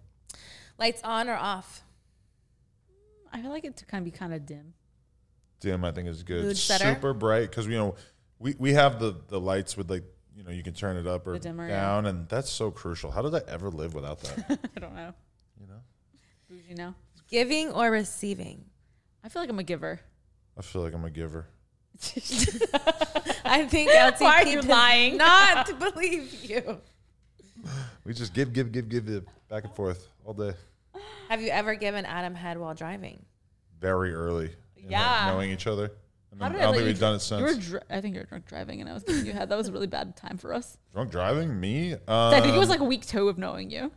[0.77, 1.81] Lights on or off?
[3.33, 4.73] I feel like it to kind of be kind of dim.
[5.59, 6.45] Dim, I think is good.
[6.45, 6.57] Mood?
[6.57, 7.95] Super bright because you know
[8.39, 10.03] we, we have the the lights with like
[10.39, 13.11] you know you can turn it up or The dimmer, down, and that's so crucial.
[13.11, 14.59] How did I ever live without that?
[14.75, 15.13] I don't know.
[15.59, 15.81] you know,
[16.49, 16.95] Bougie now.
[17.27, 18.63] Giving or receiving?
[19.21, 19.99] I feel like I'm a giver.
[20.57, 21.45] I feel like I'm a giver.
[23.43, 25.17] I think LTP Why are you lying?
[25.17, 26.79] Not believe you.
[28.05, 30.53] We just give, give, give, give it back and forth all day.
[31.27, 33.25] Have you ever given Adam head while driving?
[33.81, 34.51] Very early.
[34.77, 35.29] in Yeah.
[35.33, 35.91] knowing each other.
[36.31, 37.67] And How then did I don't think we've done it You were since.
[37.69, 39.49] dr- I think you were drunk driving, and I was giving you head.
[39.49, 40.77] That was a really bad time for us.
[40.93, 41.59] Drunk driving?
[41.59, 41.95] Me?
[42.07, 43.91] I think it was Um, like week two of knowing you.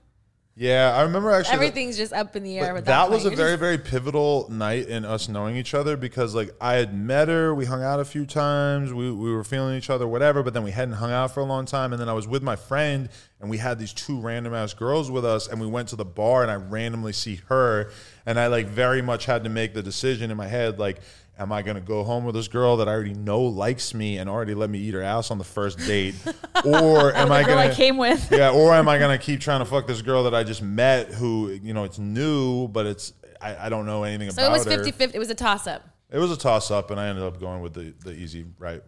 [0.54, 1.48] Yeah, I remember actually.
[1.52, 2.66] that- Everything's just up in the air.
[2.66, 6.34] But with that was a very, very pivotal night in us knowing each other because,
[6.34, 9.76] like, I had met her, we hung out a few times, we, we were feeling
[9.78, 11.92] each other, whatever, but then we hadn't hung out for a long time.
[11.94, 13.08] And then I was with my friend,
[13.40, 16.04] and we had these two random ass girls with us, and we went to the
[16.04, 17.90] bar, and I randomly see her,
[18.26, 21.00] and I, like, very much had to make the decision in my head, like,
[21.38, 24.28] am I gonna go home with this girl that I already know likes me and
[24.30, 26.14] already let me eat her ass on the first date,
[26.64, 28.30] or am I gonna I came with.
[28.30, 31.08] yeah, or am I gonna keep trying to fuck this girl that I just met
[31.12, 34.70] who, you know, it's new, but it's I, I don't know anything So about So
[34.70, 34.84] it was her.
[34.84, 35.16] 50 50.
[35.16, 35.82] It was a toss up.
[36.10, 38.82] It was a toss up and I ended up going with the, the easy right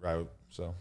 [0.00, 0.30] route.
[0.50, 0.74] So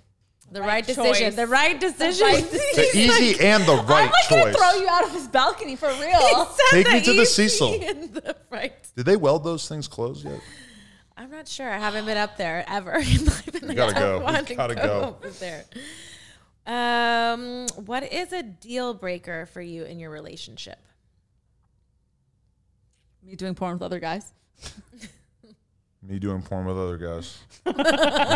[0.52, 0.96] The right, choice.
[0.96, 1.36] decision.
[1.36, 2.28] The right decision.
[2.28, 4.56] the easy and the right I'm like gonna choice.
[4.56, 6.48] throw you out of this balcony for real.
[6.72, 7.72] Take me to the Cecil.
[7.80, 8.74] the right.
[8.96, 10.40] Did they weld those things closed yet?
[11.20, 11.70] I'm not sure.
[11.70, 13.76] I haven't been up there ever in life.
[13.76, 14.18] gotta go.
[14.20, 15.18] You want gotta go.
[15.22, 15.66] over there.
[16.66, 20.80] Um, what is a deal breaker for you in your relationship?
[23.22, 24.32] Me doing porn with other guys.
[26.10, 27.38] Me doing porn with other guys.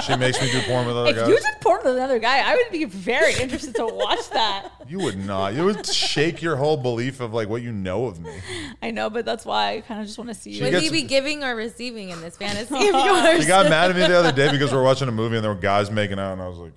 [0.05, 1.27] She makes me do porn with other If guys.
[1.27, 4.69] you did porn with another guy, I would be very interested to watch that.
[4.87, 5.55] you would not.
[5.55, 8.31] You would shake your whole belief of like what you know of me.
[8.83, 10.63] I know, but that's why I kind of just want to see you.
[10.65, 13.41] Would gets- he be giving or receiving in this fantasy of yours?
[13.41, 15.43] She got mad at me the other day because we were watching a movie and
[15.43, 16.73] there were guys making out and I was like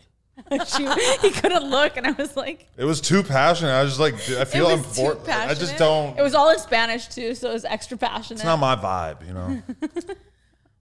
[0.66, 3.72] She- he couldn't look, and I was like, It was too passionate.
[3.72, 6.18] I was just like, I feel I'm was too for, I just don't.
[6.18, 8.36] it was all in Spanish too, so it was extra passionate.
[8.40, 9.62] it's not my vibe, you know.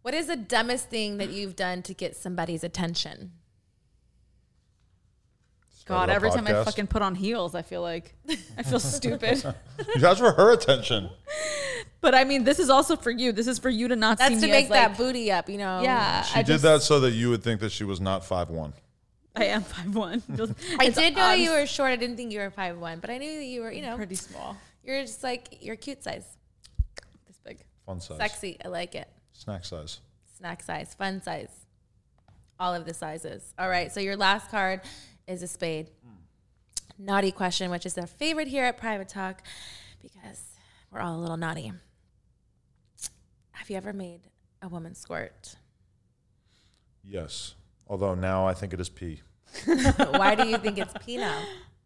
[0.06, 3.32] What is the dumbest thing that you've done to get somebody's attention?
[5.88, 8.14] God, Start a every time I fucking put on heels, I feel like
[8.56, 9.44] I feel stupid.
[10.00, 11.10] That's for her attention.
[12.02, 13.32] But I mean, this is also for you.
[13.32, 15.32] This is for you to not see That's to me make as, that like- booty
[15.32, 15.82] up, you know?
[15.82, 18.24] Yeah, She I did just, that so that you would think that she was not
[18.24, 18.74] five one.
[19.36, 20.22] I am five one.
[20.80, 21.90] I did know you were short.
[21.90, 23.96] I didn't think you were five one, but I knew that you were, you know,
[23.96, 24.56] pretty small.
[24.84, 26.28] you're just like you're cute size,
[27.26, 27.58] This big.
[27.88, 28.18] Fun size.
[28.18, 28.60] sexy.
[28.64, 29.08] I like it.
[29.38, 30.00] Snack size.
[30.38, 31.66] Snack size, fun size,
[32.60, 33.54] all of the sizes.
[33.60, 33.92] All right.
[33.92, 34.82] So your last card
[35.28, 35.90] is a spade.
[36.98, 39.42] Naughty question, which is their favorite here at Private Talk,
[40.02, 40.42] because
[40.92, 41.74] we're all a little naughty.
[43.52, 44.22] Have you ever made
[44.62, 45.56] a woman squirt?
[47.04, 47.56] Yes.
[47.88, 49.22] Although now I think it is pee.
[49.66, 51.38] Why do you think it's pee now?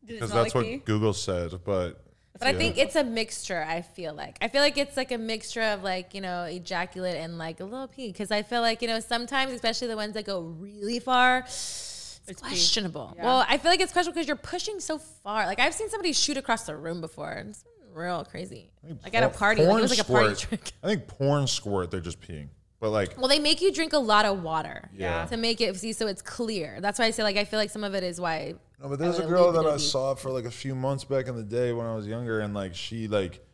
[0.05, 0.77] Did it Because that's like what pee?
[0.77, 1.53] Google said.
[1.65, 2.03] But
[2.38, 3.65] But I think it's a mixture.
[3.68, 7.18] I feel like I feel like it's like a mixture of like you know ejaculate
[7.18, 10.14] and like a little pee because I feel like you know sometimes especially the ones
[10.14, 11.39] that go really far.
[12.27, 13.14] It's, questionable.
[13.18, 13.26] Yeah.
[13.26, 15.47] Well, I feel like it's questionable because you're pushing so far.
[15.47, 17.43] Like I've seen somebody shoot across the room before.
[17.49, 18.69] It's real crazy.
[19.03, 20.72] Like at a party, like it was like a party squirt- trick.
[20.84, 22.49] I think porn squirt, they're just peeing.
[22.80, 24.89] But like, Well, they make you drink a lot of water.
[24.95, 25.26] Yeah.
[25.26, 26.77] To make it see so it's clear.
[26.80, 28.53] That's why I say like I feel like some of it is why.
[28.81, 31.35] No, but there's a girl that I saw for like a few months back in
[31.35, 33.45] the day when I was younger, and like she like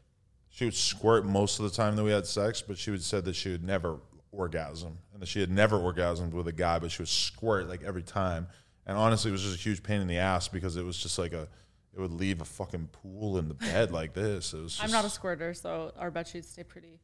[0.49, 3.25] she would squirt most of the time that we had sex, but she would said
[3.25, 3.99] that she would never
[4.31, 7.83] orgasm and that she had never orgasmed with a guy, but she would squirt like
[7.83, 8.47] every time.
[8.85, 11.17] And honestly, it was just a huge pain in the ass because it was just
[11.17, 11.47] like a
[11.95, 14.53] it would leave a fucking pool in the bed like this.
[14.53, 14.73] It was.
[14.73, 16.99] Just, I'm not a squirter, so our bed sheets stay pretty.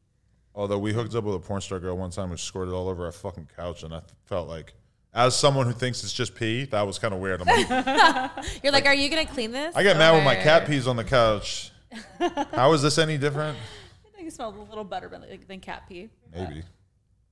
[0.54, 3.06] Although we hooked up with a porn star girl one time who squirted all over
[3.06, 4.74] our fucking couch, and I felt like,
[5.14, 7.40] as someone who thinks it's just pee, that was kind of weird.
[7.42, 8.30] I'm like,
[8.62, 9.74] You're like, are you gonna clean this?
[9.76, 11.70] I get mad when my Or- cat pees on the couch.
[12.52, 13.58] How is this any different?
[14.06, 16.08] I think it smells a little better than, than cat pee.
[16.34, 16.62] Maybe.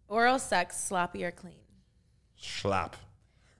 [0.09, 1.55] Oral sex, sloppy or clean?
[2.36, 2.97] Slap.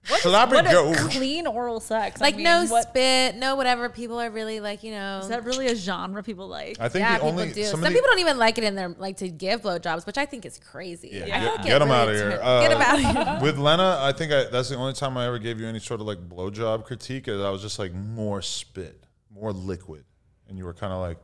[0.07, 1.11] What, Slap what it, is George.
[1.15, 2.19] clean oral sex?
[2.19, 3.87] I Like mean, no what, spit, no whatever.
[3.87, 5.19] People are really like, you know.
[5.19, 6.77] Is that really a genre people like?
[6.79, 7.63] I think yeah, the people only do.
[7.65, 10.07] some, Some, of the, people don't even like it in their like to give blowjobs,
[10.07, 11.09] which I think is crazy.
[11.13, 12.39] Yeah, I get- feel like get it 'em outta really here.
[12.41, 12.95] Uh, get them out
[13.27, 13.45] of here.
[13.45, 16.01] with Lena, I think I, that's the only time I ever gave you any sort
[16.01, 17.27] of like blowjob critique.
[17.27, 20.03] Is I was just like more spit, more liquid,
[20.49, 21.19] and you were kind of like,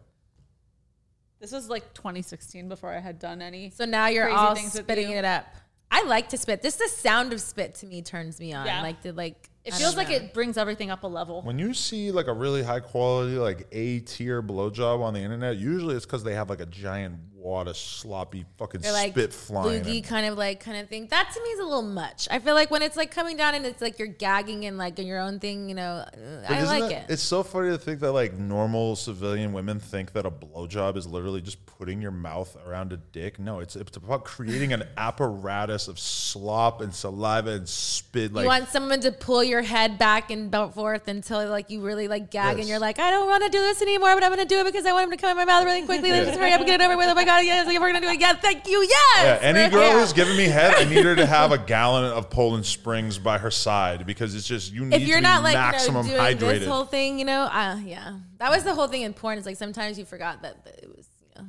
[1.39, 3.71] This was like 2016 before I had done any.
[3.71, 5.17] So now you're Crazy all spitting you.
[5.17, 5.45] it up.
[5.89, 6.61] I like to spit.
[6.61, 8.65] This the sound of spit to me turns me on.
[8.65, 8.81] Yeah.
[8.81, 9.49] Like to like.
[9.63, 11.41] It I feels like it brings everything up a level.
[11.41, 15.57] when you see like a really high quality like A tier blowjob on the internet,
[15.57, 19.83] usually it's because they have like a giant water, sloppy fucking Or like spit flying.
[19.83, 21.07] loogie kind of like kind of thing.
[21.07, 22.27] That to me is a little much.
[22.31, 24.97] I feel like when it's like coming down and it's like you're gagging and like
[24.99, 26.09] in your own thing, you know, uh,
[26.47, 27.05] But I like it- it.
[27.09, 31.05] It's so funny to think that like normal civilian women think that a blowjob is
[31.07, 33.39] literally just putting your mouth around a dick.
[33.39, 38.33] No, it's it's about creating an apparatus of slop and saliva and spit.
[38.33, 41.81] Like you want someone to pull your head back and belt forth until like you
[41.81, 44.31] really like gag and you're like, I don't want to do this anymore, but I'm
[44.31, 46.09] gonna do it because I want him to come in my mouth really quickly.
[46.11, 47.07] Let's just hurry up and get it over with.
[47.07, 48.19] Oh my god, yes, we're gonna do it.
[48.19, 48.81] Yeah, thank you.
[48.81, 49.41] Yes.
[49.43, 49.99] Yeah, any girl here.
[49.99, 53.37] who's giving me head, I need her to have a gallon of Poland Springs by
[53.37, 56.33] her side because it's just you need if you're to be like maximum you know,
[56.33, 56.59] doing hydrated.
[56.59, 59.37] this whole thing, you know, uh, yeah, that was the whole thing in porn.
[59.37, 61.47] Is like sometimes you forgot that, that it was, you know,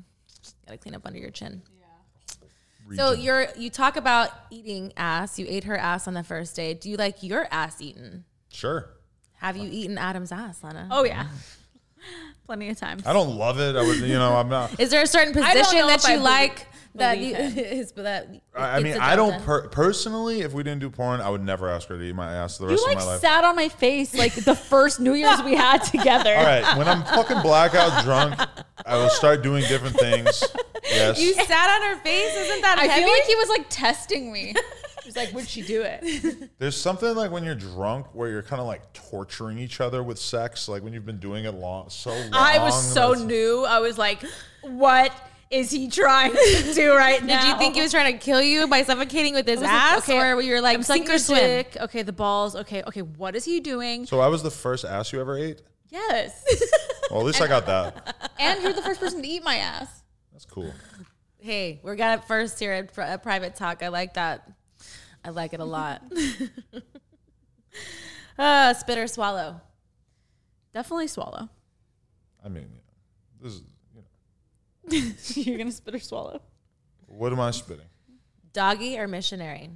[0.67, 1.63] gotta clean up under your chin.
[2.97, 5.39] So you're you talk about eating ass.
[5.39, 6.81] You ate her ass on the first date.
[6.81, 8.25] Do you like your ass eaten?
[8.51, 8.91] sure.
[9.41, 10.89] Have you eaten Adam's ass, Lena?
[10.91, 11.27] Oh yeah,
[12.49, 13.07] plenty of times.
[13.07, 13.77] I don't love it.
[13.77, 14.81] I would, you know, I'm not.
[14.81, 17.59] Is there a certain position that if I you like that you him.
[17.59, 18.27] is that?
[18.57, 20.41] I I mean, I don't per- personally.
[20.41, 22.65] If we didn't do porn, I would never ask her to eat my ass the
[22.65, 23.21] You rest like of my life.
[23.21, 26.35] sat on my face like the first New Year's we had together.
[26.35, 28.41] All right, when I'm fucking blackout drunk,
[28.87, 30.43] I will start doing different things.
[30.91, 31.21] Yes.
[31.21, 32.35] You sat on her face.
[32.35, 33.05] Isn't that I heavy?
[33.05, 34.55] feel like he was like testing me.
[35.09, 38.43] He was like, "Would she do it?" There's something like when you're drunk where you're
[38.43, 41.89] kind of like torturing each other with sex, like when you've been doing it long,
[41.89, 42.29] so long.
[42.35, 43.65] I was so new.
[43.65, 44.23] I was like,
[44.61, 45.11] "What
[45.51, 48.43] is he trying to do right now?" Did you think he was trying to kill
[48.43, 50.83] you by suffocating with his I was like, ass, okay, or were you like I'm
[50.83, 51.41] sink or swim?
[51.41, 51.79] dick.
[51.81, 52.55] Okay, the balls.
[52.55, 53.01] Okay, okay.
[53.01, 54.05] What is he doing?
[54.05, 55.63] So I was the first ass you ever ate.
[55.89, 56.45] Yes.
[57.11, 58.31] Well, at least I got that.
[58.39, 60.03] and you're the first person to eat my ass.
[60.31, 60.71] That's cool.
[61.39, 63.83] Hey, we're got it first here uh, at, pri- at private talk.
[63.83, 64.47] I like that.
[65.29, 66.03] I like it a lot.
[68.39, 69.61] uh, spit or swallow.
[70.73, 71.51] Definitely swallow.
[72.43, 73.43] I mean, yeah.
[73.43, 73.63] this is.
[73.93, 76.41] You know, you're gonna spit or swallow.
[77.07, 77.85] what am I spitting?
[78.55, 79.69] Doggy or missionary?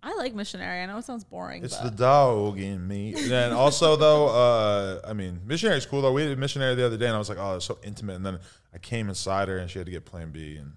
[0.00, 0.80] I like missionary.
[0.80, 1.64] I know it sounds boring.
[1.64, 3.14] It's but the dog in me.
[3.16, 6.12] And also, though, uh, I mean, missionary's cool though.
[6.12, 8.14] We did missionary the other day, and I was like, oh, it's so intimate.
[8.14, 8.38] And then
[8.72, 10.74] I came inside her, and she had to get Plan B, and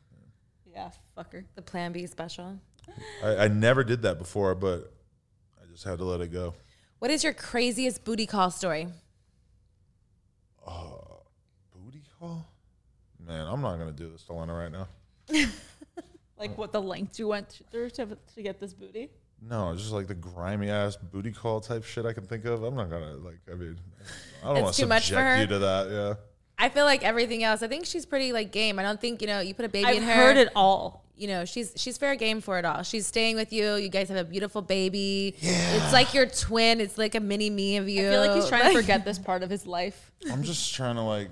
[0.73, 1.43] yeah, fucker.
[1.53, 2.59] The Plan B special.
[3.23, 4.91] I, I never did that before, but
[5.61, 6.53] I just had to let it go.
[6.99, 8.87] What is your craziest booty call story?
[10.65, 10.89] Uh,
[11.73, 12.45] Booty call?
[13.25, 14.87] Man, I'm not gonna do this to Lena right now.
[16.39, 19.09] Like what the lengths you went through to, to get this booty.
[19.41, 22.63] No, just like the grimy ass booty call type shit I can think of.
[22.63, 23.39] I'm not gonna like.
[23.51, 23.77] I mean,
[24.41, 25.41] I don't It's want to too much for subject her?
[25.41, 26.17] you to that.
[26.59, 26.65] Yeah.
[26.65, 27.63] I feel like everything else.
[27.63, 28.79] I think she's pretty like game.
[28.79, 29.39] I don't think you know.
[29.39, 30.13] You put a baby I've in her.
[30.13, 31.05] heard it all.
[31.15, 32.83] You know, she's she's fair game for it all.
[32.83, 33.75] She's staying with you.
[33.75, 35.35] You guys have a beautiful baby.
[35.39, 35.75] Yeah.
[35.75, 36.79] It's like your twin.
[36.79, 38.07] It's like a mini me of you.
[38.07, 40.11] I feel like he's trying to forget this part of his life.
[40.31, 41.29] I'm just trying to like.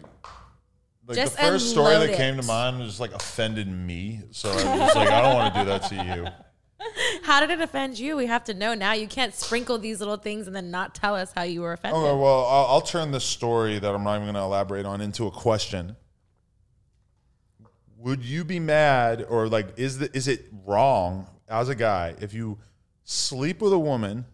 [1.08, 4.50] Like Just the first story unload that came to mind was like offended me, so
[4.50, 6.28] I was like, I don't want to do that to you.
[7.24, 8.16] How did it offend you?
[8.16, 8.94] We have to know now.
[8.94, 12.02] You can't sprinkle these little things and then not tell us how you were offended.
[12.02, 15.02] Okay, well, I'll, I'll turn this story that I'm not even going to elaborate on
[15.02, 15.96] into a question.
[17.98, 22.34] Would you be mad, or like, is the, is it wrong as a guy if
[22.34, 22.60] you
[23.04, 24.26] sleep with a woman,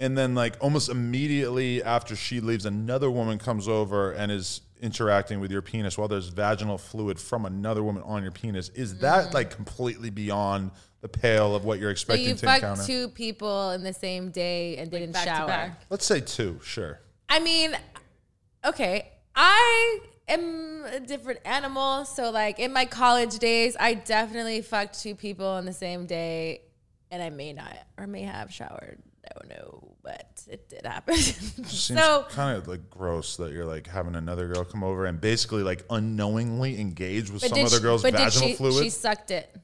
[0.00, 5.40] and then like almost immediately after she leaves, another woman comes over and is interacting
[5.40, 8.70] with your penis while there's vaginal fluid from another woman on your penis?
[8.70, 9.34] Is that mm-hmm.
[9.34, 10.70] like completely beyond
[11.12, 12.84] the pale of what you're so expecting you to fucked encounter?
[12.84, 15.46] two people in the same day and didn't back to shower.
[15.46, 15.82] back.
[15.90, 17.00] Let's say two, sure.
[17.28, 17.76] I mean,
[18.64, 22.04] okay, I am a different animal.
[22.04, 26.62] So, like in my college days, I definitely fucked two people on the same day,
[27.10, 29.02] and I may not or may have showered.
[29.24, 31.16] I don't know, but it did happen.
[31.16, 35.20] Seems so, kind of like gross that you're like having another girl come over and
[35.20, 38.54] basically like unknowingly engage with but some did other she, girl's but did vaginal she,
[38.54, 38.84] fluid.
[38.84, 39.54] she sucked it.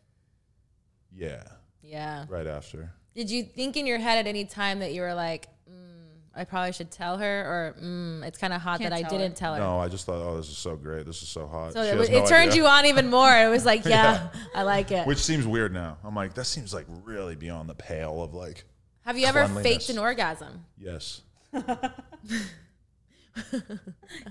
[1.22, 1.42] Yeah,
[1.82, 2.24] Yeah.
[2.28, 2.90] right after.
[3.14, 6.44] Did you think in your head at any time that you were like, mm, I
[6.44, 9.36] probably should tell her, or mm, it's kind of hot Can't that I didn't her.
[9.36, 9.60] tell her?
[9.60, 11.04] No, I just thought, oh, this is so great.
[11.04, 11.74] This is so hot.
[11.74, 13.30] So She it, has it turned you on even more.
[13.36, 15.06] It was like, yeah, I like it.
[15.06, 15.98] Which seems weird now.
[16.02, 18.64] I'm like, that seems like really beyond the pale of like,
[19.04, 20.64] Have you ever faked an orgasm?
[20.78, 21.20] yes,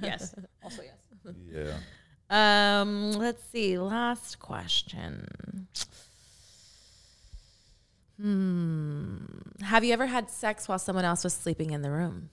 [0.01, 0.35] Yes.
[0.63, 1.35] Also yes.
[1.51, 2.81] yeah.
[2.81, 3.77] Um, let's see.
[3.77, 5.68] Last question.
[8.22, 9.18] Hmm.
[9.61, 12.30] Have you ever had sex while someone else was sleeping in the room?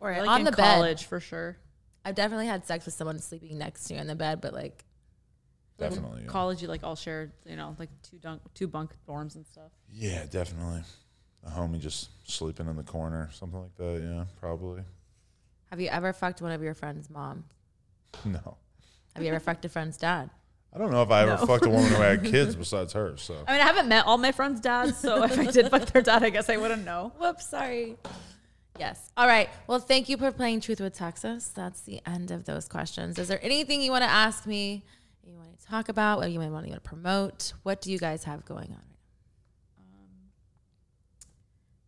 [0.00, 0.74] Or Like on in the bed?
[0.76, 1.56] college for sure.
[2.04, 4.84] I've definitely had sex with someone sleeping next to you in the bed, but like,
[5.78, 6.22] Definitely.
[6.22, 6.26] Yeah.
[6.28, 9.72] College, you like all shared, you know, like two dunk, two bunk dorms and stuff.
[9.90, 10.82] yeah, definitely.
[11.44, 14.00] A homie just sleeping in the corner, something like that.
[14.00, 14.82] Yeah, probably.
[15.70, 17.44] have you ever fucked one of your friend's mom?
[18.24, 18.58] No.
[19.16, 20.30] Have you ever fucked a friend's dad?
[20.74, 21.46] I don't know if I ever No.
[21.46, 23.16] fucked a woman who had kids besides her.
[23.18, 25.84] So I mean, I haven't met all my friends' dads, so if I did fuck
[25.86, 27.12] their dad, I guess I wouldn't know.
[27.18, 27.96] Whoops, sorry.
[28.78, 29.10] Yes.
[29.18, 29.50] All right.
[29.66, 31.48] Well, thank you for playing Truth with Texas.
[31.48, 33.18] That's the end of those questions.
[33.18, 34.82] Is there anything you want to ask me?
[35.26, 36.18] You want to talk about?
[36.18, 37.52] What you might want to promote?
[37.64, 38.82] What do you guys have going on?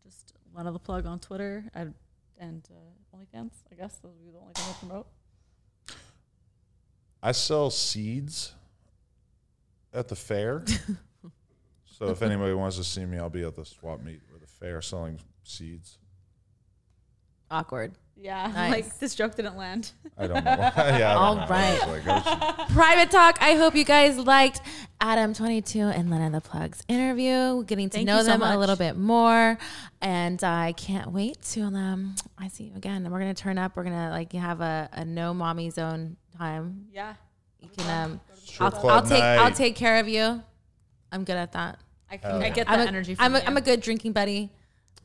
[0.05, 1.95] Just another plug on Twitter and,
[2.39, 3.53] and uh, OnlyFans.
[3.73, 5.07] I guess those would be the only thing I promote.
[7.23, 8.53] I sell seeds
[9.95, 10.65] at the fair.
[11.85, 14.47] so if anybody wants to see me, I'll be at the swap meet or the
[14.47, 15.99] fair selling seeds.
[17.51, 17.93] Awkward.
[18.17, 18.71] Yeah, Nice.
[18.73, 19.91] like this joke didn't land.
[20.17, 20.51] I don't know.
[20.51, 21.43] yeah, I don't All know.
[21.43, 21.87] I right.
[21.89, 23.39] was like, oh, Private talk.
[23.41, 24.61] I hope you guys liked
[25.01, 28.59] Adam22 and Lena the Plugs interview, getting to Thank know you so them a much.
[28.59, 29.59] little bit more.
[30.01, 33.05] And I can't wait to um I see you again.
[33.05, 33.77] And we're gonna turn up.
[33.77, 36.87] We're gonna like have a, a no mommy zone time.
[36.93, 37.15] Yeah,
[37.65, 38.21] You can um
[38.61, 39.39] I'll, I'll take night.
[39.39, 40.43] I'll take care of you.
[41.11, 41.79] I'm good at that.
[42.11, 43.15] I, I get I'm a, energy.
[43.15, 43.45] From I'm a, you.
[43.47, 44.51] I'm a good drinking buddy.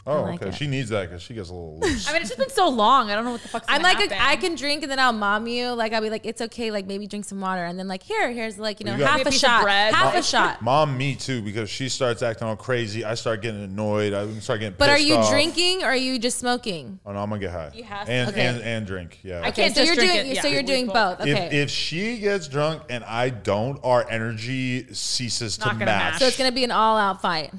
[0.08, 0.50] Oh, like okay.
[0.50, 0.56] it.
[0.56, 2.08] She needs that because she gets a little loose.
[2.10, 3.12] I mean, it's just been so long.
[3.12, 3.66] I don't know what the fuck's.
[3.70, 4.18] I'm like a, happen.
[4.20, 5.70] I can drink and then I'll mom you.
[5.74, 6.72] Like I'll be like, it's okay.
[6.72, 9.24] Like maybe drink some water and then like here, here's like you know You half
[9.26, 9.94] a a shot, bread.
[9.94, 10.62] half a Mom- shot.
[10.64, 13.04] Mom, me too, because she starts acting all crazy.
[13.06, 14.14] I start getting annoyed.
[14.14, 14.76] I start getting.
[14.78, 15.30] But are you off.
[15.30, 17.00] drinking or are you just smoking?
[17.06, 17.72] Oh no, I'm gonna get high.
[17.76, 18.12] You have to.
[18.12, 18.46] and Okay.
[18.46, 19.20] and and drink.
[19.22, 19.42] Yeah.
[19.44, 20.42] I can't so just you're doing it.
[20.42, 21.22] so you're doing both.
[21.22, 21.32] Okay.
[21.48, 26.14] If if she gets drunk and I don't, our energy ceases to Not gonna match.
[26.14, 26.22] match.
[26.22, 27.52] so it's gonna be an all out fight.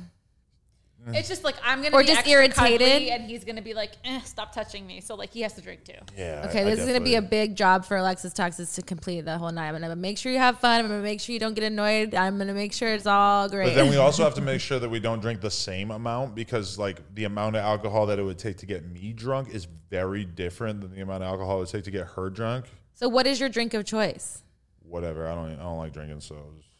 [1.08, 2.80] It's just like I'm gonna Or be just extra irritated.
[2.80, 5.62] cuddly and he's gonna be like, eh, "Stop touching me." So like he has to
[5.62, 5.94] drink too.
[6.16, 6.44] yeah.
[6.48, 9.22] Okay, I- I this is gonna be a big job for Alexis Texas to complete
[9.22, 9.68] the whole night.
[9.68, 10.80] I'm gonna make sure you have fun.
[10.80, 12.14] I'm gonna make sure you don't get annoyed.
[12.14, 13.64] I'm gonna make sure it's all great.
[13.68, 16.34] But then we also have to make sure that we don't drink the same amount
[16.34, 19.66] because like the amount of alcohol that it would take to get me drunk is
[19.88, 22.66] very different than the amount of alcohol it would take to get her drunk.
[22.94, 24.42] so what is your drink of choice?
[24.82, 25.26] Whatever.
[25.28, 25.52] I don't.
[25.52, 26.36] I don't like drinking, so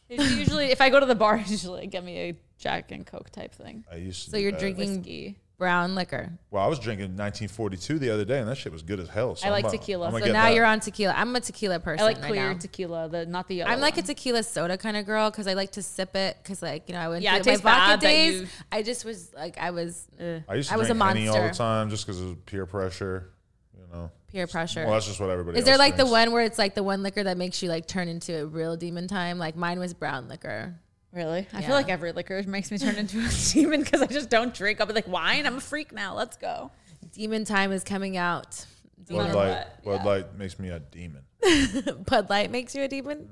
[0.09, 3.05] It's usually, if I go to the bar, it's usually get me a Jack and
[3.07, 3.85] Coke type thing.
[3.91, 4.31] I used to.
[4.31, 4.61] So do you're that.
[4.61, 5.39] drinking Whiskey.
[5.59, 6.31] brown liquor.
[6.51, 9.35] Well, I was drinking 1942 the other day, and that shit was good as hell.
[9.35, 10.07] So I like I'm gonna- tequila.
[10.07, 10.55] I'm gonna So get now that.
[10.55, 11.15] you're on tequila.
[11.17, 12.59] I'm a tequila person I like right clear now.
[12.59, 13.71] tequila, the not the yellow.
[13.71, 14.05] I'm like a one.
[14.07, 17.01] tequila soda kind of girl because I like to sip it because like you know
[17.01, 18.41] I went Yeah, it through my tastes vodka bad that days.
[18.43, 21.05] you- I just was like I was uh, I used to I was a drink
[21.09, 21.63] Henny all the monster.
[21.63, 23.31] time just because of peer pressure.
[23.75, 24.11] You know.
[24.31, 24.85] peer pressure.
[24.85, 25.59] Well, that's just what everybody.
[25.59, 26.13] Is there else like the drinks.
[26.13, 28.77] one where it's like the one liquor that makes you like turn into a real
[28.77, 29.39] demon time?
[29.39, 30.77] Like mine was brown liquor.
[31.13, 31.47] Really?
[31.53, 31.67] I Yeah.
[31.67, 34.81] feel like every liquor makes me turn into a demon because I just don't drink.
[34.81, 35.47] I'll be like, wine?
[35.47, 36.15] I'm a freak now.
[36.15, 36.71] Let's go.
[37.13, 38.65] Demon time is coming out.
[39.09, 39.67] Bud Light?
[39.83, 41.23] what, Bud Light makes me a demon.
[42.07, 43.29] Bud Light makes you a demon.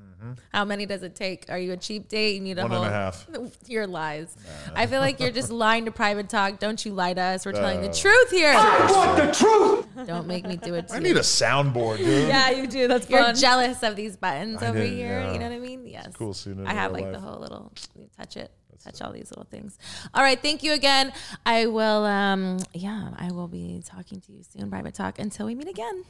[0.53, 1.47] How many does it take?
[1.49, 2.35] Are you a cheap date?
[2.37, 2.71] You need a Mm-hmm.
[2.73, 2.85] One whole.
[2.85, 3.27] and a half.
[3.69, 4.37] Your lies.
[4.75, 6.59] I feel like you're just lying to private talk.
[6.59, 7.47] Don't you lie to us.
[7.47, 8.53] We're telling the truth here.
[8.57, 10.07] I want the truth.
[10.07, 12.29] Don't make me do it to I need a soundboard, dude.
[12.29, 12.89] Yeah, you do.
[12.89, 13.37] That's You're fun.
[13.37, 15.21] jealous of these buttons I over didn't, here.
[15.21, 15.33] yeah.
[15.33, 15.87] You know what I mean?
[15.87, 16.15] Yes.
[16.17, 17.73] cool seeing it I have real like the whole little
[18.17, 18.51] touch it,
[18.83, 19.79] touch all these little things.
[20.15, 20.41] All right.
[20.41, 21.13] Thank you again.
[21.47, 22.05] I will.
[22.05, 22.59] Um.
[22.75, 23.11] Yeah.
[23.17, 24.69] I will be talking to you soon.
[24.71, 26.05] Private talk until we meet again.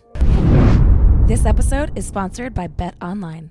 [1.27, 3.51] This episode is sponsored by Bet Online.